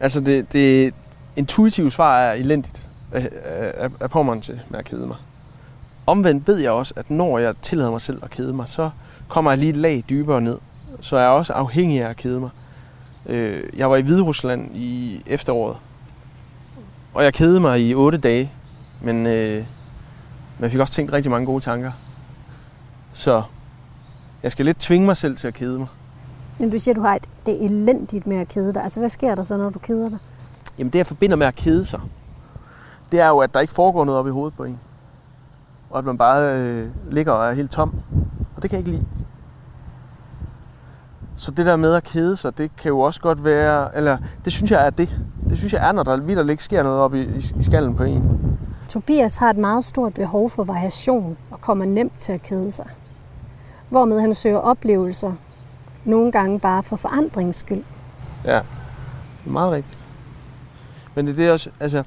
Altså 0.00 0.20
det, 0.20 0.52
det 0.52 0.94
intuitive 1.36 1.90
svar 1.90 2.18
er 2.18 2.32
elendigt 2.32 2.87
af, 3.12 3.28
af, 3.74 3.90
af 4.00 4.10
påmanden 4.10 4.42
til 4.42 4.60
med 4.68 4.78
at 4.78 4.84
kede 4.84 5.06
mig. 5.06 5.16
omvendt 6.06 6.48
ved 6.48 6.56
jeg 6.56 6.70
også, 6.70 6.94
at 6.96 7.10
når 7.10 7.38
jeg 7.38 7.54
tillader 7.62 7.90
mig 7.90 8.00
selv 8.00 8.24
at 8.24 8.30
kede 8.30 8.52
mig, 8.52 8.68
så 8.68 8.90
kommer 9.28 9.50
jeg 9.50 9.58
lige 9.58 9.70
et 9.70 9.76
lag 9.76 10.04
dybere 10.10 10.40
ned. 10.40 10.58
Så 11.00 11.16
er 11.16 11.20
jeg 11.20 11.30
også 11.30 11.52
afhængig 11.52 12.02
af 12.02 12.08
at 12.08 12.16
kede 12.16 12.40
mig. 12.40 12.50
Øh, 13.26 13.62
jeg 13.76 13.90
var 13.90 13.96
i 13.96 14.02
Hviderusland 14.02 14.76
i 14.76 15.22
efteråret, 15.26 15.76
og 17.14 17.24
jeg 17.24 17.34
kedede 17.34 17.60
mig 17.60 17.80
i 17.80 17.94
otte 17.94 18.18
dage, 18.18 18.52
men, 19.00 19.26
øh, 19.26 19.56
men 20.58 20.62
jeg 20.62 20.70
fik 20.70 20.80
også 20.80 20.94
tænkt 20.94 21.12
rigtig 21.12 21.30
mange 21.30 21.46
gode 21.46 21.64
tanker. 21.64 21.92
Så 23.12 23.42
jeg 24.42 24.52
skal 24.52 24.66
lidt 24.66 24.78
tvinge 24.78 25.06
mig 25.06 25.16
selv 25.16 25.36
til 25.36 25.48
at 25.48 25.54
kede 25.54 25.78
mig. 25.78 25.86
Men 26.58 26.70
du 26.70 26.78
siger, 26.78 26.92
at 26.92 26.96
du 26.96 27.02
har 27.02 27.16
et, 27.16 27.28
det 27.46 27.62
er 27.62 27.66
elendigt 27.66 28.26
med 28.26 28.36
at 28.36 28.48
kede 28.48 28.74
dig. 28.74 28.82
Altså, 28.82 29.00
hvad 29.00 29.08
sker 29.08 29.34
der 29.34 29.42
så, 29.42 29.56
når 29.56 29.70
du 29.70 29.78
keder 29.78 30.08
dig? 30.08 30.18
Jamen 30.78 30.92
det, 30.92 30.98
jeg 30.98 31.06
forbinder 31.06 31.36
med 31.36 31.46
at 31.46 31.54
kede 31.54 31.84
sig, 31.84 32.00
det 33.12 33.20
er 33.20 33.28
jo, 33.28 33.38
at 33.38 33.54
der 33.54 33.60
ikke 33.60 33.72
foregår 33.72 34.04
noget 34.04 34.20
op 34.20 34.26
i 34.26 34.30
hovedet 34.30 34.56
på 34.56 34.64
en. 34.64 34.80
Og 35.90 35.98
at 35.98 36.04
man 36.04 36.18
bare 36.18 36.58
øh, 36.58 36.88
ligger 37.10 37.32
og 37.32 37.48
er 37.48 37.52
helt 37.52 37.70
tom. 37.70 37.94
Og 38.56 38.62
det 38.62 38.70
kan 38.70 38.78
jeg 38.78 38.86
ikke 38.86 38.90
lide. 38.90 39.06
Så 41.36 41.50
det 41.50 41.66
der 41.66 41.76
med 41.76 41.94
at 41.94 42.04
kede 42.04 42.36
sig, 42.36 42.58
det 42.58 42.70
kan 42.76 42.88
jo 42.88 43.00
også 43.00 43.20
godt 43.20 43.44
være, 43.44 43.96
eller 43.96 44.18
det 44.44 44.52
synes 44.52 44.70
jeg 44.70 44.86
er 44.86 44.90
det. 44.90 45.10
Det 45.50 45.58
synes 45.58 45.72
jeg 45.72 45.88
er, 45.88 45.92
når 45.92 46.02
der 46.02 46.16
vildt 46.20 46.50
ikke 46.50 46.64
sker 46.64 46.82
noget 46.82 46.98
op 46.98 47.14
i, 47.14 47.22
i, 47.22 47.38
i 47.58 47.62
skallen 47.62 47.94
på 47.94 48.02
en. 48.02 48.58
Tobias 48.88 49.36
har 49.36 49.50
et 49.50 49.56
meget 49.56 49.84
stort 49.84 50.14
behov 50.14 50.50
for 50.50 50.64
variation 50.64 51.38
og 51.50 51.60
kommer 51.60 51.84
nemt 51.84 52.18
til 52.18 52.32
at 52.32 52.42
kede 52.42 52.70
sig. 52.70 52.86
Hvormed 53.88 54.20
han 54.20 54.34
søger 54.34 54.58
oplevelser, 54.58 55.32
nogle 56.04 56.32
gange 56.32 56.60
bare 56.60 56.82
for 56.82 56.96
forandrings 56.96 57.58
skyld. 57.58 57.84
Ja, 58.44 58.54
det 58.54 59.46
er 59.46 59.50
meget 59.50 59.72
rigtigt. 59.72 60.04
Men 61.14 61.26
det 61.26 61.32
er 61.32 61.36
det 61.36 61.50
også, 61.50 61.70
altså, 61.80 62.04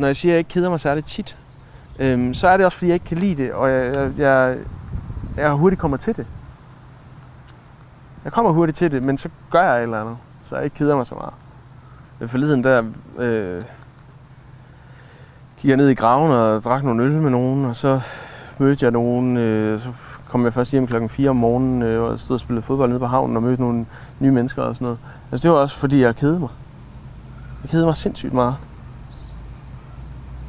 når 0.00 0.06
jeg 0.06 0.16
siger, 0.16 0.32
at 0.32 0.34
jeg 0.34 0.38
ikke 0.38 0.50
keder 0.50 0.70
mig 0.70 0.80
særligt 0.80 1.06
tit, 1.06 1.36
øhm, 1.98 2.34
så 2.34 2.48
er 2.48 2.56
det 2.56 2.66
også, 2.66 2.78
fordi 2.78 2.88
jeg 2.88 2.94
ikke 2.94 3.06
kan 3.06 3.18
lide 3.18 3.42
det, 3.42 3.52
og 3.52 3.70
jeg, 3.70 3.94
jeg, 3.94 4.10
jeg, 4.18 4.56
jeg 5.36 5.52
hurtigt 5.52 5.80
kommer 5.80 5.96
til 5.96 6.16
det. 6.16 6.26
Jeg 8.24 8.32
kommer 8.32 8.52
hurtigt 8.52 8.78
til 8.78 8.90
det, 8.90 9.02
men 9.02 9.16
så 9.16 9.28
gør 9.50 9.62
jeg 9.62 9.76
et 9.76 9.82
eller 9.82 10.00
andet, 10.00 10.16
så 10.42 10.56
jeg 10.56 10.64
ikke 10.64 10.76
keder 10.76 10.96
mig 10.96 11.06
så 11.06 11.14
meget. 11.14 12.30
Forleden 12.30 12.64
der 12.64 12.84
øh, 13.18 13.62
gik 15.58 15.68
jeg 15.68 15.76
ned 15.76 15.88
i 15.88 15.94
graven 15.94 16.32
og 16.32 16.62
drak 16.62 16.84
nogle 16.84 17.02
øl 17.02 17.12
med 17.12 17.30
nogen, 17.30 17.64
og 17.64 17.76
så 17.76 18.00
mødte 18.58 18.84
jeg 18.84 18.92
nogen, 18.92 19.36
øh, 19.36 19.80
så 19.80 19.88
kom 20.28 20.44
jeg 20.44 20.52
først 20.52 20.72
hjem 20.72 20.86
klokken 20.86 21.08
4 21.08 21.30
om 21.30 21.36
morgenen 21.36 21.82
øh, 21.82 22.02
og 22.02 22.18
stod 22.18 22.34
og 22.34 22.40
spillede 22.40 22.62
fodbold 22.62 22.88
nede 22.88 23.00
på 23.00 23.06
havnen 23.06 23.36
og 23.36 23.42
mødte 23.42 23.62
nogle 23.62 23.86
nye 24.18 24.30
mennesker 24.30 24.62
og 24.62 24.74
sådan 24.74 24.84
noget. 24.84 24.98
Altså 25.32 25.48
det 25.48 25.54
var 25.54 25.60
også 25.62 25.76
fordi 25.76 26.00
jeg 26.00 26.16
kedede 26.16 26.40
mig. 26.40 26.48
Jeg 27.62 27.70
kedede 27.70 27.86
mig 27.86 27.96
sindssygt 27.96 28.32
meget. 28.32 28.56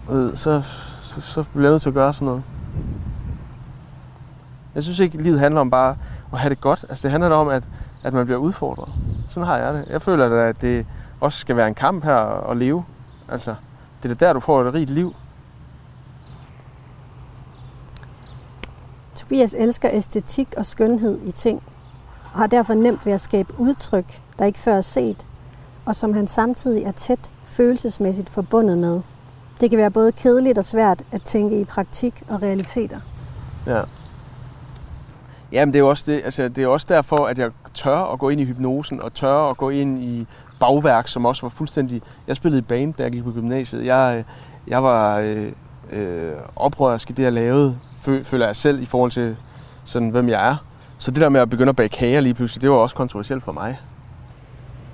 Og 0.08 0.38
så, 0.38 0.62
så, 1.02 1.22
så 1.22 1.44
blev 1.44 1.64
jeg 1.64 1.72
nødt 1.72 1.82
til 1.82 1.90
at 1.90 1.94
gøre 1.94 2.14
sådan 2.14 2.26
noget. 2.26 2.44
Jeg 4.76 4.84
synes 4.84 5.00
ikke, 5.00 5.18
at 5.18 5.24
livet 5.24 5.40
handler 5.40 5.62
om 5.62 5.70
bare 5.70 5.96
at 6.34 6.40
have 6.40 6.50
det 6.50 6.62
godt. 6.62 6.86
Altså 6.90 7.04
det 7.04 7.12
handler 7.12 7.30
om, 7.30 7.48
at, 7.48 7.64
at 8.04 8.14
man 8.14 8.26
bliver 8.26 8.40
udfordret. 8.40 8.90
Sådan 9.28 9.48
har 9.48 9.58
jeg 9.58 9.74
det. 9.74 9.86
Jeg 9.90 10.02
føler, 10.02 10.44
at 10.44 10.62
det 10.62 10.86
også 11.20 11.40
skal 11.40 11.56
være 11.56 11.68
en 11.68 11.76
kamp 11.76 12.04
her 12.04 12.50
at 12.52 12.58
leve. 12.58 12.86
Altså, 13.30 13.56
det 14.04 14.12
er 14.12 14.16
der, 14.16 14.34
du 14.34 14.40
får 14.40 14.64
et 14.64 14.74
rigt 14.74 14.90
liv. 14.90 15.16
Tobias 19.16 19.56
elsker 19.60 19.90
æstetik 19.92 20.54
og 20.58 20.66
skønhed 20.66 21.20
i 21.24 21.32
ting, 21.32 21.64
og 22.34 22.40
har 22.40 22.48
derfor 22.48 22.74
nemt 22.74 23.06
ved 23.06 23.14
at 23.14 23.22
skabe 23.22 23.54
udtryk, 23.58 24.22
der 24.40 24.46
ikke 24.46 24.60
før 24.60 24.76
er 24.76 24.82
set, 24.82 25.26
og 25.86 25.96
som 25.96 26.14
han 26.14 26.28
samtidig 26.28 26.84
er 26.84 26.92
tæt 26.92 27.32
følelsesmæssigt 27.44 28.30
forbundet 28.30 28.78
med. 28.78 29.02
Det 29.62 29.70
kan 29.70 29.80
være 29.80 29.92
både 29.92 30.12
kedeligt 30.12 30.58
og 30.58 30.66
svært 30.66 31.04
at 31.12 31.22
tænke 31.22 31.60
i 31.60 31.66
praktik 31.66 32.24
og 32.28 32.42
realiteter. 32.42 33.00
Ja. 33.68 33.82
Jamen 35.52 35.74
det 35.74 35.80
er 35.80 35.84
jo 35.84 35.90
også, 35.90 36.04
det, 36.08 36.22
altså, 36.26 36.50
det 36.50 36.64
er 36.64 36.68
også 36.68 36.88
derfor, 36.90 37.26
at 37.26 37.40
jeg 37.40 37.52
tør 37.74 38.14
at 38.14 38.20
gå 38.20 38.30
ind 38.30 38.42
i 38.42 38.46
hypnosen, 38.46 39.02
og 39.02 39.14
tør 39.14 39.50
at 39.50 39.58
gå 39.58 39.70
ind 39.70 40.00
i 40.00 40.28
bagværk, 40.60 41.08
som 41.08 41.26
også 41.26 41.42
var 41.42 41.50
fuldstændig... 41.50 42.02
Jeg 42.28 42.36
spillede 42.36 42.60
i 42.60 42.62
band, 42.62 42.94
da 42.94 43.04
jeg 43.04 43.12
gik 43.12 43.24
på 43.24 43.32
gymnasiet. 43.32 43.86
Jeg, 43.86 44.24
jeg 44.68 44.84
var 44.84 45.18
øh, 45.18 45.52
øh, 45.92 46.32
oprørsk 46.56 47.10
i 47.10 47.14
det, 47.14 47.24
jeg 47.24 47.34
lavede, 47.34 47.78
føler 48.24 48.46
jeg 48.46 48.56
selv, 48.56 48.82
i 48.82 48.86
forhold 48.86 49.12
til, 49.12 49.38
sådan, 49.86 50.10
hvem 50.10 50.30
jeg 50.30 50.50
er. 50.50 50.56
Så 50.98 51.12
det 51.12 51.22
der 51.22 51.30
med 51.30 51.42
at 51.42 51.50
begynde 51.50 51.70
at 51.70 51.76
bage 51.76 51.90
kager 51.90 52.20
lige 52.20 52.34
pludselig, 52.34 52.62
det 52.62 52.72
var 52.72 52.78
også 52.78 52.96
kontroversielt 52.96 53.44
for 53.44 53.52
mig. 53.52 53.80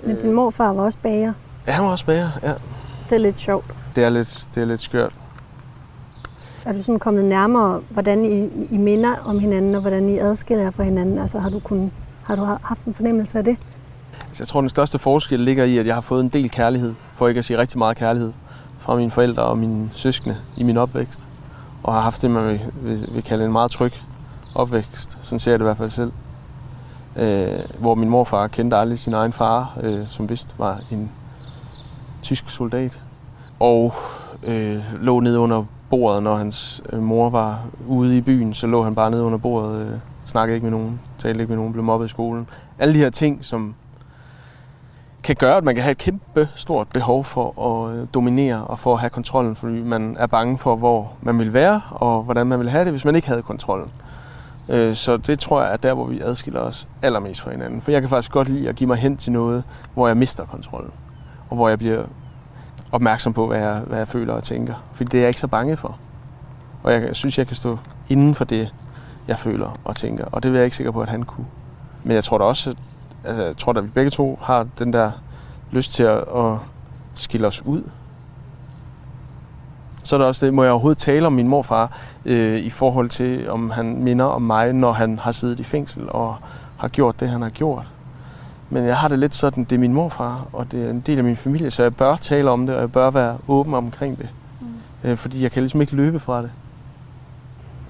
Men 0.04 0.16
din 0.16 0.32
morfar 0.32 0.72
var 0.72 0.82
også 0.82 0.98
bager? 1.02 1.32
Ja, 1.66 1.72
han 1.72 1.84
var 1.84 1.90
også 1.90 2.06
bager, 2.06 2.30
ja. 2.42 2.52
Det 3.10 3.16
er 3.16 3.18
lidt 3.18 3.40
sjovt. 3.40 3.77
Det 3.98 4.06
er 4.06 4.10
lidt, 4.10 4.48
det 4.54 4.60
er 4.60 4.64
lidt 4.64 4.80
skørt. 4.80 5.12
Er 6.64 6.72
du 6.72 6.82
sådan 6.82 6.98
kommet 6.98 7.24
nærmere, 7.24 7.80
hvordan 7.90 8.24
I, 8.24 8.48
I 8.70 8.76
minder 8.76 9.16
om 9.24 9.38
hinanden, 9.38 9.74
og 9.74 9.80
hvordan 9.80 10.08
I 10.08 10.18
adskiller 10.18 10.64
jer 10.64 10.70
fra 10.70 10.82
hinanden? 10.82 11.18
Altså 11.18 11.38
har 11.38 11.50
du, 11.50 11.58
kun, 11.58 11.92
har 12.24 12.36
du 12.36 12.44
haft 12.62 12.84
en 12.84 12.94
fornemmelse 12.94 13.38
af 13.38 13.44
det? 13.44 13.56
Altså, 14.28 14.42
jeg 14.42 14.48
tror, 14.48 14.60
den 14.60 14.70
største 14.70 14.98
forskel 14.98 15.40
ligger 15.40 15.64
i, 15.64 15.78
at 15.78 15.86
jeg 15.86 15.94
har 15.94 16.00
fået 16.00 16.20
en 16.20 16.28
del 16.28 16.50
kærlighed, 16.50 16.94
for 17.14 17.28
ikke 17.28 17.38
at 17.38 17.44
sige 17.44 17.58
rigtig 17.58 17.78
meget 17.78 17.96
kærlighed, 17.96 18.32
fra 18.78 18.96
mine 18.96 19.10
forældre 19.10 19.42
og 19.42 19.58
mine 19.58 19.90
søskende 19.92 20.36
i 20.56 20.62
min 20.62 20.76
opvækst. 20.76 21.28
Og 21.82 21.94
har 21.94 22.00
haft 22.00 22.22
det, 22.22 22.30
man 22.30 22.48
vil, 22.48 22.60
vil, 22.82 23.08
vil 23.12 23.22
kalde 23.22 23.44
en 23.44 23.52
meget 23.52 23.70
tryg 23.70 23.92
opvækst. 24.54 25.18
Sådan 25.22 25.38
ser 25.38 25.50
jeg 25.50 25.58
det 25.58 25.64
i 25.64 25.66
hvert 25.66 25.78
fald 25.78 25.90
selv. 25.90 26.12
Øh, 27.16 27.78
hvor 27.78 27.94
min 27.94 28.08
morfar 28.08 28.48
kendte 28.48 28.76
aldrig 28.76 28.98
sin 28.98 29.14
egen 29.14 29.32
far, 29.32 29.78
øh, 29.82 30.06
som 30.06 30.28
vist 30.28 30.54
var 30.58 30.80
en 30.90 31.10
tysk 32.22 32.48
soldat. 32.48 32.98
Og 33.60 33.94
øh, 34.46 34.76
lå 35.00 35.20
nede 35.20 35.38
under 35.38 35.64
bordet, 35.90 36.22
når 36.22 36.34
hans 36.34 36.82
øh, 36.92 37.02
mor 37.02 37.30
var 37.30 37.60
ude 37.86 38.16
i 38.16 38.20
byen, 38.20 38.54
så 38.54 38.66
lå 38.66 38.82
han 38.82 38.94
bare 38.94 39.10
nede 39.10 39.22
under 39.22 39.38
bordet, 39.38 39.86
øh, 39.86 39.92
snakkede 40.24 40.54
ikke 40.54 40.64
med 40.64 40.70
nogen, 40.70 41.00
talte 41.18 41.40
ikke 41.40 41.50
med 41.50 41.56
nogen, 41.56 41.72
blev 41.72 41.84
mobbet 41.84 42.06
i 42.06 42.08
skolen. 42.08 42.48
Alle 42.78 42.94
de 42.94 42.98
her 42.98 43.10
ting, 43.10 43.44
som 43.44 43.74
kan 45.22 45.36
gøre, 45.36 45.56
at 45.56 45.64
man 45.64 45.74
kan 45.74 45.82
have 45.82 45.90
et 45.90 45.98
kæmpe 45.98 46.48
stort 46.54 46.88
behov 46.88 47.24
for 47.24 47.62
at 47.62 47.96
øh, 47.96 48.06
dominere 48.14 48.64
og 48.64 48.78
for 48.78 48.94
at 48.94 49.00
have 49.00 49.10
kontrollen, 49.10 49.56
fordi 49.56 49.82
man 49.82 50.16
er 50.18 50.26
bange 50.26 50.58
for, 50.58 50.76
hvor 50.76 51.12
man 51.22 51.38
vil 51.38 51.52
være 51.52 51.80
og 51.90 52.22
hvordan 52.22 52.46
man 52.46 52.58
vil 52.60 52.70
have 52.70 52.84
det, 52.84 52.92
hvis 52.92 53.04
man 53.04 53.14
ikke 53.14 53.28
havde 53.28 53.42
kontrollen. 53.42 53.90
Øh, 54.68 54.94
så 54.94 55.16
det 55.16 55.38
tror 55.38 55.62
jeg 55.62 55.72
er 55.72 55.76
der, 55.76 55.94
hvor 55.94 56.06
vi 56.06 56.20
adskiller 56.20 56.60
os 56.60 56.88
allermest 57.02 57.40
fra 57.40 57.50
hinanden. 57.50 57.80
For 57.80 57.90
jeg 57.90 58.00
kan 58.00 58.08
faktisk 58.08 58.32
godt 58.32 58.48
lide 58.48 58.68
at 58.68 58.76
give 58.76 58.88
mig 58.88 58.96
hen 58.96 59.16
til 59.16 59.32
noget, 59.32 59.64
hvor 59.94 60.06
jeg 60.06 60.16
mister 60.16 60.44
kontrollen. 60.44 60.90
Og 61.50 61.56
hvor 61.56 61.68
jeg 61.68 61.78
bliver 61.78 62.04
opmærksom 62.92 63.32
på, 63.32 63.46
hvad 63.46 63.58
jeg, 63.58 63.82
hvad 63.86 63.98
jeg 63.98 64.08
føler 64.08 64.32
og 64.34 64.42
tænker. 64.42 64.74
Fordi 64.92 65.08
det 65.10 65.18
er 65.18 65.22
jeg 65.22 65.28
ikke 65.28 65.40
så 65.40 65.46
bange 65.46 65.76
for. 65.76 65.98
Og 66.82 66.92
jeg 66.92 67.16
synes, 67.16 67.38
jeg 67.38 67.46
kan 67.46 67.56
stå 67.56 67.78
inden 68.08 68.34
for 68.34 68.44
det, 68.44 68.74
jeg 69.28 69.38
føler 69.38 69.78
og 69.84 69.96
tænker. 69.96 70.24
Og 70.24 70.42
det 70.42 70.48
er 70.48 70.54
jeg 70.54 70.64
ikke 70.64 70.76
sikker 70.76 70.90
på, 70.90 71.00
at 71.00 71.08
han 71.08 71.22
kunne. 71.22 71.46
Men 72.02 72.12
jeg 72.12 72.24
tror 72.24 72.38
da 72.38 72.44
også, 72.44 72.70
at, 72.70 72.76
altså, 73.24 73.42
jeg 73.42 73.56
tror, 73.56 73.72
at 73.72 73.84
vi 73.84 73.88
begge 73.88 74.10
to 74.10 74.38
har 74.42 74.66
den 74.78 74.92
der 74.92 75.10
lyst 75.70 75.92
til 75.92 76.02
at, 76.02 76.18
at 76.36 76.56
skille 77.14 77.46
os 77.46 77.62
ud. 77.66 77.82
Så 80.04 80.16
er 80.16 80.20
der 80.20 80.26
også 80.26 80.46
det, 80.46 80.54
må 80.54 80.62
jeg 80.62 80.72
overhovedet 80.72 80.98
tale 80.98 81.26
om 81.26 81.32
min 81.32 81.48
morfar 81.48 81.98
øh, 82.24 82.60
i 82.60 82.70
forhold 82.70 83.08
til, 83.08 83.50
om 83.50 83.70
han 83.70 84.02
minder 84.02 84.24
om 84.24 84.42
mig, 84.42 84.72
når 84.72 84.92
han 84.92 85.18
har 85.18 85.32
siddet 85.32 85.60
i 85.60 85.64
fængsel 85.64 86.02
og 86.10 86.36
har 86.78 86.88
gjort 86.88 87.20
det, 87.20 87.28
han 87.28 87.42
har 87.42 87.50
gjort. 87.50 87.88
Men 88.70 88.84
jeg 88.84 88.96
har 88.96 89.08
det 89.08 89.18
lidt 89.18 89.34
sådan, 89.34 89.64
det 89.64 89.72
er 89.72 89.80
min 89.80 89.92
morfar, 89.92 90.48
og 90.52 90.72
det 90.72 90.86
er 90.86 90.90
en 90.90 91.00
del 91.00 91.18
af 91.18 91.24
min 91.24 91.36
familie, 91.36 91.70
så 91.70 91.82
jeg 91.82 91.96
bør 91.96 92.16
tale 92.16 92.50
om 92.50 92.66
det, 92.66 92.74
og 92.74 92.80
jeg 92.80 92.92
bør 92.92 93.10
være 93.10 93.38
åben 93.48 93.74
omkring 93.74 94.18
det. 94.18 94.28
Mm. 94.60 95.10
Øh, 95.10 95.16
fordi 95.16 95.42
jeg 95.42 95.52
kan 95.52 95.62
ligesom 95.62 95.80
ikke 95.80 95.96
løbe 95.96 96.18
fra 96.18 96.42
det. 96.42 96.50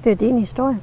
Det 0.05 0.13
er 0.13 0.17
din 0.17 0.39
historie. 0.39 0.79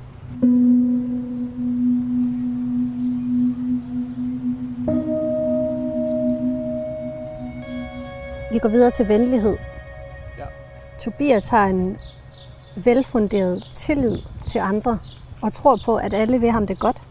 Vi 8.51 8.59
går 8.59 8.70
videre 8.70 8.91
til 8.91 9.07
venlighed. 9.07 9.57
Ja. 10.38 10.45
Tobias 10.99 11.49
har 11.49 11.65
en 11.65 11.97
velfunderet 12.76 13.63
tillid 13.72 14.17
til 14.45 14.59
andre 14.59 14.97
og 15.41 15.53
tror 15.53 15.80
på, 15.86 15.95
at 15.95 16.13
alle 16.13 16.39
vil 16.39 16.51
ham 16.51 16.67
det 16.67 16.80
godt. 16.80 17.01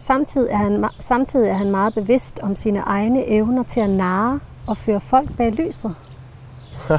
Samtidig 0.00 0.50
er, 0.50 0.56
han, 0.56 0.84
samtidig 0.98 1.48
er 1.48 1.54
han 1.54 1.70
meget 1.70 1.94
bevidst 1.94 2.40
om 2.42 2.56
sine 2.56 2.78
egne 2.78 3.26
evner 3.26 3.62
til 3.62 3.80
at 3.80 3.90
narre 3.90 4.40
og 4.66 4.76
føre 4.76 5.00
folk 5.00 5.36
bag 5.36 5.52
lyset. 5.52 5.94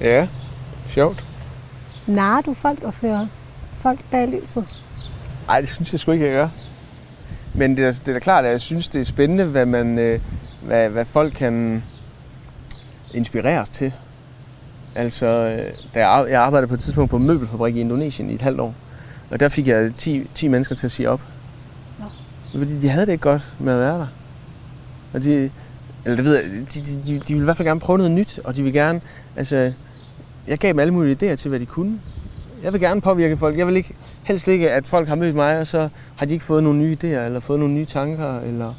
ja, 0.00 0.28
sjovt. 0.86 1.24
Narrer 2.06 2.40
du 2.40 2.54
folk 2.54 2.82
og 2.82 2.94
fører 2.94 3.26
folk 3.72 4.00
bag 4.10 4.28
lyset? 4.28 4.64
Nej, 5.46 5.60
det 5.60 5.68
synes 5.68 5.92
jeg 5.92 6.00
sgu 6.00 6.12
ikke, 6.12 6.24
jeg 6.24 6.34
gør. 6.34 6.48
Men 7.54 7.76
det 7.76 7.84
er, 7.84 7.92
det 7.92 8.08
er 8.08 8.12
da 8.12 8.18
klart, 8.18 8.44
at 8.44 8.50
jeg 8.50 8.60
synes, 8.60 8.88
det 8.88 9.00
er 9.00 9.04
spændende, 9.04 9.44
hvad, 9.44 9.66
man, 9.66 9.98
øh, 9.98 10.20
hvad, 10.62 10.88
hvad 10.88 11.04
folk 11.04 11.32
kan 11.32 11.82
inspireres 13.14 13.68
til. 13.68 13.92
Altså, 14.94 15.26
øh, 15.26 15.74
da 15.94 16.08
jeg, 16.08 16.30
jeg 16.30 16.42
arbejdede 16.42 16.68
på 16.68 16.74
et 16.74 16.80
tidspunkt 16.80 17.10
på 17.10 17.16
en 17.16 17.26
møbelfabrik 17.26 17.76
i 17.76 17.80
Indonesien 17.80 18.30
i 18.30 18.34
et 18.34 18.42
halvt 18.42 18.60
år. 18.60 18.74
Og 19.30 19.40
der 19.40 19.48
fik 19.48 19.66
jeg 19.66 19.92
10, 19.98 20.26
10 20.34 20.48
mennesker 20.48 20.74
til 20.74 20.86
at 20.86 20.90
sige 20.90 21.10
op. 21.10 21.20
Ja. 22.00 22.04
Fordi 22.58 22.80
de 22.80 22.88
havde 22.88 23.06
det 23.06 23.12
ikke 23.12 23.22
godt 23.22 23.42
med 23.58 23.72
at 23.72 23.80
være 23.80 23.98
der. 23.98 24.06
Og 25.12 25.24
de, 25.24 25.50
eller 26.04 26.16
det 26.16 26.24
ved 26.24 26.34
jeg, 26.34 26.44
de, 26.74 26.80
de, 26.80 27.02
de, 27.06 27.18
de 27.18 27.34
ville 27.34 27.40
i 27.40 27.44
hvert 27.44 27.56
fald 27.56 27.68
gerne 27.68 27.80
prøve 27.80 27.98
noget 27.98 28.12
nyt, 28.12 28.40
og 28.44 28.56
de 28.56 28.62
vil 28.62 28.72
gerne, 28.72 29.00
altså, 29.36 29.72
jeg 30.46 30.58
gav 30.58 30.68
dem 30.68 30.78
alle 30.78 30.94
mulige 30.94 31.32
idéer 31.32 31.36
til, 31.36 31.48
hvad 31.48 31.60
de 31.60 31.66
kunne. 31.66 32.00
Jeg 32.62 32.72
vil 32.72 32.80
gerne 32.80 33.00
påvirke 33.00 33.36
folk. 33.36 33.58
Jeg 33.58 33.66
vil 33.66 33.76
ikke, 33.76 33.94
helst 34.22 34.48
ikke, 34.48 34.70
at 34.70 34.88
folk 34.88 35.08
har 35.08 35.14
mødt 35.14 35.34
mig, 35.34 35.58
og 35.58 35.66
så 35.66 35.88
har 36.16 36.26
de 36.26 36.32
ikke 36.32 36.44
fået 36.44 36.62
nogle 36.62 36.78
nye 36.78 36.96
idéer, 37.02 37.06
eller 37.06 37.40
fået 37.40 37.58
nogle 37.58 37.74
nye 37.74 37.84
tanker, 37.84 38.40
eller... 38.40 38.74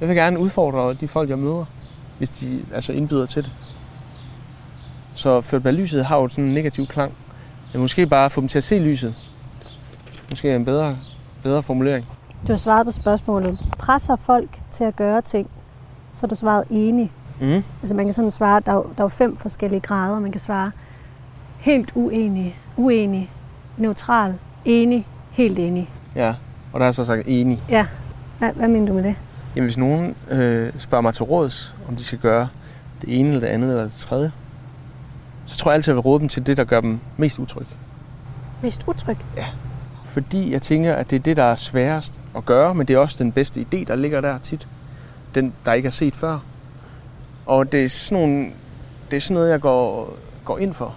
Jeg 0.00 0.08
vil 0.08 0.16
gerne 0.16 0.38
udfordre 0.38 0.94
de 0.94 1.08
folk, 1.08 1.30
jeg 1.30 1.38
møder, 1.38 1.64
hvis 2.18 2.28
de 2.28 2.64
altså 2.74 2.92
indbyder 2.92 3.26
til 3.26 3.42
det. 3.42 3.52
Så 5.14 5.40
ført 5.40 5.62
bag 5.62 5.72
lyset 5.72 6.04
har 6.04 6.16
jo 6.16 6.28
sådan 6.28 6.44
en 6.44 6.54
negativ 6.54 6.86
klang. 6.86 7.12
Jeg 7.72 7.80
måske 7.80 8.06
bare 8.06 8.30
få 8.30 8.40
dem 8.40 8.48
til 8.48 8.58
at 8.58 8.64
se 8.64 8.78
lyset. 8.78 9.14
Måske 10.30 10.54
en 10.54 10.64
bedre, 10.64 10.96
bedre 11.42 11.62
formulering. 11.62 12.06
Du 12.46 12.52
har 12.52 12.58
svaret 12.58 12.86
på 12.86 12.90
spørgsmålet. 12.90 13.58
Presser 13.78 14.16
folk 14.16 14.60
til 14.70 14.84
at 14.84 14.96
gøre 14.96 15.22
ting, 15.22 15.50
så 16.14 16.26
du 16.26 16.34
svaret 16.34 16.64
enig. 16.70 17.12
Mm. 17.40 17.64
Altså 17.82 17.96
man 17.96 18.04
kan 18.04 18.14
sådan 18.14 18.30
svare, 18.30 18.60
der 18.66 18.72
er, 18.72 18.82
der 18.98 19.04
er 19.04 19.08
fem 19.08 19.36
forskellige 19.36 19.80
grader. 19.80 20.20
Man 20.20 20.32
kan 20.32 20.40
svare 20.40 20.70
helt 21.58 21.92
uenig, 21.94 22.58
uenig, 22.76 23.30
neutral, 23.76 24.34
enig, 24.64 25.06
helt 25.30 25.58
enig. 25.58 25.90
Ja, 26.16 26.34
og 26.72 26.80
der 26.80 26.86
jeg 26.86 26.94
så 26.94 27.04
sagt 27.04 27.22
enig. 27.26 27.62
Ja, 27.68 27.86
hvad, 28.38 28.52
hvad 28.52 28.68
mener 28.68 28.86
du 28.86 28.92
med 28.92 29.02
det? 29.02 29.14
Jamen 29.56 29.66
hvis 29.66 29.78
nogen 29.78 30.14
øh, 30.30 30.72
spørger 30.78 31.02
mig 31.02 31.14
til 31.14 31.24
råds, 31.24 31.74
om 31.88 31.96
de 31.96 32.04
skal 32.04 32.18
gøre 32.18 32.48
det 33.02 33.20
ene 33.20 33.28
eller 33.28 33.40
det 33.40 33.46
andet 33.46 33.70
eller 33.70 33.82
det 33.82 33.92
tredje, 33.92 34.32
så 35.50 35.56
tror 35.56 35.70
jeg 35.70 35.74
altid, 35.74 35.92
at 35.92 35.96
jeg 35.96 35.96
vil 35.96 36.02
råde 36.02 36.20
dem 36.20 36.28
til 36.28 36.46
det, 36.46 36.56
der 36.56 36.64
gør 36.64 36.80
dem 36.80 36.98
mest 37.16 37.38
utryg. 37.38 37.66
Mest 38.62 38.84
utryg. 38.86 39.16
Fordi 40.04 40.52
jeg 40.52 40.62
tænker, 40.62 40.94
at 40.94 41.10
det 41.10 41.16
er 41.16 41.20
det, 41.20 41.36
der 41.36 41.42
er 41.42 41.56
sværest 41.56 42.20
at 42.36 42.44
gøre, 42.44 42.74
men 42.74 42.88
det 42.88 42.94
er 42.94 42.98
også 42.98 43.16
den 43.18 43.32
bedste 43.32 43.60
idé, 43.60 43.84
der 43.84 43.96
ligger 43.96 44.20
der 44.20 44.38
tit. 44.38 44.68
Den, 45.34 45.52
der 45.64 45.72
ikke 45.72 45.86
er 45.86 45.90
set 45.90 46.16
før. 46.16 46.38
Og 47.46 47.72
det 47.72 47.84
er 47.84 47.88
sådan, 47.88 48.22
nogle, 48.22 48.46
det 49.10 49.16
er 49.16 49.20
sådan 49.20 49.34
noget, 49.34 49.50
jeg 49.50 49.60
går, 49.60 50.16
går 50.44 50.58
ind 50.58 50.74
for. 50.74 50.94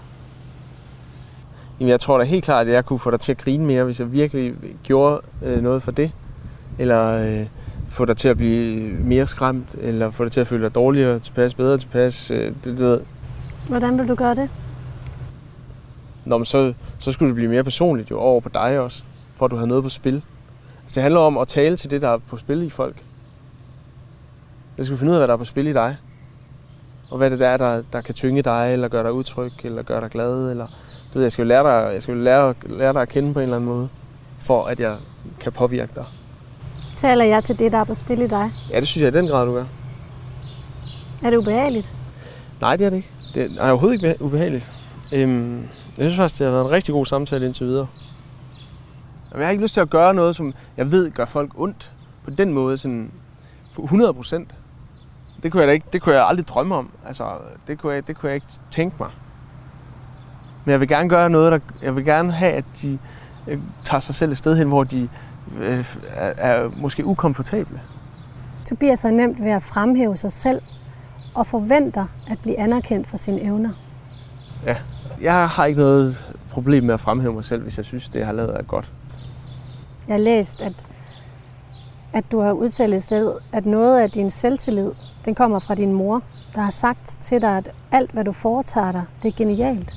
Jamen, 1.79 1.89
jeg 1.89 1.99
tror 1.99 2.17
da 2.17 2.23
helt 2.23 2.43
klart, 2.43 2.67
at 2.67 2.73
jeg 2.73 2.85
kunne 2.85 2.99
få 2.99 3.11
dig 3.11 3.19
til 3.19 3.31
at 3.31 3.37
grine 3.37 3.65
mere, 3.65 3.83
hvis 3.83 3.99
jeg 3.99 4.11
virkelig 4.11 4.53
gjorde 4.83 5.21
øh, 5.43 5.61
noget 5.61 5.83
for 5.83 5.91
det. 5.91 6.11
Eller 6.77 7.09
øh, 7.09 7.47
få 7.89 8.05
dig 8.05 8.17
til 8.17 8.29
at 8.29 8.37
blive 8.37 8.89
mere 8.93 9.27
skræmt, 9.27 9.75
eller 9.81 10.11
få 10.11 10.23
dig 10.23 10.31
til 10.31 10.41
at 10.41 10.47
føle 10.47 10.63
dig 10.63 10.75
dårligere 10.75 11.19
tilpas, 11.19 11.53
bedre 11.53 11.77
tilpas. 11.77 12.31
Øh, 12.31 12.53
det, 12.63 12.77
du 12.77 12.83
ved. 12.83 12.99
Hvordan 13.67 13.97
vil 13.99 14.07
du 14.07 14.15
gøre 14.15 14.35
det? 14.35 14.49
Nå, 16.25 16.37
men 16.37 16.45
så, 16.45 16.73
så 16.99 17.11
skulle 17.11 17.27
det 17.27 17.35
blive 17.35 17.49
mere 17.49 17.63
personligt 17.63 18.11
jo 18.11 18.19
over 18.19 18.41
på 18.41 18.49
dig 18.49 18.79
også, 18.79 19.03
for 19.33 19.45
at 19.45 19.51
du 19.51 19.55
har 19.55 19.65
noget 19.65 19.83
på 19.83 19.89
spil. 19.89 20.23
Altså, 20.83 20.95
det 20.95 21.03
handler 21.03 21.19
om 21.19 21.37
at 21.37 21.47
tale 21.47 21.77
til 21.77 21.91
det, 21.91 22.01
der 22.01 22.09
er 22.09 22.17
på 22.17 22.37
spil 22.37 22.63
i 22.63 22.69
folk. 22.69 22.95
Jeg 24.77 24.85
skal 24.85 24.97
finde 24.97 25.11
ud 25.11 25.15
af, 25.15 25.19
hvad 25.19 25.27
der 25.27 25.33
er 25.33 25.37
på 25.37 25.45
spil 25.45 25.67
i 25.67 25.73
dig. 25.73 25.97
Og 27.09 27.17
hvad 27.17 27.29
det 27.29 27.41
er, 27.41 27.57
der, 27.57 27.83
der 27.93 28.01
kan 28.01 28.15
tynge 28.15 28.41
dig, 28.41 28.73
eller 28.73 28.87
gøre 28.87 29.03
dig 29.03 29.13
utryg, 29.13 29.51
eller 29.63 29.83
gøre 29.83 30.01
dig 30.01 30.09
glad. 30.09 30.51
Eller, 30.51 30.67
du 31.13 31.13
ved, 31.13 31.21
jeg 31.21 31.31
skal 31.31 31.43
jo 31.43 31.47
lære 31.47 31.63
dig, 31.63 31.93
jeg 31.93 32.03
skal 32.03 32.15
jo 32.15 32.21
lære, 32.21 32.53
lære 32.65 32.93
dig 32.93 33.01
at 33.01 33.09
kende 33.09 33.33
på 33.33 33.39
en 33.39 33.43
eller 33.43 33.55
anden 33.55 33.69
måde, 33.69 33.89
for 34.39 34.65
at 34.65 34.79
jeg 34.79 34.97
kan 35.39 35.51
påvirke 35.51 35.91
dig. 35.95 36.05
Taler 36.97 37.25
jeg 37.25 37.43
til 37.43 37.59
det, 37.59 37.71
der 37.71 37.77
er 37.77 37.83
på 37.83 37.93
spil 37.93 38.21
i 38.21 38.27
dig? 38.27 38.51
Ja, 38.69 38.79
det 38.79 38.87
synes 38.87 39.01
jeg 39.03 39.15
i 39.15 39.17
den 39.17 39.27
grad, 39.27 39.45
du 39.45 39.53
gør. 39.53 39.65
Er 41.23 41.29
det 41.29 41.37
ubehageligt? 41.37 41.91
Nej, 42.61 42.75
det 42.75 42.85
er 42.85 42.89
det 42.89 42.97
ikke. 42.97 43.09
Det 43.33 43.57
er 43.57 43.69
overhovedet 43.69 44.03
ikke 44.03 44.21
ubehageligt. 44.21 44.71
Øhm, 45.11 45.57
jeg 45.97 46.09
synes 46.09 46.15
faktisk, 46.15 46.39
det 46.39 46.45
har 46.45 46.51
været 46.51 46.65
en 46.65 46.71
rigtig 46.71 46.93
god 46.93 47.05
samtale 47.05 47.45
indtil 47.45 47.67
videre. 47.67 47.87
Jamen, 49.31 49.39
Jeg 49.41 49.47
har 49.47 49.51
ikke 49.51 49.63
lyst 49.63 49.73
til 49.73 49.81
at 49.81 49.89
gøre 49.89 50.13
noget, 50.13 50.35
som 50.35 50.53
jeg 50.77 50.91
ved 50.91 51.11
gør 51.11 51.25
folk 51.25 51.51
ondt 51.59 51.91
på 52.23 52.31
den 52.31 52.53
måde, 52.53 52.77
sådan 52.77 53.11
100 53.79 54.13
procent. 54.13 54.55
Det 55.43 55.51
kunne 55.51 55.61
jeg 55.61 55.67
da 55.67 55.73
ikke, 55.73 55.85
det 55.93 56.01
kunne 56.01 56.15
jeg 56.15 56.27
aldrig 56.27 56.47
drømme 56.47 56.75
om. 56.75 56.89
Altså, 57.07 57.31
det 57.67 57.79
kunne 57.79 57.93
jeg, 57.93 58.07
det 58.07 58.17
kunne 58.17 58.27
jeg 58.29 58.35
ikke 58.35 58.47
tænke 58.71 58.95
mig. 58.99 59.09
Men 60.65 60.71
jeg 60.71 60.79
vil 60.79 60.87
gerne 60.87 61.09
gøre 61.09 61.29
noget, 61.29 61.51
der, 61.51 61.59
jeg 61.81 61.95
vil 61.95 62.05
gerne 62.05 62.31
have, 62.31 62.51
at 62.51 62.65
de 62.81 62.99
øh, 63.47 63.59
tager 63.83 64.01
sig 64.01 64.15
selv 64.15 64.31
et 64.31 64.37
sted 64.37 64.57
hen, 64.57 64.67
hvor 64.67 64.83
de 64.83 65.09
øh, 65.59 65.95
er, 66.09 66.33
er 66.37 66.69
måske 66.77 67.05
ukomfortable. 67.05 67.81
Tobias 68.65 69.05
er 69.05 69.11
nemt 69.11 69.43
ved 69.43 69.51
at 69.51 69.63
fremhæve 69.63 70.17
sig 70.17 70.31
selv 70.31 70.61
og 71.33 71.47
forventer 71.47 72.05
at 72.27 72.39
blive 72.41 72.59
anerkendt 72.59 73.07
for 73.07 73.17
sine 73.17 73.41
evner. 73.41 73.69
Jeg 75.21 75.49
har 75.49 75.65
ikke 75.65 75.79
noget 75.79 76.33
problem 76.49 76.83
med 76.83 76.93
at 76.93 76.99
fremhæve 76.99 77.33
mig 77.33 77.45
selv, 77.45 77.61
hvis 77.61 77.77
jeg 77.77 77.85
synes, 77.85 78.09
det 78.09 78.19
jeg 78.19 78.25
har 78.25 78.33
lavet 78.33 78.57
er 78.57 78.63
godt. 78.63 78.91
Jeg 80.07 80.13
har 80.13 80.21
læst, 80.21 80.61
at, 80.61 80.73
at 82.13 82.31
du 82.31 82.39
har 82.39 82.51
udtalt 82.51 82.93
et 82.93 83.03
sted, 83.03 83.33
at 83.51 83.65
noget 83.65 83.99
af 84.01 84.11
din 84.11 84.29
selvtillid, 84.29 84.91
den 85.25 85.35
kommer 85.35 85.59
fra 85.59 85.75
din 85.75 85.93
mor, 85.93 86.21
der 86.55 86.61
har 86.61 86.71
sagt 86.71 87.17
til 87.21 87.41
dig, 87.41 87.57
at 87.57 87.71
alt, 87.91 88.11
hvad 88.11 88.23
du 88.23 88.31
foretager 88.31 88.91
dig, 88.91 89.03
det 89.23 89.27
er 89.27 89.37
genialt. 89.37 89.93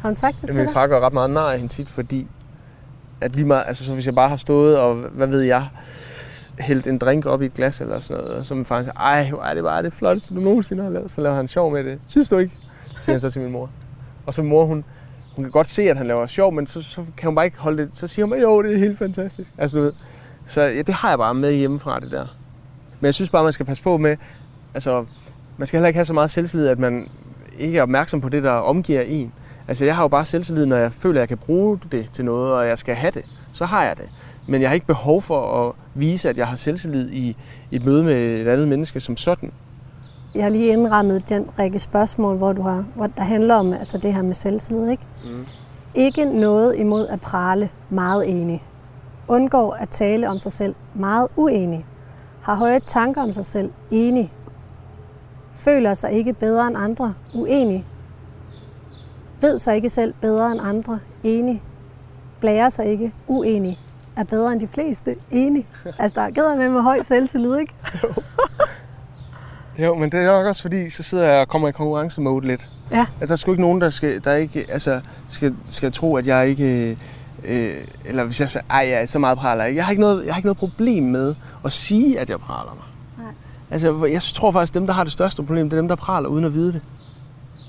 Har 0.00 0.08
hun 0.08 0.14
sagt 0.14 0.36
det 0.40 0.48
til 0.48 0.56
Min 0.56 0.64
dig? 0.64 0.72
far 0.72 0.86
gør 0.86 1.00
ret 1.00 1.12
meget 1.12 1.30
nar 1.30 1.52
af 1.52 1.58
hende 1.58 1.74
tit, 1.74 1.90
fordi 1.90 2.26
at 3.20 3.34
lige 3.36 3.46
meget, 3.46 3.64
altså 3.66 3.84
så 3.84 3.94
hvis 3.94 4.06
jeg 4.06 4.14
bare 4.14 4.28
har 4.28 4.36
stået 4.36 4.78
og, 4.78 4.94
hvad 4.94 5.26
ved 5.26 5.40
jeg, 5.40 5.68
hældt 6.58 6.86
en 6.86 6.98
drink 6.98 7.26
op 7.26 7.42
i 7.42 7.46
et 7.46 7.54
glas 7.54 7.80
eller 7.80 8.00
sådan 8.00 8.24
noget, 8.24 8.38
og 8.38 8.44
så 8.44 8.54
min 8.54 8.64
far 8.64 8.80
siger, 8.80 8.92
ej, 8.92 9.30
hvor 9.30 9.42
er 9.42 9.54
det 9.54 9.62
bare 9.62 9.82
det 9.82 9.92
flotteste, 9.92 10.34
du 10.34 10.40
nogensinde 10.40 10.82
har 10.82 10.90
lavet. 10.90 11.10
Så 11.10 11.20
laver 11.20 11.36
han 11.36 11.48
sjov 11.48 11.72
med 11.72 11.84
det. 11.84 12.00
Synes 12.06 12.28
du 12.28 12.38
ikke? 12.38 12.58
Siger 12.98 13.12
han 13.12 13.20
så 13.20 13.30
til 13.30 13.42
min 13.42 13.52
mor. 13.52 13.70
Og 14.26 14.34
så 14.34 14.42
min 14.42 14.50
mor, 14.50 14.64
hun, 14.64 14.84
hun 15.36 15.44
kan 15.44 15.50
godt 15.50 15.68
se, 15.68 15.82
at 15.82 15.96
han 15.96 16.06
laver 16.06 16.26
sjov, 16.26 16.52
men 16.52 16.66
så, 16.66 16.82
så 16.82 17.04
kan 17.16 17.26
hun 17.26 17.34
bare 17.34 17.44
ikke 17.44 17.58
holde 17.58 17.82
det. 17.82 17.90
Så 17.92 18.06
siger 18.06 18.26
hun 18.26 18.40
jo, 18.40 18.62
det 18.62 18.74
er 18.74 18.78
helt 18.78 18.98
fantastisk. 18.98 19.50
Altså 19.58 19.76
du 19.78 19.82
ved. 19.82 19.92
Så 20.46 20.60
ja, 20.60 20.82
det 20.82 20.94
har 20.94 21.08
jeg 21.08 21.18
bare 21.18 21.34
med 21.34 21.52
hjemmefra, 21.52 22.00
det 22.00 22.10
der. 22.10 22.26
Men 23.00 23.06
jeg 23.06 23.14
synes 23.14 23.30
bare, 23.30 23.44
man 23.44 23.52
skal 23.52 23.66
passe 23.66 23.82
på 23.82 23.96
med, 23.96 24.16
altså, 24.74 25.04
man 25.56 25.66
skal 25.66 25.78
heller 25.78 25.88
ikke 25.88 25.96
have 25.96 26.04
så 26.04 26.12
meget 26.12 26.30
selvtillid, 26.30 26.66
at 26.66 26.78
man 26.78 27.08
ikke 27.58 27.78
er 27.78 27.82
opmærksom 27.82 28.20
på 28.20 28.28
det, 28.28 28.42
der 28.42 28.52
omgiver 28.52 29.00
en. 29.00 29.32
Altså, 29.68 29.84
jeg 29.84 29.96
har 29.96 30.02
jo 30.02 30.08
bare 30.08 30.24
selvtillid, 30.24 30.66
når 30.66 30.76
jeg 30.76 30.92
føler, 30.92 31.14
at 31.14 31.20
jeg 31.20 31.28
kan 31.28 31.38
bruge 31.38 31.80
det 31.92 32.10
til 32.12 32.24
noget, 32.24 32.54
og 32.54 32.68
jeg 32.68 32.78
skal 32.78 32.94
have 32.94 33.10
det. 33.10 33.24
Så 33.52 33.64
har 33.64 33.84
jeg 33.84 33.96
det. 33.96 34.08
Men 34.52 34.60
jeg 34.60 34.70
har 34.70 34.74
ikke 34.74 34.86
behov 34.86 35.22
for 35.22 35.66
at 35.66 35.72
vise, 35.94 36.28
at 36.28 36.38
jeg 36.38 36.46
har 36.46 36.56
selvtillid 36.56 37.10
i 37.10 37.36
et 37.70 37.84
møde 37.84 38.04
med 38.04 38.40
et 38.40 38.48
andet 38.48 38.68
menneske 38.68 39.00
som 39.00 39.16
sådan. 39.16 39.52
Jeg 40.34 40.42
har 40.42 40.50
lige 40.50 40.72
indrammet 40.72 41.28
den 41.28 41.46
række 41.58 41.78
spørgsmål, 41.78 42.36
hvor, 42.36 42.52
du 42.52 42.62
har, 42.62 42.84
hvor 42.94 43.06
der 43.06 43.22
handler 43.22 43.54
om 43.54 43.72
altså 43.72 43.98
det 43.98 44.14
her 44.14 44.22
med 44.22 44.34
selvtillid. 44.34 44.90
Ikke? 44.90 45.04
Mm. 45.24 45.46
ikke 45.94 46.24
noget 46.24 46.76
imod 46.76 47.06
at 47.06 47.20
prale, 47.20 47.70
meget 47.90 48.30
enig. 48.30 48.62
Undgår 49.28 49.72
at 49.72 49.88
tale 49.88 50.28
om 50.28 50.38
sig 50.38 50.52
selv, 50.52 50.74
meget 50.94 51.28
uenig. 51.36 51.86
Har 52.42 52.54
høje 52.54 52.80
tanker 52.86 53.22
om 53.22 53.32
sig 53.32 53.44
selv, 53.44 53.70
enig. 53.90 54.32
Føler 55.52 55.94
sig 55.94 56.12
ikke 56.12 56.32
bedre 56.32 56.66
end 56.66 56.76
andre, 56.78 57.14
uenig. 57.34 57.84
Ved 59.40 59.58
sig 59.58 59.76
ikke 59.76 59.88
selv 59.88 60.14
bedre 60.20 60.52
end 60.52 60.60
andre, 60.62 60.98
enig. 61.24 61.62
Blærer 62.40 62.68
sig 62.68 62.86
ikke, 62.86 63.12
uenig. 63.26 63.78
Er 64.16 64.24
bedre 64.24 64.52
end 64.52 64.60
de 64.60 64.68
fleste, 64.68 65.16
enig. 65.30 65.66
Altså, 65.98 66.20
der 66.20 66.26
er 66.26 66.30
gæder 66.30 66.54
med 66.54 66.68
med 66.68 66.82
høj 66.82 67.02
selvtillid, 67.02 67.56
ikke? 67.56 67.74
Jo, 69.78 69.94
men 69.94 70.10
det 70.12 70.20
er 70.20 70.26
nok 70.26 70.46
også 70.46 70.62
fordi, 70.62 70.90
så 70.90 71.02
sidder 71.02 71.28
jeg 71.28 71.40
og 71.40 71.48
kommer 71.48 71.68
i 71.68 71.72
konkurrencemode 71.72 72.46
lidt. 72.46 72.70
Ja. 72.90 73.06
Altså, 73.20 73.26
der 73.26 73.32
er 73.32 73.36
sgu 73.36 73.50
ikke 73.50 73.62
nogen, 73.62 73.80
der, 73.80 73.90
skal, 73.90 74.24
der 74.24 74.34
ikke, 74.34 74.66
altså, 74.68 75.00
skal, 75.28 75.54
skal 75.70 75.92
tro, 75.92 76.16
at 76.16 76.26
jeg 76.26 76.48
ikke... 76.48 76.98
Øh, 77.44 77.74
eller 78.04 78.24
hvis 78.24 78.40
jeg 78.40 78.50
siger, 78.50 78.62
ej, 78.70 78.84
ja, 78.88 79.06
så 79.06 79.18
meget 79.18 79.38
praler 79.38 79.64
jeg. 79.64 79.76
Jeg 79.76 79.84
har 79.84 79.90
ikke 79.90 80.00
noget, 80.00 80.26
jeg 80.26 80.34
har 80.34 80.38
ikke 80.38 80.46
noget 80.46 80.58
problem 80.58 81.04
med 81.04 81.34
at 81.64 81.72
sige, 81.72 82.20
at 82.20 82.30
jeg 82.30 82.40
praler 82.40 82.74
mig. 82.74 82.84
Nej. 83.24 83.34
Altså, 83.70 84.04
jeg 84.12 84.22
tror 84.22 84.52
faktisk, 84.52 84.70
at 84.70 84.74
dem, 84.74 84.86
der 84.86 84.94
har 84.94 85.04
det 85.04 85.12
største 85.12 85.42
problem, 85.42 85.70
det 85.70 85.76
er 85.76 85.80
dem, 85.80 85.88
der 85.88 85.96
praler 85.96 86.28
uden 86.28 86.44
at 86.44 86.54
vide 86.54 86.72
det. 86.72 86.80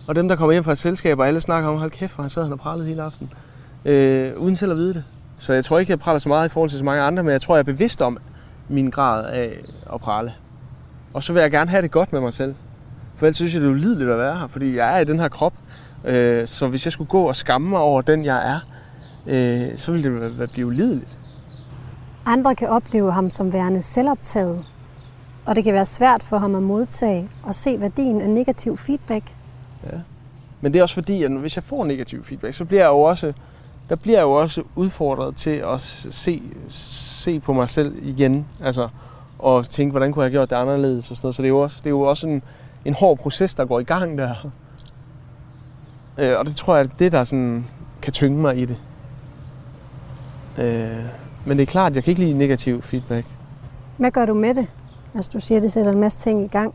Og 0.08 0.16
dem, 0.16 0.28
der 0.28 0.36
kommer 0.36 0.52
hjem 0.52 0.64
fra 0.64 0.72
et 0.72 0.78
selskab, 0.78 1.20
og 1.20 1.28
alle 1.28 1.42
snakker 1.42 1.70
om, 1.70 1.78
hold 1.78 1.92
kæft, 1.92 2.16
hvor 2.16 2.22
han 2.22 2.30
sad 2.30 2.44
han 2.44 2.52
og 2.52 2.60
pralede 2.60 2.88
hele 2.88 3.02
aften. 3.02 3.30
Øh, 3.86 4.32
uden 4.38 4.56
selv 4.56 4.72
at 4.72 4.78
vide 4.78 4.94
det. 4.94 5.04
Så 5.38 5.54
jeg 5.54 5.66
tror 5.66 5.80
ikke, 5.80 5.92
jeg 5.92 6.00
praler 6.00 6.20
så 6.20 6.30
meget 6.30 6.46
i 6.46 6.50
forhold 6.50 6.70
til 6.70 6.80
så 6.80 6.86
mange 6.86 7.02
andre, 7.02 7.24
men 7.24 7.32
jeg 7.32 7.42
tror, 7.42 7.56
jeg 7.56 7.60
er 7.60 7.64
bevidst 7.64 8.02
om 8.02 8.18
min 8.70 8.90
grad 8.90 9.26
af 9.26 9.58
at 9.94 10.02
prale. 10.02 10.34
Og 11.14 11.24
så 11.24 11.34
vil 11.34 11.42
jeg 11.42 11.52
gerne 11.52 11.70
have 11.72 11.82
det 11.82 11.92
godt 11.92 12.14
med 12.14 12.22
mig 12.22 12.34
selv. 12.34 12.56
For 13.16 13.26
ellers 13.26 13.36
synes 13.36 13.54
jeg, 13.54 13.62
det 13.62 13.68
er 13.68 13.72
ulideligt 13.72 14.10
at 14.10 14.18
være 14.18 14.36
her, 14.36 14.48
fordi 14.48 14.76
jeg 14.76 14.96
er 14.96 15.00
i 15.00 15.04
den 15.04 15.20
her 15.20 15.28
krop. 15.28 15.54
Øh, 16.06 16.48
så 16.48 16.68
hvis 16.68 16.86
jeg 16.86 16.94
skulle 16.94 17.10
gå 17.10 17.24
og 17.24 17.36
skamme 17.36 17.70
mig 17.70 17.80
over 17.80 18.02
den, 18.02 18.26
jeg 18.26 18.50
er, 18.52 18.60
øh, 19.28 19.78
så 19.78 19.92
ville 19.92 20.22
det 20.40 20.52
blive 20.52 20.68
ulideligt. 20.68 21.18
Andre 22.26 22.56
kan 22.56 22.70
opleve 22.70 23.12
ham 23.12 23.30
som 23.30 23.54
værende 23.54 23.82
selvoptaget, 23.82 24.66
og 25.46 25.56
det 25.56 25.64
kan 25.64 25.74
være 25.74 25.86
svært 25.86 26.24
for 26.24 26.38
ham 26.38 26.56
at 26.56 26.64
modtage 26.64 27.30
og 27.44 27.56
se 27.56 27.80
værdien 27.80 28.22
af 28.22 28.30
negativ 28.30 28.78
feedback. 28.78 29.24
Men 30.62 30.74
det 30.74 30.80
er 30.80 30.84
også 30.84 30.96
fordi, 30.96 31.24
at 31.24 31.32
hvis 31.32 31.56
jeg 31.56 31.64
får 31.64 31.86
negativ 31.86 32.24
feedback, 32.24 32.54
så 32.54 32.66
bliver 32.66 32.82
jeg 32.82 32.90
jo 32.90 33.00
også, 33.00 33.34
der 33.90 33.96
bliver 33.96 34.18
jeg 34.18 34.24
jo 34.24 34.32
også 34.32 34.64
udfordret 34.76 35.36
til 35.36 35.64
at 35.66 35.82
se, 35.82 36.42
se 36.70 37.40
på 37.40 37.54
mig 37.54 37.70
selv 37.70 37.96
igen. 38.02 38.48
Altså, 38.64 38.90
og 39.40 39.68
tænke, 39.68 39.92
hvordan 39.92 40.12
kunne 40.12 40.24
jeg 40.24 40.32
have 40.32 40.38
gjort 40.38 40.50
det 40.50 40.56
anderledes 40.56 41.12
og 41.12 41.18
sådan 41.18 41.26
noget. 41.26 41.36
Så 41.36 41.42
det 41.42 41.48
er 41.48 41.50
jo 41.50 41.60
også, 41.60 41.78
det 41.78 41.86
er 41.86 41.90
jo 41.90 42.02
også 42.02 42.28
en, 42.28 42.44
en 42.86 42.94
hård 42.94 43.18
proces, 43.18 43.56
der 43.56 43.66
går 43.66 43.80
i 43.80 43.84
gang 43.84 44.18
der. 44.18 44.36
Øh, 46.18 46.40
og 46.40 46.46
det 46.46 46.56
tror 46.56 46.76
jeg, 46.76 46.86
er 46.86 46.90
det 47.00 47.12
der 47.12 47.24
sådan, 47.24 47.66
kan 48.02 48.14
tynge 48.14 48.38
mig 48.38 48.58
i 48.58 48.66
det. 48.66 48.78
Øh, 50.58 51.06
men 51.46 51.58
det 51.58 51.64
er 51.64 51.72
klart, 51.72 51.96
jeg 51.96 52.04
kan 52.04 52.12
ikke 52.12 52.24
lide 52.24 52.38
negativ 52.38 52.82
feedback. 52.82 53.28
Hvad 53.98 54.12
gør 54.12 54.26
du 54.26 54.34
med 54.34 54.56
det? 54.56 54.68
Altså, 55.16 55.32
du 55.34 55.40
siger, 55.40 55.62
det 55.62 55.72
sætter 55.72 55.92
en 55.92 56.00
masse 56.00 56.20
ting 56.20 56.44
i 56.44 56.48
gang. 56.48 56.74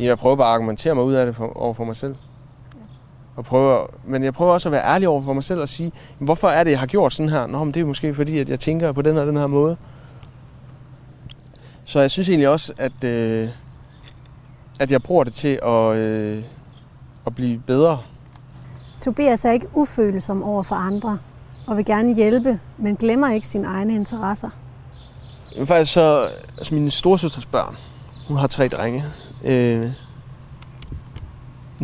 Jeg 0.00 0.18
prøver 0.18 0.36
bare 0.36 0.48
at 0.48 0.54
argumentere 0.54 0.94
mig 0.94 1.04
ud 1.04 1.12
af 1.14 1.26
det 1.26 1.36
for, 1.36 1.56
over 1.56 1.74
for 1.74 1.84
mig 1.84 1.96
selv. 1.96 2.16
Og 3.36 3.44
prøver, 3.44 3.86
men 4.04 4.24
jeg 4.24 4.34
prøver 4.34 4.52
også 4.52 4.68
at 4.68 4.72
være 4.72 4.84
ærlig 4.84 5.08
over 5.08 5.22
for 5.22 5.32
mig 5.32 5.44
selv 5.44 5.60
og 5.60 5.68
sige, 5.68 5.92
hvorfor 6.18 6.48
er 6.48 6.64
det, 6.64 6.70
jeg 6.70 6.78
har 6.78 6.86
gjort 6.86 7.12
sådan 7.12 7.30
her? 7.30 7.46
Nå, 7.46 7.64
men 7.64 7.74
det 7.74 7.80
er 7.80 7.84
måske 7.84 8.14
fordi, 8.14 8.38
at 8.38 8.48
jeg 8.48 8.60
tænker 8.60 8.92
på 8.92 9.02
den 9.02 9.16
og 9.16 9.26
den 9.26 9.36
her 9.36 9.46
måde. 9.46 9.76
Så 11.84 12.00
jeg 12.00 12.10
synes 12.10 12.28
egentlig 12.28 12.48
også, 12.48 12.72
at, 12.78 13.04
øh, 13.04 13.48
at 14.80 14.90
jeg 14.90 15.02
bruger 15.02 15.24
det 15.24 15.32
til 15.32 15.58
at, 15.62 15.96
øh, 15.96 16.44
at 17.26 17.34
blive 17.34 17.58
bedre. 17.66 17.98
Tobias 19.00 19.44
er 19.44 19.52
ikke 19.52 19.66
ufølsom 19.72 20.42
over 20.42 20.62
for 20.62 20.74
andre 20.74 21.18
og 21.66 21.76
vil 21.76 21.84
gerne 21.84 22.14
hjælpe, 22.14 22.60
men 22.78 22.96
glemmer 22.96 23.32
ikke 23.32 23.46
sine 23.46 23.66
egne 23.66 23.94
interesser. 23.94 24.50
Faktisk 25.64 25.92
så, 25.92 26.28
altså 26.58 26.74
min 26.74 26.90
storsøsters 26.90 27.46
børn, 27.46 27.76
hun 28.28 28.36
har 28.36 28.46
tre 28.46 28.68
drenge. 28.68 29.04
Øh, 29.44 29.90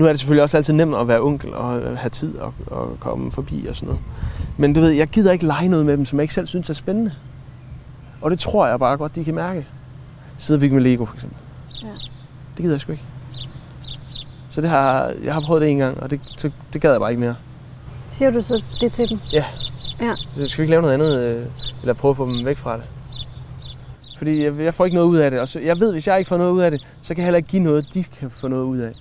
nu 0.01 0.07
er 0.07 0.11
det 0.11 0.20
selvfølgelig 0.20 0.42
også 0.42 0.57
altid 0.57 0.74
nemt 0.74 0.94
at 0.94 1.09
være 1.09 1.20
onkel 1.20 1.55
og 1.55 1.98
have 1.98 2.11
tid 2.11 2.38
og, 2.38 2.55
og 2.66 2.96
komme 3.01 3.30
forbi 3.30 3.66
og 3.68 3.76
sådan 3.76 3.86
noget. 3.86 4.03
Men 4.57 4.72
du 4.72 4.80
ved, 4.80 4.90
jeg 4.90 5.09
gider 5.09 5.32
ikke 5.32 5.46
lege 5.46 5.68
noget 5.68 5.86
med 5.86 5.96
dem, 5.96 6.05
som 6.05 6.18
jeg 6.18 6.22
ikke 6.22 6.34
selv 6.34 6.46
synes 6.46 6.70
er 6.70 6.74
spændende. 6.74 7.12
Og 8.20 8.30
det 8.30 8.38
tror 8.38 8.66
jeg 8.66 8.78
bare 8.78 8.96
godt, 8.96 9.14
de 9.14 9.24
kan 9.24 9.34
mærke. 9.34 9.66
Sidde 10.38 10.66
og 10.66 10.72
med 10.72 10.82
Lego 10.82 11.05
for 11.05 11.14
eksempel. 11.14 11.38
Ja. 11.82 11.88
Det 12.57 12.57
gider 12.57 12.72
jeg 12.72 12.80
sgu 12.80 12.92
ikke. 12.92 13.05
Så 14.51 14.61
det 14.61 14.70
har, 14.70 15.12
jeg 15.24 15.34
har 15.34 15.40
prøvet 15.40 15.62
det 15.62 15.70
en 15.70 15.78
gang, 15.78 16.03
og 16.03 16.11
det, 16.11 16.20
så, 16.36 16.51
det 16.72 16.80
gad 16.80 16.90
jeg 16.90 17.01
bare 17.01 17.11
ikke 17.11 17.20
mere. 17.20 17.34
Siger 18.11 18.30
du 18.30 18.40
så 18.40 18.64
det 18.80 18.92
til 18.92 19.11
dem? 19.11 19.18
Ja. 19.32 19.44
ja. 20.01 20.12
Så 20.36 20.48
skal 20.48 20.59
vi 20.59 20.62
ikke 20.62 20.70
lave 20.70 20.82
noget 20.82 20.94
andet, 20.94 21.20
øh, 21.20 21.46
eller 21.80 21.94
prøve 21.94 22.11
at 22.11 22.16
få 22.16 22.28
dem 22.28 22.44
væk 22.44 22.57
fra 22.57 22.76
det. 22.76 22.84
Fordi 24.18 24.44
jeg, 24.44 24.59
jeg 24.59 24.74
får 24.74 24.84
ikke 24.84 24.94
noget 24.94 25.09
ud 25.09 25.16
af 25.16 25.30
det, 25.30 25.40
og 25.40 25.48
så, 25.48 25.61
jeg 25.61 25.80
ved, 25.80 25.92
hvis 25.92 26.07
jeg 26.07 26.18
ikke 26.18 26.28
får 26.28 26.38
noget 26.38 26.53
ud 26.53 26.61
af 26.61 26.70
det, 26.70 26.86
så 27.03 27.14
kan 27.14 27.22
jeg 27.22 27.26
heller 27.26 27.36
ikke 27.36 27.48
give 27.48 27.62
noget, 27.62 27.94
de 27.94 28.05
kan 28.05 28.30
få 28.30 28.48
noget 28.48 28.64
ud 28.64 28.78
af. 28.78 28.92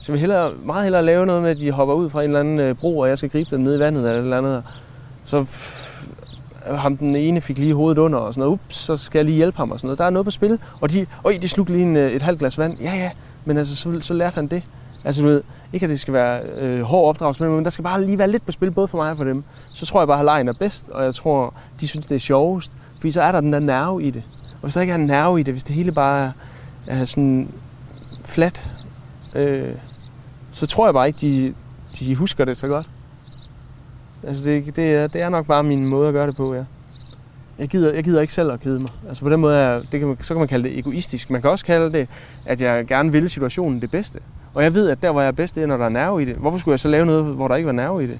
Så 0.00 0.04
jeg 0.08 0.12
vil 0.12 0.20
hellere, 0.20 0.52
meget 0.64 0.82
hellere 0.82 1.04
lave 1.04 1.26
noget 1.26 1.42
med, 1.42 1.50
at 1.50 1.58
de 1.58 1.70
hopper 1.70 1.94
ud 1.94 2.10
fra 2.10 2.22
en 2.22 2.30
eller 2.30 2.40
anden 2.40 2.58
øh, 2.58 2.74
bro, 2.74 2.98
og 2.98 3.08
jeg 3.08 3.18
skal 3.18 3.30
gribe 3.30 3.56
den 3.56 3.64
ned 3.64 3.76
i 3.76 3.80
vandet 3.80 4.02
eller 4.02 4.18
et 4.18 4.22
eller 4.22 4.38
andet. 4.38 4.64
Så 5.24 5.46
ham 6.66 6.96
den 6.96 7.16
ene 7.16 7.40
fik 7.40 7.58
lige 7.58 7.74
hovedet 7.74 7.98
under 7.98 8.18
og 8.18 8.34
sådan 8.34 8.40
noget. 8.40 8.52
Ups, 8.52 8.76
så 8.76 8.96
skal 8.96 9.18
jeg 9.18 9.24
lige 9.24 9.36
hjælpe 9.36 9.58
ham 9.58 9.70
og 9.70 9.78
sådan 9.78 9.86
noget. 9.86 9.98
Der 9.98 10.04
er 10.04 10.10
noget 10.10 10.24
på 10.24 10.30
spil. 10.30 10.58
Og 10.80 10.90
de, 10.92 11.06
øj, 11.24 11.32
de 11.42 11.48
slugte 11.48 11.72
lige 11.72 11.82
en, 11.82 11.96
øh, 11.96 12.10
et 12.10 12.22
halvt 12.22 12.38
glas 12.38 12.58
vand. 12.58 12.80
Ja, 12.80 12.94
ja, 12.94 13.10
men 13.44 13.56
altså, 13.56 13.76
så, 13.76 13.98
så 14.00 14.14
lærte 14.14 14.34
han 14.34 14.46
det. 14.46 14.62
Altså, 15.04 15.22
du 15.22 15.28
ved, 15.28 15.42
ikke 15.72 15.84
at 15.84 15.90
det 15.90 16.00
skal 16.00 16.14
være 16.14 16.40
øh, 16.58 16.82
hård 16.82 17.08
opdragelse, 17.08 17.44
men 17.44 17.64
der 17.64 17.70
skal 17.70 17.84
bare 17.84 18.04
lige 18.04 18.18
være 18.18 18.30
lidt 18.30 18.46
på 18.46 18.52
spil, 18.52 18.70
både 18.70 18.88
for 18.88 18.98
mig 18.98 19.10
og 19.10 19.16
for 19.16 19.24
dem. 19.24 19.44
Så 19.74 19.86
tror 19.86 20.00
jeg 20.00 20.08
bare, 20.08 20.18
at 20.18 20.24
lejen 20.24 20.48
er 20.48 20.52
bedst, 20.52 20.88
og 20.88 21.04
jeg 21.04 21.14
tror, 21.14 21.54
de 21.80 21.88
synes, 21.88 22.06
det 22.06 22.14
er 22.14 22.20
sjovest. 22.20 22.72
Fordi 22.96 23.12
så 23.12 23.22
er 23.22 23.32
der 23.32 23.40
den 23.40 23.52
der 23.52 23.58
nerve 23.58 24.02
i 24.02 24.10
det. 24.10 24.22
Og 24.52 24.60
hvis 24.62 24.74
der 24.74 24.80
ikke 24.80 24.90
er 24.90 24.94
en 24.94 25.06
nerve 25.06 25.40
i 25.40 25.42
det, 25.42 25.54
hvis 25.54 25.62
det 25.62 25.74
hele 25.74 25.92
bare 25.92 26.32
er, 26.86 27.00
er 27.00 27.04
sådan 27.04 27.48
flat, 28.24 28.60
øh, 29.36 29.74
så 30.60 30.66
tror 30.66 30.86
jeg 30.86 30.94
bare 30.94 31.06
ikke, 31.06 31.18
de, 31.20 31.54
de 31.98 32.16
husker 32.16 32.44
det 32.44 32.56
så 32.56 32.68
godt. 32.68 32.88
Altså 34.22 34.50
det, 34.50 34.76
det, 34.76 34.90
er, 34.94 35.06
det 35.06 35.22
er 35.22 35.28
nok 35.28 35.46
bare 35.46 35.62
min 35.62 35.88
måde 35.88 36.08
at 36.08 36.14
gøre 36.14 36.26
det 36.26 36.36
på, 36.36 36.54
ja. 36.54 36.64
Jeg 37.58 37.68
gider, 37.68 37.94
jeg 37.94 38.04
gider 38.04 38.20
ikke 38.20 38.32
selv 38.32 38.52
at 38.52 38.60
kede 38.60 38.80
mig. 38.80 38.90
Altså 39.08 39.22
på 39.22 39.30
den 39.30 39.40
måde, 39.40 39.56
er, 39.56 39.82
det 39.92 40.00
kan 40.00 40.08
man, 40.08 40.16
så 40.20 40.34
kan 40.34 40.38
man 40.38 40.48
kalde 40.48 40.68
det 40.68 40.78
egoistisk. 40.78 41.30
Man 41.30 41.40
kan 41.40 41.50
også 41.50 41.64
kalde 41.64 41.92
det, 41.92 42.08
at 42.46 42.60
jeg 42.60 42.86
gerne 42.86 43.12
vil 43.12 43.30
situationen 43.30 43.80
det 43.80 43.90
bedste. 43.90 44.20
Og 44.54 44.62
jeg 44.62 44.74
ved, 44.74 44.88
at 44.90 45.02
der, 45.02 45.12
hvor 45.12 45.20
jeg 45.20 45.28
er 45.28 45.32
bedst, 45.32 45.54
det 45.54 45.62
er, 45.62 45.66
når 45.66 45.76
der 45.76 45.84
er 45.84 45.88
nerve 45.88 46.22
i 46.22 46.24
det. 46.24 46.36
Hvorfor 46.36 46.58
skulle 46.58 46.72
jeg 46.72 46.80
så 46.80 46.88
lave 46.88 47.06
noget, 47.06 47.24
hvor 47.24 47.48
der 47.48 47.56
ikke 47.56 47.66
var 47.66 47.72
nerve 47.72 48.04
i 48.04 48.06
det? 48.06 48.18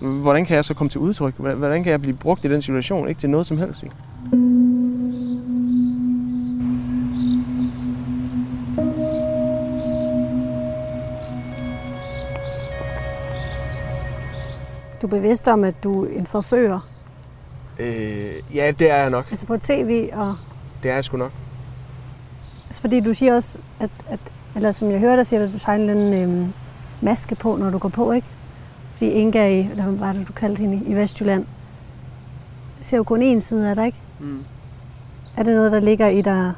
Hvordan 0.00 0.46
kan 0.46 0.56
jeg 0.56 0.64
så 0.64 0.74
komme 0.74 0.88
til 0.88 1.00
udtryk? 1.00 1.34
Hvordan 1.36 1.82
kan 1.82 1.90
jeg 1.90 2.00
blive 2.00 2.16
brugt 2.16 2.44
i 2.44 2.48
den 2.48 2.62
situation? 2.62 3.08
Ikke 3.08 3.20
til 3.20 3.30
noget 3.30 3.46
som 3.46 3.58
helst. 3.58 3.82
Ikke? 3.82 3.94
Du 15.04 15.08
er 15.08 15.10
bevidst 15.10 15.48
om, 15.48 15.64
at 15.64 15.84
du 15.84 16.04
er 16.04 16.08
en 16.18 16.26
forfører? 16.26 16.80
Øh, 17.78 18.54
ja, 18.54 18.72
det 18.78 18.90
er 18.90 18.96
jeg 18.96 19.10
nok. 19.10 19.26
Altså 19.30 19.46
på 19.46 19.56
tv 19.56 20.10
og... 20.12 20.36
Det 20.82 20.90
er 20.90 20.94
jeg 20.94 21.04
sgu 21.04 21.16
nok. 21.16 21.32
Altså 22.68 22.80
fordi 22.80 23.00
du 23.00 23.14
siger 23.14 23.34
også, 23.34 23.58
at, 23.80 23.90
at 24.08 24.20
eller 24.56 24.72
som 24.72 24.90
jeg 24.90 25.00
hører 25.00 25.16
dig 25.16 25.26
siger, 25.26 25.44
at 25.44 25.52
du 25.52 25.58
tager 25.58 25.76
en 25.76 25.90
eller 25.90 26.02
anden 26.02 26.40
øh, 26.42 26.48
maske 27.00 27.34
på, 27.34 27.56
når 27.56 27.70
du 27.70 27.78
går 27.78 27.88
på, 27.88 28.12
ikke? 28.12 28.26
Fordi 28.92 29.10
Inga 29.10 29.48
i, 29.48 29.58
eller 29.70 29.84
hvad 29.84 29.94
var 29.94 30.12
det, 30.12 30.28
du 30.28 30.32
kaldte 30.32 30.60
hende, 30.60 30.84
i 30.86 30.94
Vestjylland, 30.94 31.46
ser 32.82 32.96
jo 32.96 33.02
kun 33.02 33.36
én 33.36 33.40
side 33.40 33.70
af 33.70 33.76
dig, 33.76 33.86
ikke? 33.86 33.98
Mm. 34.20 34.44
Er 35.36 35.42
det 35.42 35.54
noget, 35.54 35.72
der 35.72 35.80
ligger 35.80 36.08
i 36.08 36.22
dig, 36.22 36.52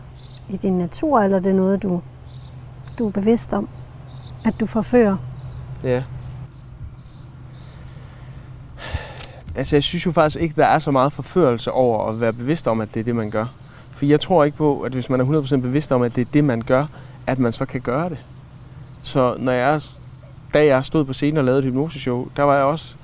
i 0.48 0.56
din 0.56 0.78
natur, 0.78 1.20
eller 1.20 1.36
er 1.36 1.42
det 1.42 1.54
noget, 1.54 1.82
du, 1.82 2.02
du 2.98 3.06
er 3.06 3.12
bevidst 3.12 3.52
om, 3.52 3.68
at 4.44 4.54
du 4.60 4.66
forfører? 4.66 5.16
Ja. 5.84 6.02
Altså, 9.56 9.76
jeg 9.76 9.82
synes 9.82 10.06
jo 10.06 10.12
faktisk 10.12 10.42
ikke, 10.42 10.54
der 10.56 10.66
er 10.66 10.78
så 10.78 10.90
meget 10.90 11.12
forførelse 11.12 11.72
over 11.72 12.08
at 12.08 12.20
være 12.20 12.32
bevidst 12.32 12.68
om, 12.68 12.80
at 12.80 12.88
det 12.94 13.00
er 13.00 13.04
det, 13.04 13.16
man 13.16 13.30
gør. 13.30 13.46
For 13.92 14.06
jeg 14.06 14.20
tror 14.20 14.44
ikke 14.44 14.56
på, 14.56 14.80
at 14.80 14.92
hvis 14.92 15.10
man 15.10 15.20
er 15.20 15.42
100% 15.42 15.56
bevidst 15.56 15.92
om, 15.92 16.02
at 16.02 16.16
det 16.16 16.20
er 16.20 16.30
det, 16.32 16.44
man 16.44 16.62
gør, 16.62 16.86
at 17.26 17.38
man 17.38 17.52
så 17.52 17.64
kan 17.64 17.80
gøre 17.80 18.08
det. 18.08 18.18
Så 19.02 19.36
når 19.38 19.52
jeg, 19.52 19.80
da 20.54 20.66
jeg 20.66 20.84
stod 20.84 21.04
på 21.04 21.12
scenen 21.12 21.38
og 21.38 21.44
lavede 21.44 21.58
et 21.58 21.64
hypnoseshow, 21.64 22.28
der 22.36 22.42
var 22.42 22.54
jeg 22.54 22.64
også 22.64 22.96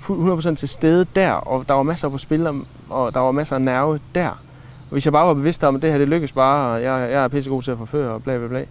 100% 0.00 0.54
til 0.54 0.68
stede 0.68 1.06
der, 1.14 1.32
og 1.32 1.68
der 1.68 1.74
var 1.74 1.82
masser 1.82 2.08
på 2.08 2.18
spil, 2.18 2.46
og 2.88 3.14
der 3.14 3.20
var 3.20 3.32
masser 3.32 3.54
af 3.54 3.62
nerve 3.62 4.00
der. 4.14 4.28
Og 4.28 4.92
hvis 4.92 5.04
jeg 5.04 5.12
bare 5.12 5.26
var 5.26 5.34
bevidst 5.34 5.64
om, 5.64 5.76
at 5.76 5.82
det 5.82 5.90
her 5.90 5.98
det 5.98 6.08
lykkes 6.08 6.32
bare, 6.32 6.74
og 6.74 6.82
jeg, 6.82 7.10
jeg 7.10 7.24
er 7.24 7.28
pissegod 7.28 7.62
til 7.62 7.70
at 7.70 7.78
forføre, 7.78 8.12
og 8.12 8.22
bla 8.22 8.38
bla 8.38 8.46
bla, 8.46 8.64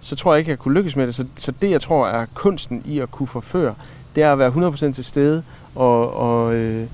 så 0.00 0.16
tror 0.16 0.34
jeg 0.34 0.38
ikke, 0.38 0.48
at 0.48 0.50
jeg 0.50 0.58
kunne 0.58 0.74
lykkes 0.74 0.96
med 0.96 1.06
det. 1.06 1.14
Så, 1.14 1.24
så 1.36 1.52
det, 1.62 1.70
jeg 1.70 1.80
tror 1.80 2.06
er 2.06 2.26
kunsten 2.34 2.82
i 2.84 2.98
at 2.98 3.10
kunne 3.10 3.26
forføre, 3.26 3.74
det 4.14 4.22
er 4.22 4.32
at 4.32 4.38
være 4.38 4.48
100% 4.48 4.92
til 4.92 5.04
stede 5.04 5.42
og, 5.74 6.14
og, 6.14 6.54
øh, 6.54 6.86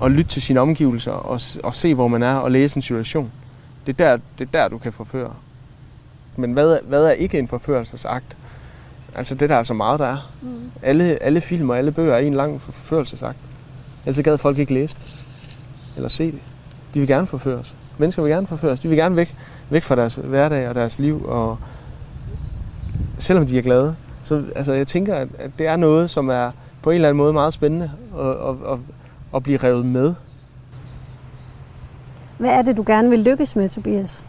og 0.00 0.10
lytte 0.10 0.30
til 0.30 0.42
sine 0.42 0.60
omgivelser 0.60 1.12
og, 1.12 1.40
og 1.62 1.74
se, 1.74 1.94
hvor 1.94 2.08
man 2.08 2.22
er 2.22 2.34
og 2.34 2.50
læse 2.50 2.76
en 2.76 2.82
situation. 2.82 3.32
Det 3.86 4.00
er 4.00 4.04
der, 4.04 4.22
det 4.38 4.48
er 4.52 4.60
der 4.60 4.68
du 4.68 4.78
kan 4.78 4.92
forføre. 4.92 5.32
Men 6.36 6.52
hvad, 6.52 6.78
hvad 6.88 7.04
er 7.04 7.10
ikke 7.10 7.38
en 7.38 7.48
forførelsesakt? 7.48 8.36
Altså 9.14 9.34
det 9.34 9.48
der 9.48 9.56
er 9.56 9.62
så 9.62 9.74
meget, 9.74 10.00
der 10.00 10.06
er. 10.06 10.32
Mm. 10.42 10.70
Alle, 10.82 11.22
alle 11.22 11.40
film 11.40 11.70
og 11.70 11.78
alle 11.78 11.92
bøger 11.92 12.14
er 12.14 12.18
en 12.18 12.34
lang 12.34 12.60
forførelsesakt. 12.60 13.38
Ellers 14.06 14.24
gad 14.24 14.38
folk 14.38 14.58
ikke 14.58 14.74
læse 14.74 14.96
det. 14.96 15.24
Eller 15.96 16.08
se 16.08 16.32
det. 16.32 16.40
De 16.94 17.00
vil 17.00 17.08
gerne 17.08 17.26
forføres. 17.26 17.74
Mennesker 17.98 18.22
vil 18.22 18.32
gerne 18.32 18.46
forføres. 18.46 18.80
De 18.80 18.88
vil 18.88 18.98
gerne 18.98 19.16
væk, 19.16 19.36
væk 19.70 19.82
fra 19.82 19.96
deres 19.96 20.14
hverdag 20.14 20.68
og 20.68 20.74
deres 20.74 20.98
liv. 20.98 21.24
Og 21.24 21.58
selvom 23.18 23.46
de 23.46 23.58
er 23.58 23.62
glade. 23.62 23.96
Så 24.22 24.44
altså, 24.56 24.72
jeg 24.72 24.86
tænker, 24.86 25.14
at, 25.14 25.28
at 25.38 25.50
det 25.58 25.66
er 25.66 25.76
noget, 25.76 26.10
som 26.10 26.28
er 26.28 26.50
på 26.82 26.90
en 26.90 26.94
eller 26.94 27.08
anden 27.08 27.18
måde 27.18 27.32
meget 27.32 27.54
spændende 27.54 27.90
at, 28.18 28.26
at, 28.26 28.72
at, 28.72 28.78
at 29.34 29.42
blive 29.42 29.58
revet 29.58 29.86
med. 29.86 30.14
Hvad 32.38 32.50
er 32.50 32.62
det, 32.62 32.76
du 32.76 32.84
gerne 32.86 33.10
vil 33.10 33.18
lykkes 33.18 33.56
med, 33.56 33.68
Tobias? 33.68 34.24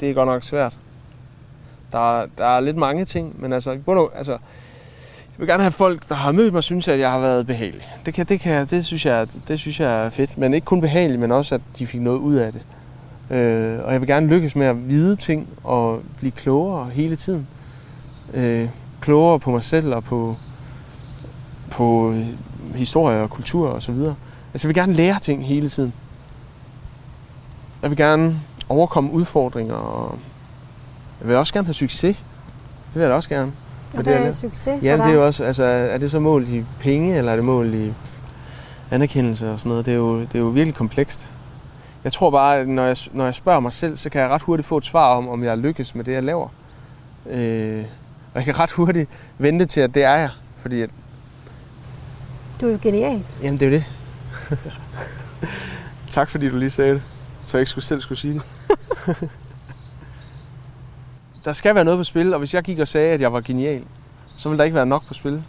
Det 0.00 0.10
er 0.10 0.14
godt 0.14 0.28
nok 0.28 0.42
svært. 0.42 0.76
Der, 1.92 2.26
der 2.38 2.46
er 2.46 2.60
lidt 2.60 2.76
mange 2.76 3.04
ting, 3.04 3.40
men 3.40 3.52
altså, 3.52 3.78
både, 3.86 4.08
altså, 4.14 4.32
jeg 4.32 5.38
vil 5.38 5.48
gerne 5.48 5.62
have 5.62 5.72
folk, 5.72 6.08
der 6.08 6.14
har 6.14 6.32
mødt 6.32 6.52
mig, 6.52 6.62
synes, 6.62 6.88
at 6.88 6.98
jeg 6.98 7.12
har 7.12 7.20
været 7.20 7.46
behagelig. 7.46 7.82
Det, 8.06 8.14
kan, 8.14 8.26
det, 8.26 8.40
kan, 8.40 8.66
det, 8.66 8.84
synes 8.84 9.06
jeg, 9.06 9.28
det 9.48 9.60
synes 9.60 9.80
jeg 9.80 10.06
er 10.06 10.10
fedt. 10.10 10.38
Men 10.38 10.54
ikke 10.54 10.64
kun 10.64 10.80
behagelig, 10.80 11.20
men 11.20 11.32
også, 11.32 11.54
at 11.54 11.60
de 11.78 11.86
fik 11.86 12.00
noget 12.00 12.18
ud 12.18 12.34
af 12.34 12.52
det. 12.52 12.62
Øh, 13.36 13.84
og 13.84 13.92
jeg 13.92 14.00
vil 14.00 14.08
gerne 14.08 14.26
lykkes 14.26 14.56
med 14.56 14.66
at 14.66 14.88
vide 14.88 15.16
ting 15.16 15.48
og 15.64 16.02
blive 16.18 16.30
klogere 16.32 16.90
hele 16.90 17.16
tiden. 17.16 17.46
Øh, 18.34 18.68
klogere 19.00 19.38
på 19.38 19.50
mig 19.50 19.64
selv 19.64 19.94
og 19.94 20.04
på, 20.04 20.36
på 21.70 22.14
historie 22.74 23.22
og 23.22 23.30
kultur 23.30 23.68
og 23.68 23.82
så 23.82 23.92
videre. 23.92 24.14
Altså 24.52 24.68
jeg 24.68 24.74
vil 24.74 24.82
gerne 24.82 24.92
lære 24.92 25.18
ting 25.20 25.46
hele 25.46 25.68
tiden. 25.68 25.94
Jeg 27.82 27.90
vil 27.90 27.96
gerne 27.96 28.40
overkomme 28.68 29.12
udfordringer 29.12 29.74
og 29.74 30.18
jeg 31.20 31.28
vil 31.28 31.36
også 31.36 31.52
gerne 31.52 31.66
have 31.66 31.74
succes. 31.74 32.16
Det 32.86 32.94
vil 32.94 33.00
jeg 33.00 33.10
da 33.10 33.14
også 33.14 33.28
gerne. 33.28 33.52
Og 33.96 34.02
hvad 34.02 34.14
er 34.14 34.30
succes 34.30 34.82
Ja, 34.82 34.96
det 34.96 35.06
er 35.06 35.12
jo 35.12 35.26
også, 35.26 35.44
altså, 35.44 35.64
er 35.64 35.98
det 35.98 36.10
så 36.10 36.20
målt 36.20 36.48
i 36.48 36.64
penge, 36.80 37.16
eller 37.16 37.32
er 37.32 37.36
det 37.36 37.44
målt 37.44 37.74
i 37.74 37.92
anerkendelse 38.90 39.50
og 39.50 39.58
sådan 39.58 39.70
noget? 39.70 39.86
Det 39.86 39.92
er 39.92 39.96
jo, 39.96 40.20
det 40.20 40.34
er 40.34 40.38
jo 40.38 40.48
virkelig 40.48 40.74
komplekst. 40.74 41.28
Jeg 42.04 42.12
tror 42.12 42.30
bare, 42.30 42.58
at 42.58 42.68
når 42.68 42.84
jeg, 42.84 42.96
når 43.12 43.24
jeg 43.24 43.34
spørger 43.34 43.60
mig 43.60 43.72
selv, 43.72 43.96
så 43.96 44.10
kan 44.10 44.20
jeg 44.20 44.30
ret 44.30 44.42
hurtigt 44.42 44.68
få 44.68 44.76
et 44.76 44.84
svar 44.84 45.16
om, 45.16 45.28
om 45.28 45.44
jeg 45.44 45.58
lykkes 45.58 45.94
med 45.94 46.04
det, 46.04 46.12
jeg 46.12 46.22
laver. 46.22 46.48
Øh, 47.30 47.84
og 48.34 48.36
jeg 48.36 48.44
kan 48.44 48.58
ret 48.58 48.70
hurtigt 48.70 49.10
vente 49.38 49.66
til, 49.66 49.80
at 49.80 49.94
det 49.94 50.04
er 50.04 50.14
jeg. 50.14 50.30
Fordi 50.58 50.80
at, 50.80 50.90
du 52.60 52.66
er 52.66 52.72
jo 52.72 52.78
genial. 52.82 53.24
Jamen, 53.42 53.60
det 53.60 53.68
er 53.68 53.70
jo 53.70 53.76
det. 53.76 53.84
tak, 56.10 56.30
fordi 56.30 56.48
du 56.48 56.56
lige 56.56 56.70
sagde 56.70 56.94
det, 56.94 57.02
så 57.42 57.58
jeg 57.58 57.62
ikke 57.62 57.70
skulle 57.70 57.84
selv 57.84 58.00
skulle 58.00 58.18
sige 58.18 58.34
det. 58.34 58.42
der 61.44 61.52
skal 61.52 61.74
være 61.74 61.84
noget 61.84 62.00
på 62.00 62.04
spil, 62.04 62.32
og 62.32 62.38
hvis 62.38 62.54
jeg 62.54 62.62
gik 62.62 62.78
og 62.78 62.88
sagde, 62.88 63.12
at 63.12 63.20
jeg 63.20 63.32
var 63.32 63.40
genial, 63.40 63.84
så 64.28 64.48
ville 64.48 64.58
der 64.58 64.64
ikke 64.64 64.74
være 64.74 64.86
nok 64.86 65.02
på 65.08 65.14
spil. 65.14 65.42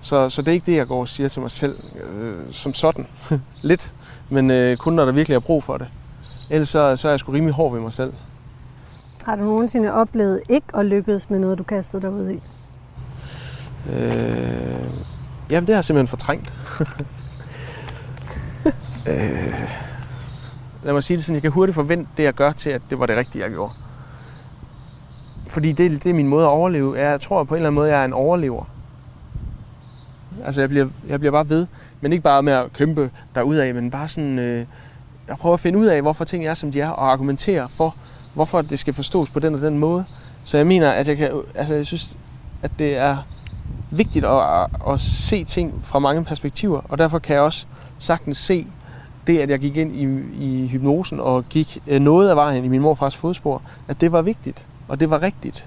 Så, 0.00 0.28
så 0.28 0.42
det 0.42 0.48
er 0.48 0.52
ikke 0.52 0.66
det, 0.66 0.76
jeg 0.76 0.86
går 0.86 1.00
og 1.00 1.08
siger 1.08 1.28
til 1.28 1.42
mig 1.42 1.50
selv 1.50 1.74
øh, 2.04 2.34
som 2.50 2.74
sådan. 2.74 3.06
Lidt, 3.62 3.92
men 4.28 4.50
øh, 4.50 4.76
kun 4.76 4.92
når 4.92 5.04
der 5.04 5.12
virkelig 5.12 5.34
er 5.34 5.40
brug 5.40 5.64
for 5.64 5.78
det. 5.78 5.88
Ellers 6.50 6.68
så, 6.68 6.96
så 6.96 7.08
er 7.08 7.12
jeg 7.12 7.20
sgu 7.20 7.32
rimelig 7.32 7.54
hård 7.54 7.72
ved 7.72 7.80
mig 7.80 7.92
selv. 7.92 8.12
Har 9.24 9.36
du 9.36 9.44
nogensinde 9.44 9.92
oplevet 9.92 10.40
ikke 10.48 10.66
at 10.74 10.86
lykkes 10.86 11.30
med 11.30 11.38
noget, 11.38 11.58
du 11.58 11.62
kastede 11.62 12.02
dig 12.02 12.10
ud 12.10 12.30
i? 12.30 12.42
Øh, 13.92 14.90
jamen, 15.50 15.66
det 15.66 15.74
har 15.74 15.78
jeg 15.78 15.84
simpelthen 15.84 16.06
fortrængt. 16.06 16.52
øh, 19.10 19.70
lad 20.82 20.92
mig 20.92 21.04
sige 21.04 21.16
det 21.16 21.24
sådan, 21.24 21.34
jeg 21.34 21.42
kan 21.42 21.50
hurtigt 21.50 21.74
forvente 21.74 22.10
det, 22.16 22.22
jeg 22.22 22.34
gør, 22.34 22.52
til 22.52 22.70
at 22.70 22.82
det 22.90 22.98
var 22.98 23.06
det 23.06 23.16
rigtige, 23.16 23.42
jeg 23.42 23.50
gjorde. 23.50 23.72
Fordi 25.48 25.72
det, 25.72 26.04
det 26.04 26.10
er 26.10 26.14
min 26.14 26.28
måde 26.28 26.44
at 26.44 26.50
overleve. 26.50 26.98
Jeg 26.98 27.20
tror 27.20 27.44
på 27.44 27.54
en 27.54 27.56
eller 27.56 27.68
anden 27.68 27.74
måde, 27.74 27.90
jeg 27.90 28.00
er 28.00 28.04
en 28.04 28.12
overlever. 28.12 28.64
Altså, 30.44 30.60
jeg 30.60 30.68
bliver, 30.68 30.88
jeg 31.08 31.20
bliver 31.20 31.32
bare 31.32 31.48
ved. 31.48 31.66
Men 32.00 32.12
ikke 32.12 32.22
bare 32.22 32.42
med 32.42 32.52
at 32.52 32.72
kæmpe 32.72 33.10
derudad, 33.34 33.72
men 33.72 33.90
bare 33.90 34.08
sådan... 34.08 34.38
Øh, 34.38 34.66
jeg 35.30 35.38
prøver 35.38 35.54
at 35.54 35.60
finde 35.60 35.78
ud 35.78 35.86
af, 35.86 36.02
hvorfor 36.02 36.24
ting 36.24 36.46
er, 36.46 36.54
som 36.54 36.72
de 36.72 36.80
er, 36.80 36.88
og 36.88 37.12
argumentere 37.12 37.68
for, 37.68 37.96
hvorfor 38.34 38.60
det 38.60 38.78
skal 38.78 38.94
forstås 38.94 39.30
på 39.30 39.40
den 39.40 39.54
og 39.54 39.60
den 39.60 39.78
måde. 39.78 40.04
Så 40.44 40.56
jeg 40.56 40.66
mener, 40.66 40.90
at 40.90 41.08
jeg 41.08 41.16
kan... 41.16 41.42
Altså, 41.54 41.74
jeg 41.74 41.86
synes, 41.86 42.16
at 42.62 42.70
det 42.78 42.96
er 42.96 43.16
vigtigt 43.90 44.24
at, 44.24 44.42
at, 44.42 44.68
at 44.88 45.00
se 45.00 45.44
ting 45.44 45.80
fra 45.84 45.98
mange 45.98 46.24
perspektiver, 46.24 46.80
og 46.88 46.98
derfor 46.98 47.18
kan 47.18 47.34
jeg 47.34 47.42
også 47.42 47.66
sagtens 47.98 48.38
se 48.38 48.66
det, 49.26 49.38
at 49.38 49.50
jeg 49.50 49.58
gik 49.58 49.76
ind 49.76 49.96
i, 49.96 50.04
i 50.44 50.66
hypnosen 50.66 51.20
og 51.20 51.44
gik 51.48 51.78
øh, 51.86 52.00
noget 52.00 52.30
af 52.30 52.36
vejen 52.36 52.64
i 52.64 52.68
min 52.68 52.80
morfars 52.80 53.16
fodspor, 53.16 53.62
at 53.88 54.00
det 54.00 54.12
var 54.12 54.22
vigtigt, 54.22 54.66
og 54.88 55.00
det 55.00 55.10
var 55.10 55.22
rigtigt. 55.22 55.66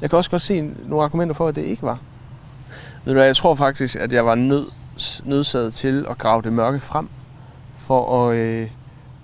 Jeg 0.00 0.10
kan 0.10 0.16
også 0.16 0.30
godt 0.30 0.42
se 0.42 0.70
nogle 0.86 1.04
argumenter 1.04 1.34
for, 1.34 1.48
at 1.48 1.56
det 1.56 1.62
ikke 1.62 1.82
var. 1.82 1.98
Ved 3.04 3.12
du 3.12 3.18
hvad, 3.18 3.26
jeg 3.26 3.36
tror 3.36 3.54
faktisk, 3.54 3.96
at 3.96 4.12
jeg 4.12 4.26
var 4.26 4.34
nød, 4.34 4.66
nødsaget 5.24 5.74
til 5.74 6.06
at 6.10 6.18
grave 6.18 6.42
det 6.42 6.52
mørke 6.52 6.80
frem, 6.80 7.08
for 7.78 8.28
at, 8.28 8.36
øh, 8.36 8.70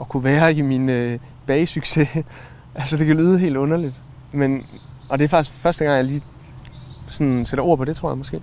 at 0.01 0.09
kunne 0.09 0.25
være 0.25 0.55
i 0.55 0.63
min 0.63 0.89
øh, 0.89 1.19
bagesucces. 1.47 2.09
altså, 2.75 2.97
det 2.97 3.07
kan 3.07 3.17
lyde 3.17 3.39
helt 3.39 3.57
underligt. 3.57 3.95
Men, 4.33 4.67
og 5.11 5.19
det 5.19 5.25
er 5.25 5.29
faktisk 5.29 5.57
første 5.57 5.85
gang, 5.85 5.97
jeg 5.97 6.05
lige 6.05 6.23
sådan 7.09 7.47
sætter 7.47 7.65
ord 7.65 7.79
på 7.79 7.85
det, 7.85 7.97
tror 7.97 8.11
jeg 8.11 8.19
måske. 8.19 8.43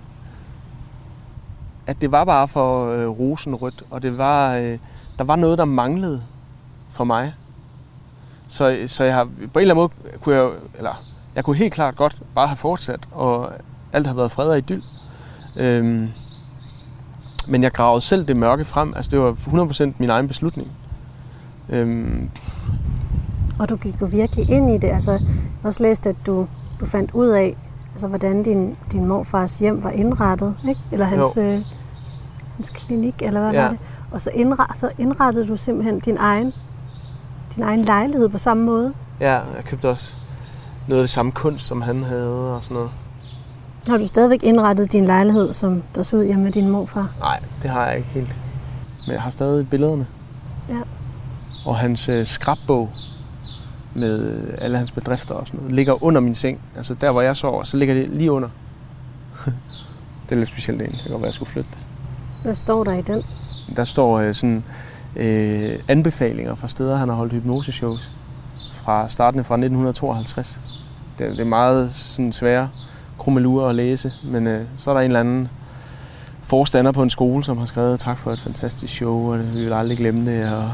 At 1.86 2.00
det 2.00 2.12
var 2.12 2.24
bare 2.24 2.48
for 2.48 2.90
øh, 2.90 3.08
rosenrødt, 3.08 3.82
og 3.90 4.02
det 4.02 4.18
var, 4.18 4.54
øh, 4.54 4.78
der 5.18 5.24
var 5.24 5.36
noget, 5.36 5.58
der 5.58 5.64
manglede 5.64 6.22
for 6.90 7.04
mig. 7.04 7.34
Så, 8.48 8.78
så 8.86 9.04
jeg 9.04 9.14
har, 9.14 9.24
på 9.24 9.30
en 9.30 9.40
eller 9.60 9.74
anden 9.74 9.76
måde 9.76 10.18
kunne 10.20 10.34
jeg, 10.34 10.50
eller 10.78 10.94
jeg 11.34 11.44
kunne 11.44 11.56
helt 11.56 11.74
klart 11.74 11.96
godt 11.96 12.16
bare 12.34 12.46
have 12.46 12.56
fortsat, 12.56 13.00
og 13.12 13.52
alt 13.92 14.06
har 14.06 14.14
været 14.14 14.32
fred 14.32 14.48
og 14.48 14.58
idyll. 14.58 14.84
Øhm, 15.58 16.08
men 17.46 17.62
jeg 17.62 17.72
gravede 17.72 18.00
selv 18.00 18.28
det 18.28 18.36
mørke 18.36 18.64
frem. 18.64 18.94
Altså 18.96 19.10
det 19.10 19.20
var 19.20 19.32
100% 19.32 19.92
min 19.98 20.10
egen 20.10 20.28
beslutning. 20.28 20.70
Øhm. 21.68 22.30
Og 23.58 23.68
du 23.68 23.76
gik 23.76 24.00
jo 24.00 24.06
virkelig 24.06 24.50
ind 24.50 24.70
i 24.70 24.78
det. 24.78 24.88
Altså, 24.88 25.12
jeg 25.12 25.20
har 25.62 25.68
også 25.68 25.82
læst, 25.82 26.06
at 26.06 26.16
du, 26.26 26.46
du 26.80 26.86
fandt 26.86 27.10
ud 27.14 27.28
af, 27.28 27.56
altså, 27.92 28.06
hvordan 28.06 28.42
din, 28.42 28.76
din 28.92 29.06
morfars 29.06 29.58
hjem 29.58 29.84
var 29.84 29.90
indrettet, 29.90 30.54
ikke? 30.68 30.80
Eller 30.92 31.06
hans, 31.06 31.36
øh, 31.36 31.60
hans 32.56 32.70
klinik, 32.70 33.14
eller 33.22 33.40
hvad 33.40 33.52
ja. 33.52 33.62
var 33.62 33.68
det? 33.68 33.78
Og 34.10 34.20
så, 34.20 34.30
indret, 34.30 34.76
så 34.76 34.90
indrettede 34.98 35.48
du 35.48 35.56
simpelthen 35.56 36.00
din 36.00 36.16
egen, 36.16 36.52
din 37.56 37.62
egen 37.62 37.84
lejlighed 37.84 38.28
på 38.28 38.38
samme 38.38 38.64
måde. 38.64 38.92
Ja, 39.20 39.32
jeg 39.32 39.64
købte 39.64 39.88
også 39.88 40.14
noget 40.88 41.00
af 41.00 41.02
det 41.02 41.10
samme 41.10 41.32
kunst, 41.32 41.66
som 41.66 41.82
han 41.82 42.02
havde 42.02 42.54
og 42.54 42.62
sådan 42.62 42.74
noget. 42.74 42.90
Har 43.88 43.96
du 43.96 44.06
stadigvæk 44.06 44.42
indrettet 44.42 44.92
din 44.92 45.04
lejlighed, 45.04 45.52
som 45.52 45.82
der 45.94 46.02
så 46.02 46.16
ud 46.16 46.24
hjemme 46.24 46.44
med 46.44 46.52
din 46.52 46.68
morfar? 46.68 47.08
Nej, 47.18 47.40
det 47.62 47.70
har 47.70 47.86
jeg 47.86 47.96
ikke 47.96 48.08
helt. 48.08 48.36
Men 49.06 49.12
jeg 49.12 49.22
har 49.22 49.30
stadig 49.30 49.70
billederne. 49.70 50.06
Ja. 50.68 50.80
Og 51.64 51.76
hans 51.76 52.08
øh, 52.08 52.26
skrabbog 52.26 52.90
med 53.94 54.44
alle 54.58 54.78
hans 54.78 54.90
bedrifter 54.90 55.34
og 55.34 55.46
sådan 55.46 55.60
noget, 55.60 55.74
ligger 55.74 56.04
under 56.04 56.20
min 56.20 56.34
seng. 56.34 56.60
Altså 56.76 56.94
der, 56.94 57.12
hvor 57.12 57.22
jeg 57.22 57.36
sover, 57.36 57.64
så 57.64 57.76
ligger 57.76 57.94
det 57.94 58.08
lige 58.08 58.32
under. 58.32 58.48
det 60.28 60.34
er 60.34 60.36
lidt 60.36 60.48
specielt 60.48 60.80
egentlig. 60.80 60.98
Det 60.98 61.02
kan 61.02 61.12
godt 61.12 61.22
være, 61.22 61.28
jeg 61.28 61.34
skulle 61.34 61.50
flytte 61.50 61.70
det. 61.70 61.78
Hvad 62.42 62.54
står 62.54 62.84
der 62.84 62.92
i 62.92 63.02
den? 63.02 63.22
Der 63.76 63.84
står 63.84 64.18
øh, 64.18 64.34
sådan 64.34 64.64
øh, 65.16 65.78
anbefalinger 65.88 66.54
fra 66.54 66.68
steder, 66.68 66.96
han 66.96 67.08
har 67.08 67.16
holdt 67.16 67.32
hypnoseshows 67.32 68.12
fra 68.72 69.08
starten 69.08 69.44
fra 69.44 69.54
1952. 69.54 70.60
Det, 71.18 71.30
det 71.30 71.40
er 71.40 71.44
meget 71.44 71.90
sådan 71.90 72.32
svære 72.32 72.68
krummelure 73.18 73.68
at 73.68 73.74
læse, 73.74 74.12
men 74.24 74.46
øh, 74.46 74.66
så 74.76 74.90
er 74.90 74.94
der 74.94 75.00
en 75.00 75.06
eller 75.06 75.20
anden 75.20 75.48
forstander 76.42 76.92
på 76.92 77.02
en 77.02 77.10
skole, 77.10 77.44
som 77.44 77.58
har 77.58 77.66
skrevet 77.66 78.00
tak 78.00 78.18
for 78.18 78.30
et 78.30 78.40
fantastisk 78.40 78.94
show, 78.94 79.32
og 79.32 79.54
vi 79.54 79.64
vil 79.64 79.72
aldrig 79.72 79.98
glemme 79.98 80.30
det, 80.30 80.52
og 80.52 80.70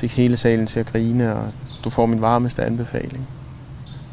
fik 0.00 0.16
hele 0.16 0.36
salen 0.36 0.66
til 0.66 0.80
at 0.80 0.86
grine, 0.86 1.34
og 1.34 1.52
du 1.84 1.90
får 1.90 2.06
min 2.06 2.20
varmeste 2.20 2.64
anbefaling. 2.64 3.28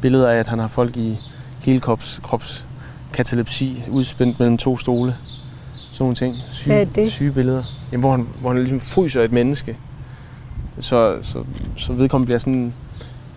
Billeder 0.00 0.30
af, 0.30 0.36
at 0.36 0.46
han 0.46 0.58
har 0.58 0.68
folk 0.68 0.96
i 0.96 1.18
hele 1.60 1.80
krops, 1.80 2.20
krops 2.22 2.66
katalepsi 3.12 3.82
udspændt 3.90 4.38
mellem 4.38 4.58
to 4.58 4.78
stole. 4.78 5.16
Sådan 5.74 6.04
nogle 6.04 6.16
ting. 6.16 6.34
Syge, 6.52 6.74
Hvad 6.74 6.86
er 6.86 6.90
det? 6.90 7.12
syge 7.12 7.32
billeder. 7.32 7.62
Jamen, 7.92 8.00
hvor, 8.00 8.10
han, 8.10 8.28
hvor 8.40 8.50
han 8.50 8.58
ligesom 8.58 8.80
fryser 8.80 9.22
et 9.22 9.32
menneske. 9.32 9.76
Så, 10.80 11.18
så, 11.22 11.44
så 11.76 11.92
vedkommende 11.92 12.26
bliver 12.26 12.38
sådan 12.38 12.72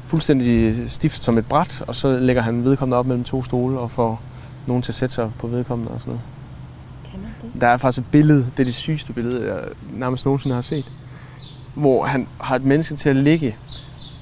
fuldstændig 0.06 0.76
stift 0.90 1.24
som 1.24 1.38
et 1.38 1.46
bræt, 1.46 1.84
og 1.88 1.96
så 1.96 2.20
lægger 2.20 2.42
han 2.42 2.64
vedkommende 2.64 2.98
op 2.98 3.06
mellem 3.06 3.24
to 3.24 3.44
stole 3.44 3.80
og 3.80 3.92
får 3.92 4.22
nogen 4.68 4.84
til 4.84 4.92
at 4.92 4.96
sætte 4.96 5.16
sig 5.16 5.32
på 5.40 5.48
vedkommende 5.48 5.92
og 5.92 6.00
sådan 6.02 6.12
noget. 6.12 6.22
Der 7.62 7.68
er 7.68 7.78
faktisk 7.78 8.00
et 8.00 8.12
billede, 8.12 8.46
det 8.58 8.60
er 8.60 8.66
det 8.66 8.76
sygeste 8.76 9.14
billede, 9.14 9.54
jeg 9.54 9.60
nærmest 9.94 10.26
nogensinde 10.26 10.56
har 10.56 10.62
set, 10.62 10.86
hvor 11.74 12.06
han 12.06 12.28
har 12.42 12.56
et 12.56 12.64
menneske 12.64 12.96
til 12.96 13.10
at 13.10 13.16
ligge 13.16 13.56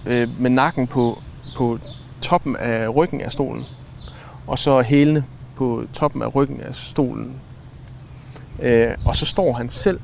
øh, 0.05 0.27
med 0.39 0.49
nakken 0.49 0.87
på, 0.87 1.21
på 1.55 1.79
toppen 2.21 2.55
af 2.55 2.95
ryggen 2.95 3.21
af 3.21 3.31
stolen, 3.31 3.63
og 4.47 4.59
så 4.59 4.81
hælene 4.81 5.23
på 5.55 5.83
toppen 5.93 6.21
af 6.21 6.35
ryggen 6.35 6.61
af 6.61 6.75
stolen. 6.75 7.33
Øh, 8.61 8.87
og 9.05 9.15
så 9.15 9.25
står 9.25 9.53
han 9.53 9.69
selv 9.69 9.99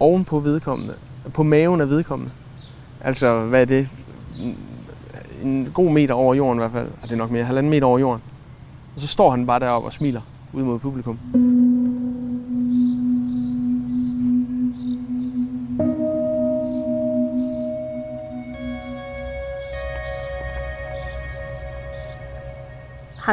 oven 0.00 0.24
på 0.24 0.40
vedkommende, 0.40 0.94
på 1.34 1.42
maven 1.42 1.80
af 1.80 1.88
vedkommende. 1.88 2.32
Altså, 3.00 3.44
hvad 3.44 3.60
er 3.60 3.64
det? 3.64 3.88
en 5.42 5.68
god 5.74 5.90
meter 5.90 6.14
over 6.14 6.34
jorden 6.34 6.58
i 6.58 6.60
hvert 6.60 6.72
fald, 6.72 6.88
det 7.02 7.12
er 7.12 7.16
nok 7.16 7.30
mere, 7.30 7.44
halvanden 7.44 7.70
meter 7.70 7.86
over 7.86 7.98
jorden. 7.98 8.22
Og 8.94 9.00
så 9.00 9.06
står 9.06 9.30
han 9.30 9.46
bare 9.46 9.60
deroppe 9.60 9.88
og 9.88 9.92
smiler 9.92 10.20
ud 10.52 10.62
mod 10.62 10.78
publikum. 10.78 11.18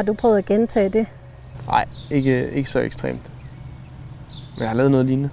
Har 0.00 0.04
du 0.04 0.14
prøvet 0.14 0.38
at 0.38 0.44
gentage 0.44 0.88
det? 0.88 1.06
Nej, 1.66 1.86
ikke, 2.10 2.50
ikke 2.50 2.70
så 2.70 2.78
ekstremt. 2.78 3.30
Men 4.54 4.60
jeg 4.60 4.68
har 4.68 4.76
lavet 4.76 4.90
noget 4.90 5.06
lignende. 5.06 5.30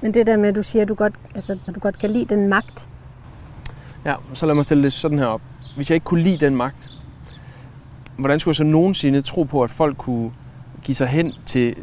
Men 0.00 0.14
det 0.14 0.26
der 0.26 0.36
med, 0.36 0.48
at 0.48 0.54
du 0.54 0.62
siger, 0.62 0.82
at 0.82 0.88
du 0.88 0.94
godt, 0.94 1.14
altså, 1.34 1.58
at 1.66 1.74
du 1.74 1.80
godt 1.80 1.98
kan 1.98 2.10
lide 2.10 2.24
den 2.24 2.48
magt. 2.48 2.88
Ja, 4.04 4.14
så 4.32 4.46
lad 4.46 4.54
mig 4.54 4.64
stille 4.64 4.82
det 4.82 4.92
sådan 4.92 5.18
her 5.18 5.26
op 5.26 5.40
hvis 5.76 5.90
jeg 5.90 5.94
ikke 5.94 6.04
kunne 6.04 6.22
lide 6.22 6.46
den 6.46 6.56
magt, 6.56 6.90
hvordan 8.16 8.40
skulle 8.40 8.52
jeg 8.52 8.56
så 8.56 8.64
nogensinde 8.64 9.22
tro 9.22 9.42
på, 9.42 9.62
at 9.62 9.70
folk 9.70 9.96
kunne 9.96 10.30
give 10.82 10.94
sig 10.94 11.06
hen 11.08 11.34
til, 11.46 11.74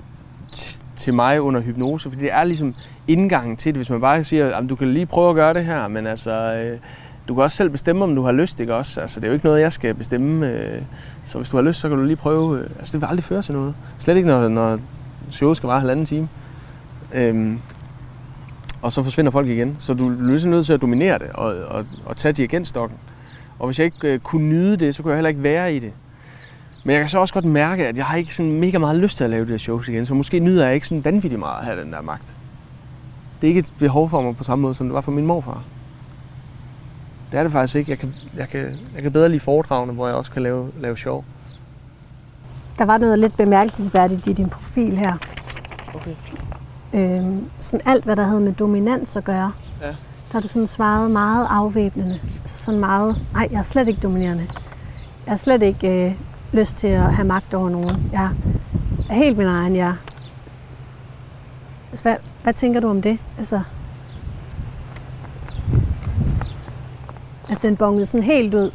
til, 0.53 0.82
til 0.95 1.13
mig 1.13 1.41
under 1.41 1.61
hypnose? 1.61 2.09
Fordi 2.09 2.23
det 2.23 2.34
er 2.34 2.43
ligesom 2.43 2.73
indgangen 3.07 3.57
til 3.57 3.73
det. 3.73 3.78
Hvis 3.78 3.89
man 3.89 4.01
bare 4.01 4.23
siger, 4.23 4.55
at 4.55 4.69
du 4.69 4.76
kan 4.76 4.93
lige 4.93 5.05
prøve 5.05 5.30
at 5.30 5.36
gøre 5.36 5.53
det 5.53 5.65
her, 5.65 5.88
men 5.88 6.07
altså, 6.07 6.32
øh, 6.32 6.80
du 7.28 7.34
kan 7.34 7.43
også 7.43 7.57
selv 7.57 7.69
bestemme, 7.69 8.03
om 8.03 8.15
du 8.15 8.21
har 8.21 8.32
lyst, 8.32 8.59
ikke 8.59 8.76
også? 8.76 9.01
Altså, 9.01 9.19
det 9.19 9.26
er 9.26 9.30
jo 9.30 9.34
ikke 9.34 9.45
noget, 9.45 9.61
jeg 9.61 9.73
skal 9.73 9.93
bestemme. 9.93 10.51
Øh, 10.51 10.82
så 11.26 11.38
hvis 11.38 11.49
du 11.49 11.57
har 11.57 11.63
lyst, 11.63 11.80
så 11.80 11.89
kan 11.89 11.97
du 11.97 12.03
lige 12.03 12.15
prøve. 12.15 12.59
Øh, 12.59 12.69
altså, 12.80 12.93
det 12.93 13.01
vil 13.01 13.07
aldrig 13.07 13.23
føre 13.23 13.41
til 13.41 13.53
noget. 13.53 13.76
Slet 13.99 14.15
ikke, 14.17 14.28
når, 14.28 14.47
når 14.47 14.80
showet 15.30 15.57
skal 15.57 15.67
vare 15.67 15.80
halvanden 15.80 16.05
time. 16.05 16.30
Øhm, 17.13 17.59
og 18.82 18.91
så 18.91 19.03
forsvinder 19.03 19.32
folk 19.32 19.47
igen. 19.47 19.78
Så 19.80 19.93
du 19.93 20.09
er 20.09 20.28
ligesom 20.28 20.51
nødt 20.51 20.65
til 20.65 20.73
at 20.73 20.82
dominere 20.82 21.19
det 21.19 21.30
og, 21.34 21.55
og, 21.67 21.86
og 22.05 22.17
tage 22.17 22.34
dirigentstokken. 22.34 22.97
Og 23.59 23.65
hvis 23.65 23.80
jeg 23.80 23.86
ikke 23.86 24.13
øh, 24.13 24.19
kunne 24.19 24.49
nyde 24.49 24.78
det, 24.78 24.95
så 24.95 25.03
kunne 25.03 25.11
jeg 25.11 25.17
heller 25.17 25.30
ikke 25.30 25.43
være 25.43 25.76
i 25.76 25.80
det. 25.80 25.93
Men 26.84 26.93
jeg 26.93 27.01
kan 27.01 27.09
så 27.09 27.19
også 27.19 27.34
godt 27.34 27.45
mærke, 27.45 27.88
at 27.88 27.97
jeg 27.97 28.05
har 28.05 28.17
ikke 28.17 28.36
sådan 28.36 28.51
mega 28.51 28.78
meget 28.78 28.99
lyst 28.99 29.17
til 29.17 29.23
at 29.23 29.30
lave 29.30 29.41
det 29.41 29.51
her 29.51 29.57
shows 29.57 29.88
igen, 29.88 30.05
så 30.05 30.13
måske 30.13 30.39
nyder 30.39 30.65
jeg 30.65 30.76
ikke 30.76 30.88
sådan 30.88 31.05
vanvittigt 31.05 31.39
meget 31.39 31.59
at 31.59 31.65
have 31.65 31.82
den 31.82 31.93
der 31.93 32.01
magt. 32.01 32.34
Det 33.41 33.47
er 33.47 33.49
ikke 33.49 33.59
et 33.59 33.73
behov 33.80 34.09
for 34.09 34.21
mig 34.21 34.38
på 34.38 34.43
samme 34.43 34.61
måde, 34.61 34.76
som 34.76 34.88
det 34.88 34.93
var 34.93 35.01
for 35.01 35.11
min 35.11 35.26
morfar. 35.26 35.63
Det 37.36 37.39
er 37.39 37.43
det 37.43 37.51
faktisk 37.51 37.75
ikke. 37.75 37.91
Jeg 37.91 37.99
kan, 37.99 38.13
jeg 38.38 38.49
kan, 38.49 38.79
jeg 38.95 39.03
kan 39.03 39.11
bedre 39.11 39.29
lide 39.29 39.39
foredragene, 39.39 39.93
hvor 39.93 40.07
jeg 40.07 40.15
også 40.15 40.31
kan 40.31 40.43
lave, 40.43 40.71
lave 40.79 40.97
show. 40.97 41.23
Der 42.77 42.86
var 42.86 42.97
noget 42.97 43.19
lidt 43.19 43.38
bemærkelsesværdigt 43.38 44.27
i 44.27 44.33
din 44.33 44.49
profil 44.49 44.97
her. 44.97 45.13
Okay. 45.93 46.15
Øhm, 46.93 47.49
sådan 47.59 47.88
alt, 47.88 48.03
hvad 48.03 48.15
der 48.15 48.23
havde 48.23 48.41
med 48.41 48.53
dominans 48.53 49.15
at 49.15 49.23
gøre. 49.23 49.51
Ja. 49.81 49.88
Der 49.88 49.93
har 50.31 50.39
du 50.39 50.47
sådan 50.47 50.67
svaret 50.67 51.11
meget 51.11 51.47
afvæbnende 51.49 52.19
sådan 52.45 52.79
meget, 52.79 53.17
nej, 53.33 53.47
jeg 53.51 53.59
er 53.59 53.63
slet 53.63 53.88
ikke 53.88 53.99
dominerende. 53.99 54.47
Jeg 55.25 55.31
har 55.31 55.38
slet 55.38 55.63
ikke 55.63 56.05
øh, 56.05 56.15
lyst 56.53 56.77
til 56.77 56.88
at 56.88 57.13
have 57.13 57.27
magt 57.27 57.53
over 57.53 57.69
nogen. 57.69 58.09
Jeg 58.11 58.29
er 59.09 59.13
helt 59.13 59.38
min 59.38 59.47
egen, 59.47 59.75
jeg. 59.75 59.95
Altså, 61.89 62.03
hvad, 62.03 62.15
hvad 62.43 62.53
tænker 62.53 62.79
du 62.79 62.89
om 62.89 63.01
det? 63.01 63.19
Altså, 63.38 63.61
at 67.49 67.61
den 67.61 67.75
bongede 67.75 68.05
sådan 68.05 68.23
helt 68.23 68.53
ud. 68.53 68.71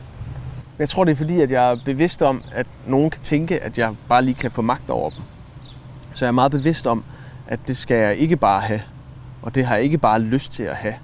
Jeg 0.78 0.88
tror, 0.88 1.04
det 1.04 1.12
er 1.12 1.16
fordi, 1.16 1.40
at 1.40 1.50
jeg 1.50 1.72
er 1.72 1.76
bevidst 1.84 2.22
om, 2.22 2.42
at 2.52 2.66
nogen 2.86 3.10
kan 3.10 3.20
tænke, 3.20 3.62
at 3.62 3.78
jeg 3.78 3.94
bare 4.08 4.24
lige 4.24 4.34
kan 4.34 4.50
få 4.50 4.62
magt 4.62 4.90
over 4.90 5.10
dem. 5.10 5.22
Så 6.14 6.24
jeg 6.24 6.28
er 6.28 6.32
meget 6.32 6.50
bevidst 6.50 6.86
om, 6.86 7.04
at 7.46 7.60
det 7.66 7.76
skal 7.76 7.96
jeg 7.96 8.16
ikke 8.16 8.36
bare 8.36 8.60
have. 8.60 8.82
Og 9.42 9.54
det 9.54 9.66
har 9.66 9.74
jeg 9.74 9.84
ikke 9.84 9.98
bare 9.98 10.20
lyst 10.20 10.52
til 10.52 10.62
at 10.62 10.76
have. 10.76 10.94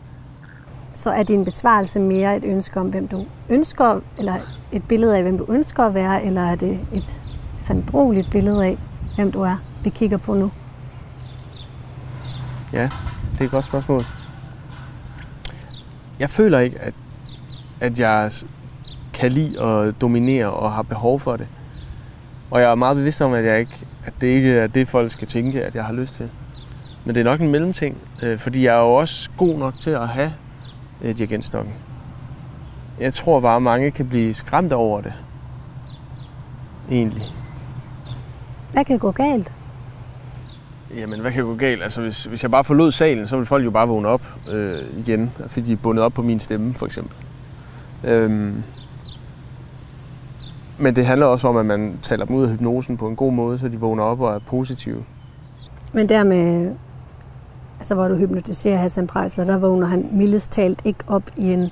Så 0.94 1.10
er 1.10 1.22
din 1.22 1.44
besvarelse 1.44 2.00
mere 2.00 2.36
et 2.36 2.44
ønske 2.44 2.80
om, 2.80 2.86
hvem 2.86 3.08
du 3.08 3.26
ønsker, 3.48 4.00
eller 4.18 4.34
et 4.72 4.88
billede 4.88 5.16
af, 5.16 5.22
hvem 5.22 5.38
du 5.38 5.46
ønsker 5.48 5.82
at 5.82 5.94
være, 5.94 6.24
eller 6.24 6.42
er 6.42 6.54
det 6.54 6.80
et 6.92 7.16
sandroligt 7.58 8.30
billede 8.30 8.64
af, 8.66 8.78
hvem 9.16 9.32
du 9.32 9.42
er, 9.42 9.56
vi 9.84 9.90
kigger 9.90 10.16
på 10.16 10.34
nu? 10.34 10.50
Ja, 12.72 12.90
det 13.32 13.40
er 13.40 13.44
et 13.44 13.50
godt 13.50 13.64
spørgsmål. 13.64 14.02
Jeg 16.18 16.30
føler 16.30 16.58
ikke, 16.58 16.78
at, 16.80 16.94
at 17.80 17.98
jeg 17.98 18.30
kan 19.12 19.32
lide 19.32 19.62
at 19.62 20.00
dominere 20.00 20.50
og 20.50 20.72
har 20.72 20.82
behov 20.82 21.20
for 21.20 21.36
det. 21.36 21.46
Og 22.50 22.60
jeg 22.60 22.70
er 22.70 22.74
meget 22.74 22.96
bevidst 22.96 23.22
om, 23.22 23.32
at, 23.32 23.44
jeg 23.44 23.60
ikke, 23.60 23.86
at 24.04 24.12
det 24.20 24.26
ikke 24.26 24.52
er 24.52 24.66
det, 24.66 24.88
folk 24.88 25.12
skal 25.12 25.28
tænke, 25.28 25.64
at 25.64 25.74
jeg 25.74 25.84
har 25.84 25.92
lyst 25.92 26.14
til. 26.14 26.30
Men 27.04 27.14
det 27.14 27.20
er 27.20 27.24
nok 27.24 27.40
en 27.40 27.50
mellemting, 27.50 27.96
øh, 28.22 28.38
fordi 28.38 28.64
jeg 28.64 28.76
er 28.76 28.80
jo 28.80 28.94
også 28.94 29.30
god 29.36 29.58
nok 29.58 29.74
til 29.80 29.90
at 29.90 30.08
have 30.08 30.32
øh, 31.02 31.18
dirigentstokken. 31.18 31.72
Jeg 33.00 33.14
tror 33.14 33.40
bare, 33.40 33.56
at 33.56 33.62
mange 33.62 33.90
kan 33.90 34.08
blive 34.08 34.34
skræmt 34.34 34.72
over 34.72 35.00
det. 35.00 35.12
Egentlig. 36.90 37.22
Hvad 38.72 38.84
kan 38.84 38.98
gå 38.98 39.10
galt? 39.10 39.52
Jamen, 40.96 41.20
hvad 41.20 41.32
kan 41.32 41.44
gå 41.44 41.54
galt? 41.54 41.82
Altså, 41.82 42.00
hvis, 42.00 42.24
hvis 42.24 42.42
jeg 42.42 42.50
bare 42.50 42.64
forlod 42.64 42.92
salen, 42.92 43.28
så 43.28 43.36
vil 43.36 43.46
folk 43.46 43.64
jo 43.64 43.70
bare 43.70 43.88
vågne 43.88 44.08
op 44.08 44.22
øh, 44.50 44.78
igen, 44.98 45.32
fordi 45.48 45.66
de 45.66 45.72
er 45.72 45.76
bundet 45.76 46.04
op 46.04 46.12
på 46.12 46.22
min 46.22 46.40
stemme, 46.40 46.74
for 46.74 46.86
eksempel. 46.86 47.16
Øhm, 48.06 48.62
men 50.78 50.96
det 50.96 51.06
handler 51.06 51.26
også 51.26 51.48
om, 51.48 51.56
at 51.56 51.66
man 51.66 51.98
taler 52.02 52.24
dem 52.24 52.36
ud 52.36 52.44
af 52.44 52.50
hypnosen 52.50 52.96
på 52.96 53.08
en 53.08 53.16
god 53.16 53.32
måde, 53.32 53.58
så 53.58 53.68
de 53.68 53.80
vågner 53.80 54.02
op 54.02 54.20
og 54.20 54.34
er 54.34 54.38
positive. 54.38 55.04
Men 55.92 56.08
der 56.08 56.24
med, 56.24 56.72
altså 57.78 57.94
hvor 57.94 58.08
du 58.08 58.16
hypnotiserer 58.16 58.76
Hassan 58.76 59.06
Prejsler, 59.06 59.44
der 59.44 59.58
vågner 59.58 59.86
han 59.86 60.08
mildest 60.12 60.50
talt 60.50 60.80
ikke 60.84 60.98
op 61.06 61.22
i 61.36 61.52
en, 61.52 61.70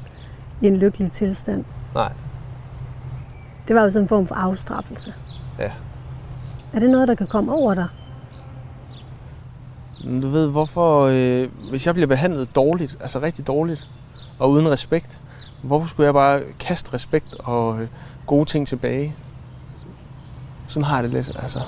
i 0.61 0.67
en 0.67 0.77
lykkelig 0.77 1.13
tilstand. 1.13 1.65
Nej. 1.95 2.13
Det 3.69 3.77
var 3.77 3.83
jo 3.83 3.91
sådan 3.91 4.05
en 4.05 4.09
form 4.09 4.27
for 4.27 4.35
afstraffelse. 4.35 5.15
Ja. 5.59 5.71
Er 6.73 6.81
det 6.81 6.91
noget, 6.91 7.09
der 7.09 7.15
kan 7.15 7.27
komme 7.27 7.53
over 7.53 7.75
dig? 7.75 7.87
Du 10.23 10.29
ved, 10.29 10.51
hvorfor, 10.51 11.03
øh, 11.03 11.49
hvis 11.71 11.87
jeg 11.87 11.95
bliver 11.95 12.07
behandlet 12.07 12.55
dårligt, 12.55 12.97
altså 13.01 13.21
rigtig 13.21 13.47
dårligt, 13.47 13.89
og 14.39 14.51
uden 14.51 14.71
respekt, 14.71 15.21
hvorfor 15.65 15.89
skulle 15.89 16.05
jeg 16.05 16.15
bare 16.15 16.41
kaste 16.59 16.95
respekt 16.95 17.37
og 17.39 17.81
øh, 17.81 17.89
gode 18.27 18.45
ting 18.45 18.69
tilbage? 18.69 19.15
Sådan 20.67 20.85
har 20.85 20.97
jeg 20.97 21.05
det 21.05 21.13
lidt, 21.13 21.37
altså. 21.43 21.61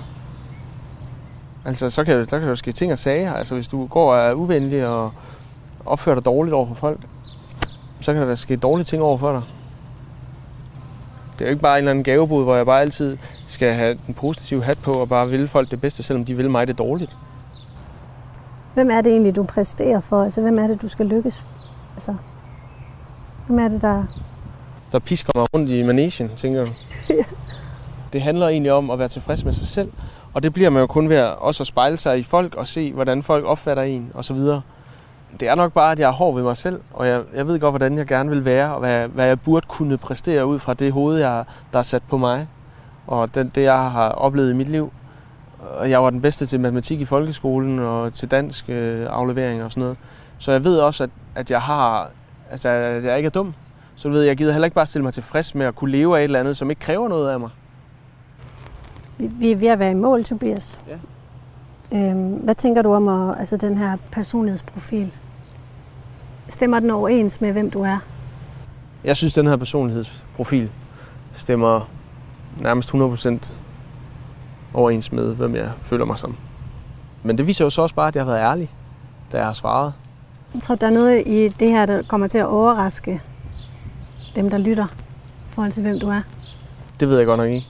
Altså, 1.64 1.90
så 1.90 2.04
kan, 2.04 2.26
der 2.30 2.38
kan 2.38 2.48
jo 2.48 2.56
ske 2.56 2.72
ting 2.72 2.92
og 2.92 2.98
sager. 2.98 3.32
Altså, 3.32 3.54
hvis 3.54 3.68
du 3.68 3.86
går 3.86 4.12
og 4.12 4.18
er 4.18 4.32
uvenlig 4.32 4.86
og 4.86 5.12
opfører 5.86 6.14
dig 6.14 6.24
dårligt 6.24 6.54
over 6.54 6.66
for 6.66 6.74
folk, 6.74 7.00
så 8.00 8.12
kan 8.12 8.22
der 8.22 8.34
ske 8.34 8.56
dårlige 8.56 8.84
ting 8.84 9.02
over 9.02 9.18
for 9.18 9.32
dig. 9.32 9.42
Det 11.32 11.40
er 11.40 11.48
jo 11.48 11.50
ikke 11.50 11.62
bare 11.62 11.74
en 11.74 11.78
eller 11.78 11.90
anden 11.90 12.04
gavebod, 12.04 12.44
hvor 12.44 12.56
jeg 12.56 12.66
bare 12.66 12.80
altid 12.80 13.18
skal 13.48 13.74
have 13.74 13.98
den 14.06 14.14
positive 14.14 14.64
hat 14.64 14.78
på 14.78 14.92
og 14.92 15.08
bare 15.08 15.28
ville 15.28 15.48
folk 15.48 15.70
det 15.70 15.80
bedste, 15.80 16.02
selvom 16.02 16.24
de 16.24 16.34
vil 16.34 16.50
mig 16.50 16.66
det 16.66 16.78
dårligt. 16.78 17.16
Hvem 18.74 18.90
er 18.90 19.00
det 19.00 19.12
egentlig, 19.12 19.36
du 19.36 19.42
præsterer 19.42 20.00
for? 20.00 20.22
Altså, 20.22 20.40
hvem 20.40 20.58
er 20.58 20.66
det, 20.66 20.82
du 20.82 20.88
skal 20.88 21.06
lykkes? 21.06 21.44
Altså, 21.94 22.14
hvem 23.46 23.58
er 23.58 23.68
det, 23.68 23.82
der... 23.82 24.04
Der 24.92 24.98
pisker 24.98 25.32
mig 25.34 25.46
rundt 25.54 25.70
i 25.70 25.82
manesien, 25.82 26.30
tænker? 26.36 26.66
Ja. 27.10 27.24
Det 28.12 28.22
handler 28.22 28.48
egentlig 28.48 28.72
om 28.72 28.90
at 28.90 28.98
være 28.98 29.08
tilfreds 29.08 29.44
med 29.44 29.52
sig 29.52 29.66
selv. 29.66 29.92
Og 30.34 30.42
det 30.42 30.52
bliver 30.52 30.70
man 30.70 30.80
jo 30.80 30.86
kun 30.86 31.08
ved 31.08 31.16
at 31.16 31.38
også 31.38 31.62
at 31.62 31.66
spejle 31.66 31.96
sig 31.96 32.18
i 32.18 32.22
folk 32.22 32.54
og 32.54 32.66
se, 32.66 32.92
hvordan 32.92 33.22
folk 33.22 33.44
opfatter 33.44 33.82
en 33.82 34.10
og 34.14 34.24
så 34.24 34.34
videre. 34.34 34.62
Det 35.40 35.48
er 35.48 35.54
nok 35.54 35.72
bare, 35.72 35.92
at 35.92 35.98
jeg 35.98 36.08
er 36.08 36.12
hård 36.12 36.34
ved 36.34 36.42
mig 36.42 36.56
selv, 36.56 36.80
og 36.92 37.08
jeg, 37.08 37.22
jeg 37.34 37.46
ved 37.46 37.60
godt, 37.60 37.72
hvordan 37.72 37.98
jeg 37.98 38.06
gerne 38.06 38.30
vil 38.30 38.44
være, 38.44 38.74
og 38.74 38.80
hvad, 38.80 39.08
hvad 39.08 39.26
jeg 39.26 39.40
burde 39.40 39.66
kunne 39.68 39.96
præstere 39.96 40.46
ud 40.46 40.58
fra 40.58 40.74
det 40.74 40.92
hoved, 40.92 41.18
jeg, 41.18 41.44
der 41.72 41.78
er 41.78 41.82
sat 41.82 42.02
på 42.08 42.16
mig, 42.16 42.48
og 43.06 43.34
det, 43.34 43.54
det, 43.54 43.62
jeg 43.62 43.90
har 43.90 44.08
oplevet 44.08 44.50
i 44.50 44.54
mit 44.54 44.68
liv. 44.68 44.92
Og 45.78 45.90
jeg 45.90 46.02
var 46.02 46.10
den 46.10 46.20
bedste 46.20 46.46
til 46.46 46.60
matematik 46.60 47.00
i 47.00 47.04
folkeskolen 47.04 47.78
og 47.78 48.12
til 48.12 48.30
dansk 48.30 48.64
øh, 48.68 49.06
aflevering 49.10 49.62
og 49.62 49.70
sådan 49.70 49.80
noget. 49.80 49.96
Så 50.38 50.52
jeg 50.52 50.64
ved 50.64 50.78
også, 50.78 51.04
at, 51.04 51.10
at 51.34 51.50
jeg 51.50 51.60
har, 51.60 52.10
altså, 52.50 52.68
jeg 52.68 53.16
ikke 53.16 53.26
er 53.26 53.30
dum. 53.30 53.54
Så 53.96 54.08
du 54.08 54.14
ved, 54.14 54.22
jeg 54.22 54.36
gider 54.36 54.52
heller 54.52 54.66
ikke 54.66 54.74
bare 54.74 54.86
stille 54.86 55.02
mig 55.02 55.14
tilfreds 55.14 55.54
med 55.54 55.66
at 55.66 55.74
kunne 55.74 55.90
leve 55.90 56.16
af 56.16 56.20
et 56.20 56.24
eller 56.24 56.40
andet, 56.40 56.56
som 56.56 56.70
ikke 56.70 56.80
kræver 56.80 57.08
noget 57.08 57.30
af 57.30 57.40
mig. 57.40 57.50
Vi, 59.18 59.26
vi 59.26 59.52
er 59.52 59.56
ved 59.56 59.68
at 59.68 59.78
være 59.78 59.90
i 59.90 59.94
mål, 59.94 60.24
Tobias. 60.24 60.78
Ja. 60.88 60.96
Øhm, 61.98 62.32
hvad 62.32 62.54
tænker 62.54 62.82
du 62.82 62.94
om 62.94 63.08
at, 63.08 63.38
altså, 63.38 63.56
den 63.56 63.78
her 63.78 63.96
personlighedsprofil? 64.12 65.12
Stemmer 66.48 66.80
den 66.80 66.90
overens 66.90 67.40
med, 67.40 67.52
hvem 67.52 67.70
du 67.70 67.82
er? 67.82 67.98
Jeg 69.04 69.16
synes, 69.16 69.34
den 69.34 69.46
her 69.46 69.56
personlighedsprofil 69.56 70.70
stemmer 71.32 71.88
nærmest 72.60 72.94
100% 72.94 73.52
overens 74.74 75.12
med, 75.12 75.34
hvem 75.34 75.54
jeg 75.54 75.70
føler 75.82 76.04
mig 76.04 76.18
som. 76.18 76.36
Men 77.22 77.38
det 77.38 77.46
viser 77.46 77.64
jo 77.64 77.70
så 77.70 77.82
også 77.82 77.94
bare, 77.94 78.08
at 78.08 78.16
jeg 78.16 78.24
har 78.24 78.32
været 78.32 78.42
ærlig, 78.42 78.70
da 79.32 79.36
jeg 79.36 79.46
har 79.46 79.52
svaret. 79.52 79.92
Jeg 80.56 80.62
tror, 80.62 80.74
der 80.74 80.86
er 80.86 80.90
noget 80.90 81.26
i 81.26 81.48
det 81.48 81.68
her, 81.68 81.86
der 81.86 82.02
kommer 82.02 82.28
til 82.28 82.38
at 82.38 82.46
overraske 82.46 83.20
dem, 84.36 84.50
der 84.50 84.58
lytter, 84.58 84.86
i 84.86 85.54
forhold 85.54 85.72
til, 85.72 85.82
hvem 85.82 86.00
du 86.00 86.08
er. 86.08 86.20
Det 87.00 87.08
ved 87.08 87.18
jeg 87.18 87.26
godt 87.26 87.38
nok 87.38 87.48
ikke. 87.48 87.66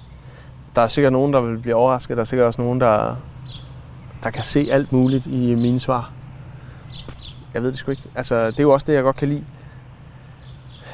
Der 0.77 0.83
er 0.83 0.89
sikkert 0.89 1.13
nogen, 1.13 1.33
der 1.33 1.41
vil 1.41 1.59
blive 1.59 1.75
overrasket. 1.75 2.17
Der 2.17 2.21
er 2.21 2.25
sikkert 2.25 2.47
også 2.47 2.63
nogen, 2.63 2.81
der, 2.81 3.17
der 4.25 4.31
kan 4.31 4.43
se 4.45 4.69
alt 4.71 4.93
muligt 4.93 5.27
i 5.27 5.55
mine 5.55 5.81
svar. 5.81 6.11
Jeg 7.55 7.63
ved 7.63 7.71
det 7.71 7.79
sgu 7.79 7.91
ikke. 7.91 8.03
Altså, 8.15 8.47
det 8.47 8.59
er 8.59 8.63
jo 8.63 8.73
også 8.73 8.85
det, 8.87 8.95
jeg 8.95 9.03
godt 9.03 9.17
kan 9.17 9.29
lide. 9.29 9.45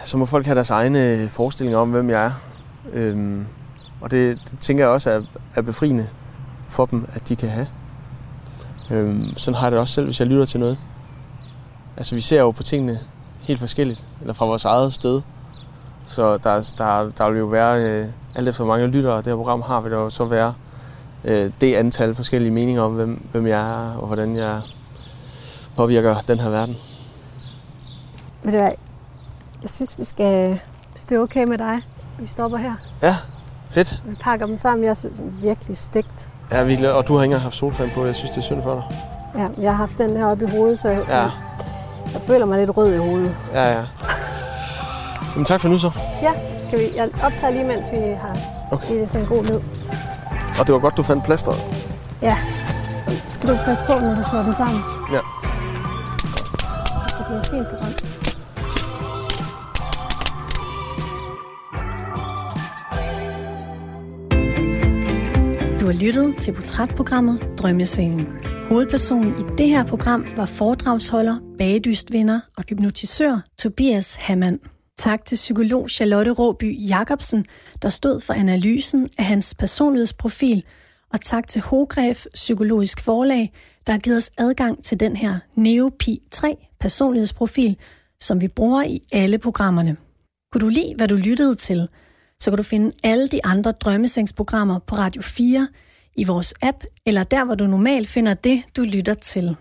Så 0.04 0.16
må 0.16 0.26
folk 0.26 0.46
have 0.46 0.54
deres 0.54 0.70
egne 0.70 1.08
øh, 1.08 1.28
forestillinger 1.28 1.78
om, 1.78 1.90
hvem 1.90 2.10
jeg 2.10 2.24
er. 2.24 2.32
Øhm, 2.92 3.46
og 4.00 4.10
det, 4.10 4.40
det 4.50 4.58
tænker 4.58 4.84
jeg 4.84 4.90
også 4.90 5.10
er, 5.10 5.22
er 5.54 5.62
befriende 5.62 6.08
for 6.66 6.86
dem, 6.86 7.06
at 7.12 7.28
de 7.28 7.36
kan 7.36 7.48
have. 7.48 7.66
Øhm, 8.90 9.36
sådan 9.36 9.54
har 9.54 9.66
jeg 9.66 9.72
det 9.72 9.80
også 9.80 9.94
selv, 9.94 10.06
hvis 10.06 10.20
jeg 10.20 10.28
lytter 10.28 10.44
til 10.44 10.60
noget. 10.60 10.78
Altså, 11.96 12.14
vi 12.14 12.20
ser 12.20 12.40
jo 12.40 12.50
på 12.50 12.62
tingene 12.62 12.98
helt 13.40 13.60
forskelligt, 13.60 14.04
eller 14.20 14.34
fra 14.34 14.46
vores 14.46 14.64
eget 14.64 14.92
sted. 14.92 15.20
Så 16.06 16.36
der, 16.36 16.74
der, 16.78 17.10
der 17.18 17.30
vil 17.30 17.38
jo 17.38 17.46
være, 17.46 17.82
øh, 17.82 18.06
alt 18.34 18.48
efter 18.48 18.64
mange 18.64 18.86
lyttere 18.86 19.16
det 19.16 19.26
her 19.26 19.36
program 19.36 19.62
har, 19.62 19.80
vil 19.80 19.92
der 19.92 19.98
jo 19.98 20.10
så 20.10 20.24
være 20.24 20.54
øh, 21.24 21.50
det 21.60 21.74
antal 21.74 22.14
forskellige 22.14 22.52
meninger 22.52 22.82
om, 22.82 22.92
hvem, 22.92 23.26
hvem 23.32 23.46
jeg 23.46 23.60
er, 23.60 23.96
og 23.96 24.06
hvordan 24.06 24.36
jeg 24.36 24.60
påvirker 25.76 26.20
den 26.20 26.40
her 26.40 26.50
verden. 26.50 26.76
Ved 28.42 28.52
du 28.52 28.58
hvad? 28.58 28.70
Jeg 29.62 29.70
synes, 29.70 29.98
vi 29.98 30.04
skal, 30.04 30.60
hvis 30.92 31.02
det 31.02 31.16
er 31.16 31.20
okay 31.20 31.44
med 31.44 31.58
dig, 31.58 31.80
vi 32.18 32.26
stopper 32.26 32.58
her. 32.58 32.74
Ja, 33.02 33.16
fedt. 33.70 34.02
Vi 34.06 34.14
pakker 34.20 34.46
dem 34.46 34.56
sammen. 34.56 34.84
Jeg 34.84 34.90
er 34.90 35.08
virkelig 35.40 35.76
stegt. 35.76 36.28
Ja, 36.50 36.62
vi 36.62 36.76
glade. 36.76 36.94
Og 36.96 37.08
du 37.08 37.14
har 37.14 37.22
ikke 37.22 37.24
engang 37.30 37.42
haft 37.42 37.54
solcreme 37.54 37.92
på. 37.94 38.04
Jeg 38.04 38.14
synes, 38.14 38.30
det 38.30 38.38
er 38.38 38.42
synd 38.42 38.62
for 38.62 38.74
dig. 38.74 38.98
Ja, 39.40 39.62
jeg 39.62 39.70
har 39.70 39.76
haft 39.76 39.98
den 39.98 40.16
her 40.16 40.26
oppe 40.26 40.44
i 40.44 40.50
hovedet, 40.50 40.78
så 40.78 40.88
Ja, 40.88 41.30
jeg 42.12 42.20
føler 42.26 42.46
mig 42.46 42.58
lidt 42.58 42.76
rød 42.76 42.94
i 42.94 42.98
hovedet. 42.98 43.36
ja, 43.52 43.64
ja. 43.72 43.82
Jamen 45.34 45.44
tak 45.44 45.60
for 45.60 45.68
nu 45.68 45.78
så. 45.78 45.90
Ja, 46.22 46.32
skal 46.68 46.78
vi, 46.78 46.84
jeg 46.96 47.08
optager 47.22 47.50
lige, 47.52 47.64
mens 47.64 47.86
vi 47.92 47.96
har 47.96 48.36
Okay. 48.70 48.86
givet 48.88 49.00
det 49.00 49.08
sådan 49.08 49.22
en 49.22 49.28
god 49.36 49.44
lyd. 49.44 49.60
Og 50.60 50.66
det 50.66 50.72
var 50.72 50.78
godt, 50.78 50.96
du 50.96 51.02
fandt 51.02 51.24
plasteret. 51.24 51.58
Ja. 52.22 52.36
Skal 53.28 53.48
du 53.48 53.58
passe 53.64 53.82
på, 53.86 53.92
når 53.92 54.14
du 54.14 54.22
slår 54.30 54.42
den 54.42 54.52
sammen? 54.52 54.80
Ja. 55.12 55.18
Det 57.18 57.26
bliver 57.26 57.42
fint 57.50 57.68
program. 57.70 57.92
Du 65.80 65.86
har 65.86 65.92
lyttet 65.92 66.34
til 66.38 66.52
portrætprogrammet 66.52 67.46
Drømmescenen. 67.58 68.26
Hovedpersonen 68.72 69.32
i 69.38 69.42
det 69.58 69.68
her 69.68 69.84
program 69.84 70.24
var 70.36 70.46
foredragsholder, 70.46 71.38
bagedystvinder 71.58 72.40
og 72.56 72.64
hypnotisør 72.68 73.40
Tobias 73.58 74.14
Hammann. 74.14 74.58
Tak 74.98 75.24
til 75.24 75.36
psykolog 75.36 75.90
Charlotte 75.90 76.30
Råby 76.30 76.88
Jacobsen, 76.88 77.44
der 77.82 77.88
stod 77.88 78.20
for 78.20 78.34
analysen 78.34 79.08
af 79.18 79.24
hans 79.24 79.54
personlighedsprofil, 79.54 80.64
og 81.12 81.20
tak 81.20 81.48
til 81.48 81.62
Hogref 81.62 82.26
Psykologisk 82.34 83.00
Forlag, 83.00 83.52
der 83.86 83.92
har 83.92 84.00
givet 84.00 84.16
os 84.16 84.30
adgang 84.38 84.84
til 84.84 85.00
den 85.00 85.16
her 85.16 85.38
Neopi 85.54 86.22
3 86.30 86.56
personlighedsprofil, 86.80 87.76
som 88.20 88.40
vi 88.40 88.48
bruger 88.48 88.82
i 88.82 89.02
alle 89.12 89.38
programmerne. 89.38 89.96
Kunne 90.52 90.60
du 90.60 90.68
lide, 90.68 90.94
hvad 90.96 91.08
du 91.08 91.16
lyttede 91.16 91.54
til, 91.54 91.88
så 92.40 92.50
kan 92.50 92.56
du 92.56 92.62
finde 92.62 92.92
alle 93.04 93.28
de 93.28 93.44
andre 93.44 93.72
drømmesengsprogrammer 93.72 94.78
på 94.78 94.94
Radio 94.94 95.22
4, 95.22 95.68
i 96.16 96.24
vores 96.24 96.54
app, 96.62 96.84
eller 97.06 97.24
der, 97.24 97.44
hvor 97.44 97.54
du 97.54 97.66
normalt 97.66 98.08
finder 98.08 98.34
det, 98.34 98.62
du 98.76 98.82
lytter 98.82 99.14
til. 99.14 99.56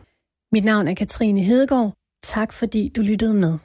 Mit 0.52 0.66
navn 0.66 0.88
er 0.88 0.96
Katrine 0.96 1.42
Hedegaard. 1.42 1.94
Tak 2.24 2.54
fordi 2.54 2.92
du 2.96 3.02
lyttede 3.02 3.34
med. 3.34 3.58